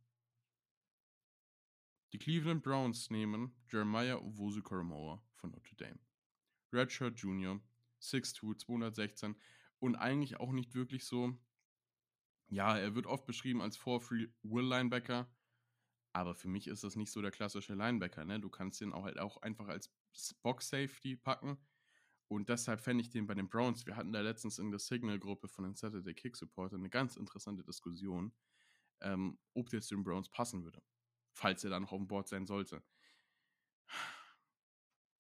Die 2.13 2.19
Cleveland 2.19 2.63
Browns 2.63 3.09
nehmen 3.09 3.55
Jeremiah 3.71 4.17
Owusu 4.17 4.61
Koromoa 4.63 5.23
von 5.35 5.51
Notre 5.51 5.75
Dame. 5.77 5.99
Redshirt 6.71 7.19
Junior, 7.19 7.59
6'2, 8.03 8.59
216 8.59 9.35
und 9.79 9.97
eigentlich 9.97 10.39
auch 10.39 10.53
nicht 10.53 10.75
wirklich 10.75 11.07
so. 11.07 11.35
Ja, 12.49 12.77
er 12.77 12.95
wird 12.95 13.07
oft 13.07 13.25
beschrieben 13.25 13.63
als 13.63 13.79
4-3 13.79 14.31
Will 14.43 14.67
Linebacker, 14.67 15.27
aber 16.13 16.35
für 16.35 16.49
mich 16.49 16.67
ist 16.67 16.85
das 16.85 16.97
nicht 16.97 17.11
so 17.11 17.23
der 17.23 17.31
klassische 17.31 17.75
Linebacker. 17.75 18.27
Ne? 18.27 18.39
Du 18.41 18.51
kannst 18.51 18.83
den 18.83 18.93
auch 18.93 19.05
halt 19.05 19.19
auch 19.19 19.41
einfach 19.41 19.69
als 19.69 19.91
Box 20.43 20.69
Safety 20.69 21.17
packen. 21.17 21.57
Und 22.29 22.51
deshalb 22.51 22.81
fände 22.81 23.03
ich 23.03 23.11
den 23.11 23.27
bei 23.27 23.35
den 23.35 23.49
Browns. 23.49 23.87
Wir 23.87 23.97
hatten 23.97 24.13
da 24.13 24.21
letztens 24.21 24.59
in 24.59 24.71
der 24.71 24.81
Signal-Gruppe 24.81 25.49
von 25.49 25.65
den 25.65 25.75
Saturday 25.75 26.15
Kick 26.15 26.37
Supporter 26.37 26.77
eine 26.77 26.91
ganz 26.91 27.17
interessante 27.17 27.63
Diskussion, 27.63 28.35
ähm, 29.01 29.39
ob 29.55 29.71
der 29.71 29.81
zu 29.81 29.95
den 29.95 30.05
Browns 30.05 30.31
passen 30.31 30.65
würde, 30.65 30.83
falls 31.33 31.65
er 31.65 31.71
da 31.71 31.81
noch 31.81 31.93
auf 31.93 31.99
dem 31.99 32.09
Board 32.09 32.29
sein 32.29 32.47
sollte. 32.47 32.83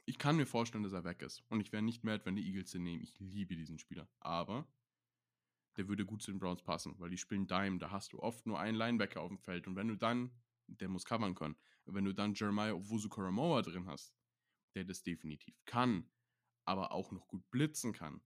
Ich 0.05 0.19
kann 0.19 0.37
mir 0.37 0.47
vorstellen, 0.47 0.85
dass 0.85 0.93
er 0.93 1.05
weg 1.05 1.23
ist. 1.23 1.45
Und 1.49 1.61
ich 1.61 1.73
wäre 1.73 1.83
nicht 1.83 2.05
mad, 2.05 2.25
wenn 2.25 2.37
die 2.37 2.47
Eagles 2.47 2.73
den 2.73 2.83
nehmen. 2.83 3.03
Ich 3.03 3.19
liebe 3.21 3.57
diesen 3.57 3.79
Spieler. 3.79 4.09
Aber 4.21 4.67
der 5.77 5.89
würde 5.89 6.05
gut 6.05 6.23
zu 6.23 6.31
den 6.31 6.41
Browns 6.41 6.63
passen, 6.63 6.95
weil 6.99 7.11
die 7.11 7.19
spielen 7.19 7.47
Dime. 7.47 7.79
Da 7.79 7.91
hast 7.91 8.13
du 8.13 8.19
oft 8.19 8.47
nur 8.47 8.59
einen 8.59 8.77
Linebacker 8.77 9.21
auf 9.21 9.29
dem 9.29 9.39
Feld. 9.39 9.67
Und 9.67 9.77
wenn 9.77 9.89
du 9.89 9.97
dann, 9.97 10.31
der 10.67 10.89
muss 10.89 11.05
covern 11.05 11.35
können, 11.35 11.57
wenn 11.87 12.05
du 12.05 12.13
dann 12.13 12.35
Jeremiah 12.35 12.73
Owusu 12.73 13.09
Koromoa 13.09 13.63
drin 13.63 13.87
hast, 13.87 14.15
der 14.75 14.85
das 14.85 15.03
definitiv 15.03 15.55
kann, 15.65 16.11
aber 16.65 16.93
auch 16.93 17.11
noch 17.13 17.27
gut 17.29 17.49
blitzen 17.51 17.93
kann, 17.93 18.23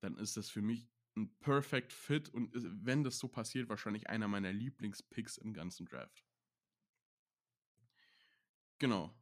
dann 0.00 0.16
ist 0.16 0.36
das 0.36 0.48
für 0.48 0.62
mich 0.62 0.88
ein 1.16 1.36
Perfect 1.38 1.92
Fit 1.92 2.28
und 2.28 2.50
wenn 2.54 3.04
das 3.04 3.18
so 3.18 3.28
passiert, 3.28 3.68
wahrscheinlich 3.68 4.08
einer 4.08 4.28
meiner 4.28 4.52
Lieblingspicks 4.52 5.38
im 5.38 5.52
ganzen 5.52 5.86
Draft. 5.86 6.24
Genau 8.80 9.14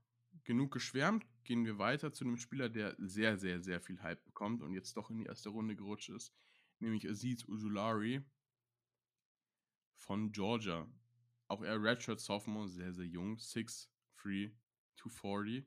genug 0.48 0.72
geschwärmt, 0.72 1.26
gehen 1.44 1.66
wir 1.66 1.78
weiter 1.78 2.10
zu 2.10 2.24
einem 2.24 2.38
Spieler, 2.38 2.70
der 2.70 2.96
sehr, 2.96 3.36
sehr, 3.36 3.60
sehr 3.60 3.82
viel 3.82 4.00
Hype 4.02 4.24
bekommt 4.24 4.62
und 4.62 4.72
jetzt 4.72 4.96
doch 4.96 5.10
in 5.10 5.18
die 5.18 5.26
erste 5.26 5.50
Runde 5.50 5.76
gerutscht 5.76 6.08
ist, 6.08 6.34
nämlich 6.78 7.06
Aziz 7.06 7.46
Ujulari 7.46 8.24
von 9.94 10.32
Georgia. 10.32 10.88
Auch 11.48 11.62
er 11.62 11.82
Redshirt 11.82 12.18
Sophomore, 12.18 12.66
sehr, 12.68 12.94
sehr 12.94 13.04
jung, 13.04 13.36
6'3, 13.36 14.52
240. 14.96 15.66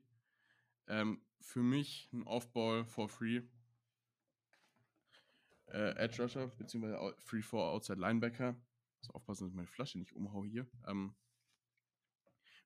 Ähm, 0.88 1.22
für 1.40 1.62
mich 1.62 2.08
ein 2.12 2.24
Off-Ball 2.24 2.84
for 2.84 3.08
free. 3.08 3.42
Äh, 5.68 5.94
Edge 5.96 6.22
Rusher, 6.22 6.48
beziehungsweise 6.48 7.14
Free 7.18 7.42
4 7.42 7.58
Outside 7.60 8.00
Linebacker. 8.00 8.56
Muss 8.98 9.10
aufpassen, 9.10 9.44
dass 9.44 9.50
ich 9.50 9.56
meine 9.56 9.68
Flasche 9.68 9.98
nicht 9.98 10.12
umhau 10.12 10.44
hier. 10.44 10.66
Ähm, 10.88 11.14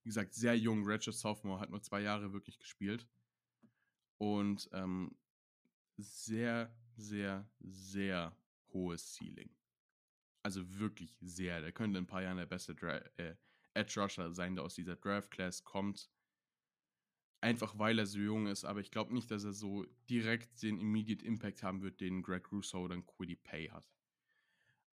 wie 0.07 0.11
gesagt, 0.11 0.35
sehr 0.35 0.57
jung. 0.57 0.87
Redshirt 0.87 1.17
Sophomore 1.17 1.59
hat 1.59 1.71
nur 1.71 1.83
zwei 1.83 2.01
Jahre 2.01 2.33
wirklich 2.33 2.61
gespielt. 2.61 3.09
Und 4.19 4.71
ähm, 4.73 5.17
sehr, 5.97 6.73
sehr, 6.97 7.51
sehr 7.59 8.37
hohes 8.73 9.15
Ceiling. 9.15 9.51
Also 10.45 10.79
wirklich 10.79 11.17
sehr. 11.21 11.61
Der 11.61 11.73
könnte 11.73 11.99
in 11.99 12.05
ein 12.05 12.07
paar 12.07 12.23
Jahren 12.23 12.37
der 12.37 12.47
beste 12.47 12.73
Dra 12.73 12.99
äh, 13.17 13.35
Edge 13.75 14.01
Rusher 14.01 14.33
sein, 14.33 14.55
der 14.55 14.65
aus 14.65 14.77
dieser 14.77 14.95
Draft 14.95 15.33
Class 15.33 15.65
kommt. 15.65 16.09
Einfach 17.41 17.77
weil 17.77 17.99
er 17.99 18.07
so 18.07 18.21
jung 18.21 18.47
ist, 18.47 18.65
aber 18.65 18.79
ich 18.79 18.93
glaube 18.93 19.13
nicht, 19.13 19.33
dass 19.33 19.43
er 19.43 19.55
so 19.55 19.87
direkt 20.09 20.63
den 20.63 20.79
Immediate 20.79 21.27
Impact 21.27 21.65
haben 21.65 21.83
wird, 21.83 22.01
den 22.01 22.23
Greg 22.23 22.53
Russo 22.53 22.79
oder 22.79 22.97
Quiddy 23.03 23.35
Pay 23.35 23.71
hat. 23.71 23.91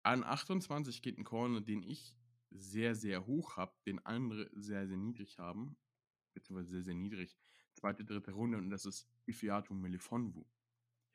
An 0.01 0.23
28 0.23 1.03
geht 1.03 1.19
ein 1.19 1.23
Corner, 1.23 1.61
den 1.61 1.83
ich 1.83 2.17
sehr, 2.53 2.95
sehr 2.95 3.25
hoch 3.25 3.57
habe, 3.57 3.73
den 3.85 3.99
andere 4.05 4.49
sehr, 4.53 4.87
sehr 4.87 4.97
niedrig 4.97 5.39
haben, 5.39 5.77
beziehungsweise 6.33 6.69
sehr, 6.69 6.83
sehr 6.83 6.95
niedrig, 6.95 7.37
zweite, 7.73 8.05
dritte 8.05 8.31
Runde, 8.31 8.57
und 8.57 8.69
das 8.69 8.85
ist 8.85 9.09
Ifiatu 9.25 9.73
Melifonwu. 9.73 10.45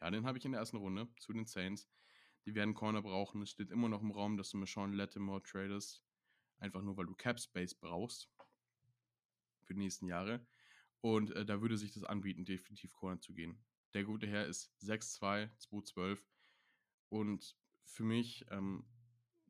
Ja, 0.00 0.10
den 0.10 0.26
habe 0.26 0.38
ich 0.38 0.44
in 0.44 0.52
der 0.52 0.60
ersten 0.60 0.76
Runde 0.76 1.08
zu 1.18 1.32
den 1.32 1.46
Saints. 1.46 1.88
Die 2.46 2.54
werden 2.54 2.74
Corner 2.74 3.02
brauchen. 3.02 3.42
Es 3.42 3.50
steht 3.50 3.70
immer 3.70 3.88
noch 3.88 4.00
im 4.00 4.12
Raum, 4.12 4.36
dass 4.36 4.50
du 4.50 4.64
Sean 4.64 4.92
Lattimore 4.92 5.42
tradest. 5.42 6.04
Einfach 6.58 6.82
nur, 6.82 6.96
weil 6.96 7.06
du 7.06 7.14
Cap 7.14 7.40
Space 7.40 7.74
brauchst. 7.74 8.30
Für 9.64 9.74
die 9.74 9.80
nächsten 9.80 10.06
Jahre. 10.06 10.46
Und 11.00 11.32
äh, 11.32 11.44
da 11.44 11.60
würde 11.60 11.76
sich 11.76 11.92
das 11.92 12.04
anbieten, 12.04 12.44
definitiv 12.44 12.94
Corner 12.94 13.20
zu 13.20 13.34
gehen. 13.34 13.64
Der 13.94 14.04
gute 14.04 14.26
Herr 14.26 14.46
ist 14.46 14.72
6'2, 14.82 15.50
2'12 15.58 16.22
und 17.08 17.56
für 17.84 18.04
mich 18.04 18.44
ähm, 18.50 18.84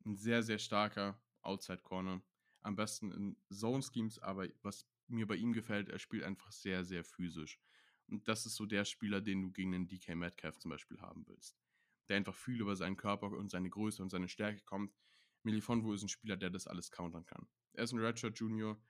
ein 0.05 0.15
sehr, 0.15 0.43
sehr 0.43 0.59
starker 0.59 1.19
Outside 1.49 1.81
Corner. 1.83 2.21
Am 2.61 2.75
besten 2.75 3.11
in 3.11 3.37
Zone 3.53 3.81
Schemes, 3.83 4.19
aber 4.19 4.47
was 4.61 4.85
mir 5.07 5.27
bei 5.27 5.35
ihm 5.35 5.53
gefällt, 5.53 5.89
er 5.89 5.99
spielt 5.99 6.23
einfach 6.23 6.51
sehr, 6.51 6.83
sehr 6.85 7.03
physisch. 7.03 7.59
Und 8.07 8.27
das 8.27 8.45
ist 8.45 8.55
so 8.55 8.65
der 8.65 8.85
Spieler, 8.85 9.21
den 9.21 9.41
du 9.41 9.51
gegen 9.51 9.71
den 9.71 9.87
DK 9.87 10.15
Metcalf 10.15 10.57
zum 10.59 10.71
Beispiel 10.71 10.99
haben 11.01 11.27
willst. 11.27 11.57
der 12.09 12.17
einfach 12.17 12.35
viel 12.35 12.59
über 12.61 12.75
seinen 12.75 12.97
Körper 12.97 13.27
und 13.27 13.51
seine 13.51 13.69
Größe 13.69 14.01
und 14.03 14.09
seine 14.09 14.29
Stärke 14.29 14.61
kommt. 14.65 14.93
Melifonwu 15.43 15.93
ist 15.93 16.03
ein 16.03 16.09
Spieler, 16.09 16.37
der 16.37 16.49
das 16.49 16.67
alles 16.67 16.91
countern 16.91 17.25
kann. 17.25 17.47
Er 17.73 17.83
ist 17.85 17.93
ein 17.93 17.99
Redshirt 17.99 18.39
Junior. 18.39 18.81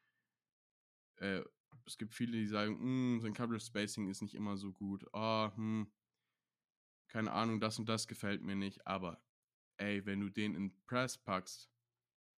Äh, 1.17 1.43
es 1.85 1.97
gibt 1.97 2.13
viele, 2.15 2.33
die 2.33 2.47
sagen, 2.47 2.79
hm, 2.79 3.19
sein 3.21 3.33
Coverage 3.33 3.65
Spacing 3.65 4.09
ist 4.09 4.21
nicht 4.21 4.35
immer 4.35 4.57
so 4.57 4.71
gut. 4.73 5.05
Ah, 5.13 5.51
hm, 5.55 5.91
keine 7.07 7.31
Ahnung, 7.31 7.59
das 7.59 7.79
und 7.79 7.89
das 7.89 8.07
gefällt 8.07 8.41
mir 8.41 8.55
nicht. 8.55 8.85
Aber, 8.87 9.21
ey, 9.77 10.05
wenn 10.05 10.19
du 10.21 10.29
den 10.29 10.55
in 10.55 10.85
Press 10.85 11.17
packst, 11.17 11.69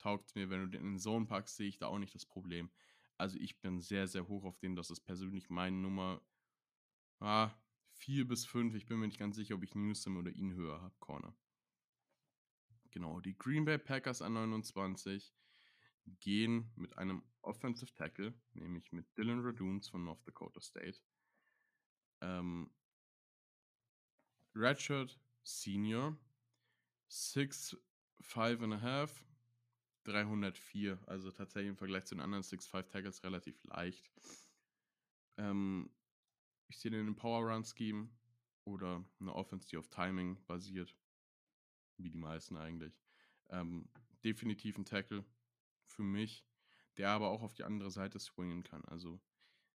taugt 0.02 0.28
es 0.28 0.36
mir. 0.36 0.50
Wenn 0.50 0.62
du 0.62 0.68
den 0.68 0.94
in 0.94 1.00
Zone 1.00 1.26
packst, 1.26 1.56
sehe 1.56 1.68
ich 1.68 1.78
da 1.78 1.88
auch 1.88 2.00
nicht 2.00 2.16
das 2.16 2.26
Problem. 2.26 2.70
Also 3.18 3.38
ich 3.38 3.60
bin 3.60 3.82
sehr, 3.82 4.08
sehr 4.08 4.28
hoch 4.28 4.44
auf 4.44 4.58
den. 4.58 4.76
Das 4.76 4.90
ist 4.90 5.02
persönlich 5.02 5.50
meine 5.50 5.78
Nummer 5.78 6.22
ah, 7.20 7.52
4 7.94 8.28
bis 8.28 8.46
5. 8.46 8.76
Ich 8.76 8.88
bin 8.88 9.00
mir 9.00 9.08
nicht 9.08 9.20
ganz 9.20 9.36
sicher, 9.36 9.56
ob 9.56 9.64
ich 9.64 9.76
Newsom 9.76 10.18
oder 10.18 10.32
ihn 10.32 10.54
höher 10.54 10.82
habe, 10.82 10.96
Corner. 11.00 11.36
Genau, 12.92 13.22
die 13.22 13.38
Green 13.38 13.66
Bay 13.66 13.78
Packers 13.78 14.22
an 14.22 14.34
29 14.34 15.34
gehen 16.20 16.72
mit 16.76 16.98
einem 16.98 17.24
Offensive 17.42 17.94
Tackle, 17.94 18.34
nämlich 18.54 18.92
mit 18.92 19.06
Dylan 19.18 19.46
Raduns 19.46 19.88
von 19.88 20.04
North 20.04 20.28
Dakota 20.28 20.60
State. 20.62 21.00
Ähm, 22.22 22.72
Redshirt 24.56 25.20
Senior, 25.44 26.18
6, 27.08 27.78
5 28.20 28.62
and 28.62 28.74
a 28.74 28.82
half, 28.82 29.26
304, 30.04 31.00
also 31.08 31.32
tatsächlich 31.32 31.70
im 31.70 31.78
Vergleich 31.78 32.06
zu 32.06 32.16
den 32.16 32.22
anderen 32.22 32.44
6-5 32.44 32.90
Tackles 32.90 33.24
relativ 33.24 33.64
leicht. 33.64 34.12
Ähm, 35.38 35.90
ich 36.68 36.80
sehe 36.80 36.92
den 36.92 37.08
in 37.08 37.16
Power 37.16 37.52
Run 37.52 37.64
Scheme 37.64 38.10
oder 38.64 39.04
eine 39.20 39.34
Offense, 39.34 39.68
die 39.68 39.78
auf 39.78 39.90
Timing 39.90 40.44
basiert, 40.46 40.96
wie 41.98 42.10
die 42.10 42.18
meisten 42.18 42.58
eigentlich. 42.58 43.00
Ähm, 43.50 43.90
definitiv 44.24 44.78
ein 44.78 44.86
Tackle 44.86 45.26
für 45.86 46.04
mich, 46.04 46.46
der 46.98 47.10
aber 47.10 47.30
auch 47.30 47.42
auf 47.42 47.54
die 47.54 47.64
andere 47.64 47.92
Seite 47.92 48.20
swingen 48.20 48.64
kann. 48.64 48.86
Also 48.86 49.22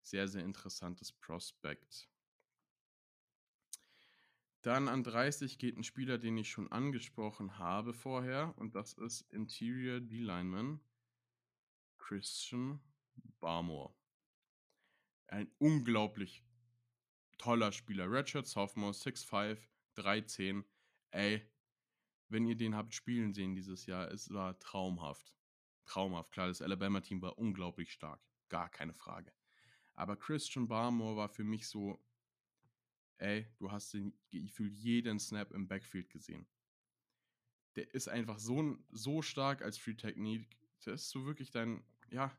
sehr, 0.04 0.28
sehr 0.28 0.44
interessantes 0.44 1.12
Prospect. 1.12 2.10
Dann 4.64 4.88
an 4.88 5.04
30 5.04 5.60
geht 5.60 5.78
ein 5.78 5.84
Spieler, 5.84 6.18
den 6.18 6.38
ich 6.38 6.50
schon 6.50 6.72
angesprochen 6.72 7.60
habe 7.60 7.94
vorher, 7.94 8.54
und 8.58 8.76
das 8.76 8.94
ist 8.94 9.22
Interior 9.30 10.00
D-Lineman 10.00 10.80
Christian 11.98 12.82
Barmore. 13.42 13.94
Ein 15.28 15.52
unglaublich 15.58 16.46
toller 17.38 17.74
Spieler. 17.74 18.10
Redshirt 18.10 18.48
Sophomore, 18.48 18.94
6'5, 18.94 19.58
3'10. 19.98 20.64
Ey, 21.12 21.46
wenn 22.30 22.46
ihr 22.46 22.56
den 22.56 22.74
habt 22.74 22.94
spielen 22.94 23.34
sehen 23.34 23.56
dieses 23.56 23.86
Jahr, 23.86 24.10
es 24.12 24.34
war 24.34 24.58
traumhaft. 24.60 25.34
Traumhaft. 25.86 26.32
Klar, 26.32 26.48
das 26.48 26.62
Alabama-Team 26.62 27.22
war 27.22 27.38
unglaublich 27.38 27.92
stark. 27.92 28.22
Gar 28.48 28.70
keine 28.70 28.94
Frage. 28.94 29.34
Aber 29.94 30.16
Christian 30.16 30.70
Barmore 30.70 31.18
war 31.18 31.30
für 31.30 31.44
mich 31.44 31.68
so 31.68 32.02
ey, 33.24 33.48
du 33.58 33.72
hast 33.72 33.94
den 33.94 34.14
gefühlt 34.32 34.74
jeden 34.74 35.20
Snap 35.20 35.52
im 35.52 35.68
Backfield 35.68 36.10
gesehen. 36.10 36.46
Der 37.76 37.92
ist 37.94 38.08
einfach 38.08 38.38
so, 38.38 38.78
so 38.92 39.22
stark 39.22 39.62
als 39.62 39.78
Free 39.78 39.96
Technique. 39.96 40.58
Das 40.84 41.04
ist 41.04 41.10
so 41.10 41.26
wirklich 41.26 41.50
dein, 41.50 41.84
ja. 42.12 42.38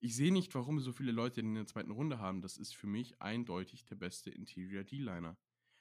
Ich 0.00 0.14
sehe 0.14 0.32
nicht, 0.32 0.54
warum 0.54 0.78
so 0.78 0.92
viele 0.92 1.12
Leute 1.12 1.40
in 1.40 1.54
der 1.54 1.66
zweiten 1.66 1.90
Runde 1.90 2.18
haben. 2.18 2.40
Das 2.40 2.56
ist 2.56 2.74
für 2.74 2.86
mich 2.86 3.20
eindeutig 3.20 3.84
der 3.84 3.96
beste 3.96 4.30
Interior 4.30 4.84
D-Liner. 4.84 5.36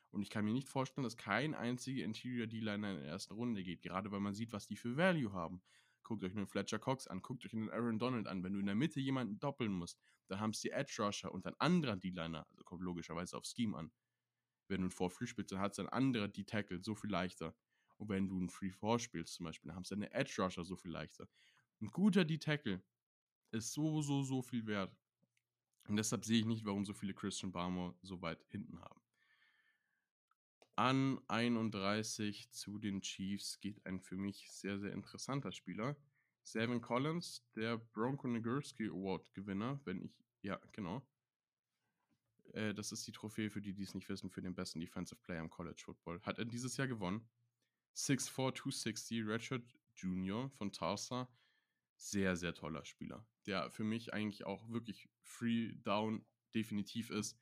Und 0.10 0.22
ich 0.22 0.30
kann 0.30 0.46
mir 0.46 0.54
nicht 0.54 0.68
vorstellen, 0.68 1.04
dass 1.04 1.18
kein 1.18 1.54
einziger 1.54 2.04
Interior 2.04 2.48
D-Liner 2.48 2.92
in 2.92 2.98
der 2.98 3.08
ersten 3.08 3.34
Runde 3.34 3.64
geht. 3.64 3.82
Gerade 3.82 4.12
weil 4.12 4.22
man 4.22 4.34
sieht, 4.34 4.54
was 4.54 4.68
die 4.68 4.78
für 4.78 4.98
Value 4.98 5.32
haben. 5.34 5.62
Guckt 6.06 6.24
euch 6.24 6.36
einen 6.36 6.46
Fletcher 6.46 6.78
Cox 6.78 7.08
an, 7.08 7.24
guckt 7.24 7.44
euch 7.46 7.54
einen 7.54 7.72
Aaron 7.72 7.98
Donald 7.98 8.28
an. 8.28 8.44
Wenn 8.44 8.54
du 8.54 8.60
in 8.60 8.68
der 8.68 8.76
Mitte 8.76 9.00
jemanden 9.00 9.40
doppeln 9.40 9.74
musst, 9.74 10.00
dann 10.28 10.40
haben 10.40 10.52
es 10.52 10.62
die 10.62 10.70
Edge 10.70 10.96
Rusher 11.00 11.32
und 11.32 11.48
ein 11.48 11.56
anderer 11.60 11.96
D-Liner, 11.96 12.46
also 12.48 12.64
kommt 12.64 12.84
logischerweise 12.84 13.36
auf 13.36 13.44
Scheme 13.46 13.76
an. 13.76 13.92
Wenn 14.68 14.82
du 14.82 14.88
ein 14.88 14.92
4-3 14.92 15.26
spielst, 15.26 15.52
dann 15.52 15.60
hat 15.60 15.72
es 15.72 15.80
ein 15.80 15.90
anderer 15.90 16.28
D-Tackle 16.28 16.84
so 16.84 16.94
viel 16.94 17.10
leichter. 17.10 17.56
Und 17.98 18.10
wenn 18.10 18.28
du 18.28 18.40
ein 18.40 18.50
3-4 18.50 19.00
spielst 19.00 19.34
zum 19.34 19.46
Beispiel, 19.46 19.70
dann 19.70 19.76
haben 19.76 19.84
es 19.84 19.90
deine 19.90 20.12
Edge 20.14 20.36
Rusher 20.38 20.64
so 20.64 20.76
viel 20.76 20.92
leichter. 20.92 21.28
Ein 21.82 21.88
guter 21.88 22.24
D-Tackle 22.24 22.84
ist 23.52 23.74
so, 23.74 24.04
so, 24.04 24.22
so 24.22 24.44
viel 24.44 24.68
wert. 24.68 24.96
Und 25.88 25.98
deshalb 25.98 26.24
sehe 26.24 26.40
ich 26.40 26.46
nicht, 26.46 26.66
warum 26.66 26.86
so 26.86 26.94
viele 26.94 27.16
Christian 27.16 27.52
Barmore 27.52 27.96
so 28.04 28.22
weit 28.22 28.46
hinten 28.50 28.80
haben. 28.80 29.02
An 30.78 31.22
31 31.30 32.52
zu 32.52 32.80
den 32.80 33.02
Chiefs 33.02 33.60
geht 33.62 33.86
ein 33.86 34.02
für 34.02 34.18
mich 34.18 34.52
sehr, 34.52 34.78
sehr 34.78 34.92
interessanter 34.92 35.54
Spieler. 35.54 35.96
Seven 36.44 36.82
Collins, 36.82 37.44
der 37.56 37.78
Bronco 37.78 38.28
Nagurski 38.28 38.90
Award 38.90 39.34
Gewinner, 39.34 39.80
wenn 39.86 40.02
ich, 40.02 40.14
ja, 40.42 40.60
genau. 40.74 41.08
Äh, 42.54 42.74
das 42.74 42.92
ist 42.92 43.08
die 43.08 43.14
Trophäe 43.14 43.50
für 43.50 43.62
die, 43.62 43.74
die 43.74 43.84
es 43.84 43.96
nicht 43.96 44.10
wissen, 44.10 44.30
für 44.30 44.42
den 44.42 44.54
besten 44.54 44.82
Defensive 44.82 45.20
Player 45.22 45.40
im 45.40 45.50
College 45.50 45.82
Football. 45.84 46.22
Hat 46.24 46.40
er 46.40 46.46
dieses 46.46 46.76
Jahr 46.76 46.88
gewonnen. 46.88 47.28
6'4, 47.96 48.56
260, 48.56 49.26
Redshirt 49.26 49.76
Junior 49.96 50.50
von 50.52 50.74
Tulsa. 50.74 51.30
Sehr, 51.96 52.36
sehr 52.36 52.54
toller 52.54 52.84
Spieler. 52.84 53.26
Der 53.46 53.72
für 53.72 53.86
mich 53.86 54.14
eigentlich 54.14 54.46
auch 54.46 54.70
wirklich 54.70 55.10
Free 55.22 55.72
Down 55.78 56.26
definitiv 56.54 57.10
ist 57.10 57.40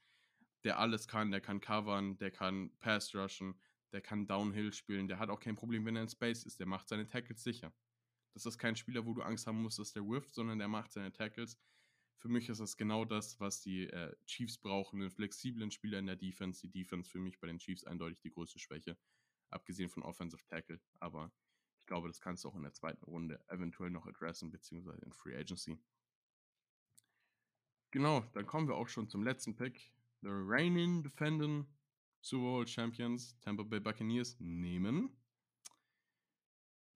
der 0.63 0.79
alles 0.79 1.07
kann, 1.07 1.31
der 1.31 1.41
kann 1.41 1.59
covern, 1.59 2.17
der 2.17 2.31
kann 2.31 2.71
Pass 2.79 3.13
rushen, 3.13 3.59
der 3.91 4.01
kann 4.01 4.27
Downhill 4.27 4.73
spielen, 4.73 5.07
der 5.07 5.19
hat 5.19 5.29
auch 5.29 5.39
kein 5.39 5.55
Problem, 5.55 5.85
wenn 5.85 5.95
er 5.95 6.03
in 6.03 6.09
Space 6.09 6.43
ist, 6.43 6.59
der 6.59 6.67
macht 6.67 6.89
seine 6.89 7.07
Tackles 7.07 7.43
sicher. 7.43 7.73
Das 8.33 8.45
ist 8.45 8.57
kein 8.57 8.75
Spieler, 8.75 9.05
wo 9.05 9.13
du 9.13 9.21
Angst 9.21 9.45
haben 9.45 9.61
musst, 9.61 9.77
dass 9.77 9.93
der 9.93 10.03
whifft, 10.03 10.33
sondern 10.33 10.57
der 10.57 10.67
macht 10.67 10.91
seine 10.91 11.11
Tackles. 11.11 11.59
Für 12.17 12.29
mich 12.29 12.49
ist 12.49 12.59
das 12.59 12.77
genau 12.77 13.05
das, 13.05 13.39
was 13.39 13.61
die 13.61 13.87
äh, 13.89 14.15
Chiefs 14.25 14.57
brauchen, 14.57 15.01
einen 15.01 15.11
flexiblen 15.11 15.69
Spieler 15.69 15.99
in 15.99 16.07
der 16.07 16.15
Defense. 16.15 16.61
Die 16.61 16.71
Defense 16.71 17.11
für 17.11 17.19
mich 17.19 17.39
bei 17.39 17.47
den 17.47 17.59
Chiefs 17.59 17.83
eindeutig 17.83 18.21
die 18.21 18.31
größte 18.31 18.59
Schwäche, 18.59 18.97
abgesehen 19.49 19.89
von 19.89 20.03
Offensive 20.03 20.43
Tackle. 20.47 20.79
Aber 20.99 21.31
ich 21.79 21.85
glaube, 21.85 22.07
das 22.07 22.21
kannst 22.21 22.43
du 22.43 22.49
auch 22.49 22.55
in 22.55 22.63
der 22.63 22.73
zweiten 22.73 23.03
Runde 23.03 23.43
eventuell 23.49 23.91
noch 23.91 24.07
adressen, 24.07 24.49
beziehungsweise 24.49 25.03
in 25.03 25.11
Free 25.11 25.35
Agency. 25.35 25.77
Genau, 27.91 28.21
dann 28.33 28.47
kommen 28.47 28.67
wir 28.67 28.75
auch 28.75 28.87
schon 28.87 29.09
zum 29.09 29.21
letzten 29.21 29.55
Pick 29.55 29.93
the 30.23 30.31
reigning 30.31 31.03
defending 31.03 31.65
Super 32.21 32.43
Bowl 32.43 32.65
Champions 32.65 33.35
Tampa 33.43 33.63
Bay 33.63 33.79
Buccaneers 33.79 34.35
nehmen. 34.39 35.09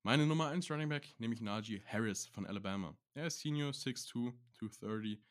Meine 0.03 0.25
Nummer 0.25 0.47
1 0.47 0.71
Running 0.71 0.87
Back 0.87 1.13
nehme 1.19 1.33
ich 1.33 1.41
Najee 1.41 1.81
Harris 1.85 2.25
von 2.27 2.45
Alabama. 2.45 2.97
Er 3.13 3.27
ist 3.27 3.41
Senior, 3.41 3.71
6'2, 3.71 4.33
230. 4.53 5.21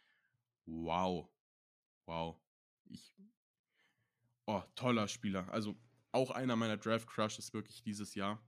Wow. 0.67 1.31
Wow. 2.05 2.37
Ich. 2.85 3.15
Oh, 4.45 4.63
toller 4.75 5.09
Spieler. 5.09 5.49
Also 5.51 5.75
auch 6.13 6.31
einer 6.31 6.57
meiner 6.57 6.77
Draft 6.77 7.09
Crushes 7.09 7.55
wirklich 7.55 7.83
dieses 7.83 8.15
Jahr. 8.15 8.47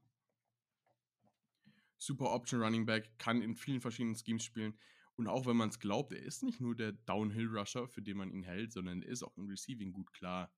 Super 1.96 2.30
Option 2.32 2.62
Running 2.62 2.84
Back, 2.84 3.18
kann 3.18 3.40
in 3.40 3.56
vielen 3.56 3.80
verschiedenen 3.80 4.14
Schemes 4.14 4.44
spielen. 4.44 4.78
Und 5.18 5.26
auch 5.26 5.46
wenn 5.46 5.56
man 5.56 5.68
es 5.68 5.80
glaubt, 5.80 6.12
er 6.12 6.22
ist 6.22 6.44
nicht 6.44 6.60
nur 6.60 6.76
der 6.76 6.92
Downhill-Rusher, 6.92 7.88
für 7.88 8.02
den 8.02 8.18
man 8.18 8.30
ihn 8.30 8.44
hält, 8.44 8.72
sondern 8.72 9.02
er 9.02 9.08
ist 9.08 9.24
auch 9.24 9.36
im 9.36 9.48
Receiving 9.48 9.92
gut 9.92 10.12
klar. 10.12 10.54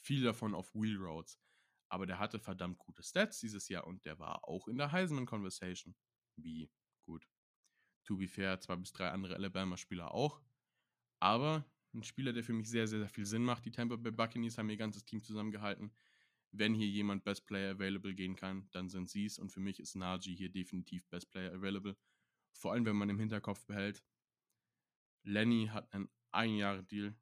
Viel 0.00 0.24
davon 0.24 0.52
auf 0.52 0.74
Wheel 0.74 0.96
Roads. 0.96 1.38
Aber 1.88 2.04
der 2.04 2.18
hatte 2.18 2.40
verdammt 2.40 2.78
gute 2.78 3.04
Stats 3.04 3.38
dieses 3.38 3.68
Jahr 3.68 3.86
und 3.86 4.04
der 4.04 4.18
war 4.18 4.48
auch 4.48 4.66
in 4.66 4.78
der 4.78 4.90
Heisman 4.90 5.26
Conversation. 5.26 5.94
Wie 6.34 6.68
gut. 7.06 7.28
To 8.04 8.16
be 8.16 8.26
fair, 8.26 8.58
zwei 8.58 8.74
bis 8.74 8.92
drei 8.92 9.10
andere 9.10 9.36
Alabama-Spieler 9.36 10.12
auch. 10.12 10.42
Aber 11.20 11.64
ein 11.94 12.02
Spieler, 12.02 12.32
der 12.32 12.42
für 12.42 12.52
mich 12.52 12.68
sehr, 12.68 12.88
sehr, 12.88 12.98
sehr 12.98 13.08
viel 13.08 13.26
Sinn 13.26 13.44
macht. 13.44 13.64
Die 13.64 13.70
Tampa 13.70 13.94
Bay 13.94 14.10
Buccaneers 14.10 14.58
haben 14.58 14.70
ihr 14.70 14.76
ganzes 14.76 15.04
Team 15.04 15.22
zusammengehalten. 15.22 15.94
Wenn 16.50 16.74
hier 16.74 16.88
jemand 16.88 17.22
Best 17.22 17.46
Player 17.46 17.70
Available 17.70 18.16
gehen 18.16 18.34
kann, 18.34 18.68
dann 18.72 18.88
sind 18.88 19.08
sie 19.08 19.26
es. 19.26 19.38
Und 19.38 19.52
für 19.52 19.60
mich 19.60 19.78
ist 19.78 19.94
Najee 19.94 20.34
hier 20.34 20.50
definitiv 20.50 21.06
Best 21.10 21.30
Player 21.30 21.52
Available. 21.54 21.96
Vor 22.54 22.72
allem, 22.72 22.86
wenn 22.86 22.96
man 22.96 23.10
im 23.10 23.18
Hinterkopf 23.18 23.64
behält, 23.66 24.02
Lenny 25.22 25.68
hat 25.72 25.92
einen 25.92 26.08
Ein-Jahre-Deal, 26.30 27.14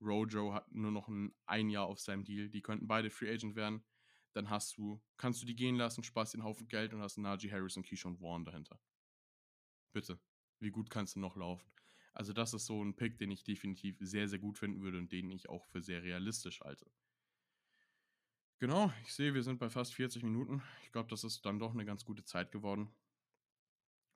Rojo 0.00 0.52
hat 0.52 0.70
nur 0.72 0.90
noch 0.90 1.08
ein, 1.08 1.34
ein 1.46 1.70
Jahr 1.70 1.86
auf 1.86 2.00
seinem 2.00 2.24
Deal. 2.24 2.48
Die 2.48 2.62
könnten 2.62 2.86
beide 2.86 3.10
Free 3.10 3.32
Agent 3.32 3.56
werden. 3.56 3.84
Dann 4.32 4.50
hast 4.50 4.76
du, 4.76 5.02
kannst 5.16 5.40
du 5.42 5.46
die 5.46 5.56
gehen 5.56 5.76
lassen, 5.76 6.04
sparst 6.04 6.34
den 6.34 6.44
Haufen 6.44 6.68
Geld 6.68 6.92
und 6.92 7.00
hast 7.00 7.16
Najee 7.16 7.50
Harris 7.50 7.76
und 7.76 7.86
Keyshawn 7.86 8.18
Vaughn 8.18 8.44
dahinter. 8.44 8.78
Bitte. 9.92 10.20
Wie 10.58 10.70
gut 10.70 10.90
kannst 10.90 11.16
du 11.16 11.20
noch 11.20 11.36
laufen? 11.36 11.70
Also, 12.12 12.32
das 12.32 12.54
ist 12.54 12.66
so 12.66 12.82
ein 12.82 12.96
Pick, 12.96 13.18
den 13.18 13.30
ich 13.30 13.44
definitiv 13.44 13.96
sehr, 14.00 14.28
sehr 14.28 14.38
gut 14.38 14.58
finden 14.58 14.80
würde 14.82 14.98
und 14.98 15.12
den 15.12 15.30
ich 15.30 15.48
auch 15.48 15.66
für 15.66 15.82
sehr 15.82 16.02
realistisch 16.02 16.60
halte. 16.60 16.90
Genau, 18.58 18.90
ich 19.02 19.12
sehe, 19.12 19.34
wir 19.34 19.42
sind 19.42 19.58
bei 19.58 19.68
fast 19.68 19.94
40 19.94 20.22
Minuten. 20.22 20.62
Ich 20.82 20.92
glaube, 20.92 21.10
das 21.10 21.24
ist 21.24 21.44
dann 21.44 21.58
doch 21.58 21.72
eine 21.72 21.84
ganz 21.84 22.06
gute 22.06 22.24
Zeit 22.24 22.52
geworden. 22.52 22.90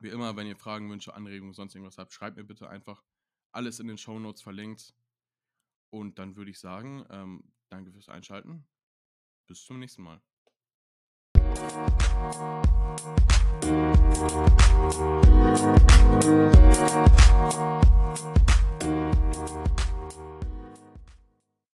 Wie 0.03 0.09
immer, 0.09 0.35
wenn 0.35 0.47
ihr 0.47 0.57
Fragen, 0.57 0.91
Wünsche, 0.91 1.13
Anregungen, 1.13 1.53
sonst 1.53 1.75
irgendwas 1.75 1.99
habt, 1.99 2.15
schreibt 2.15 2.39
mir 2.39 2.45
bitte 2.45 2.71
einfach. 2.71 3.05
Alles 3.53 3.81
in 3.81 3.87
den 3.87 3.99
Show 3.99 4.19
Notes 4.19 4.41
verlinkt. 4.41 4.95
Und 5.91 6.19
dann 6.19 6.37
würde 6.37 6.51
ich 6.51 6.59
sagen, 6.59 7.05
ähm, 7.11 7.53
danke 7.69 7.93
fürs 7.93 8.09
Einschalten. 8.09 8.67
Bis 9.47 9.63
zum 9.63 9.79
nächsten 9.79 10.03
Mal. 10.03 10.23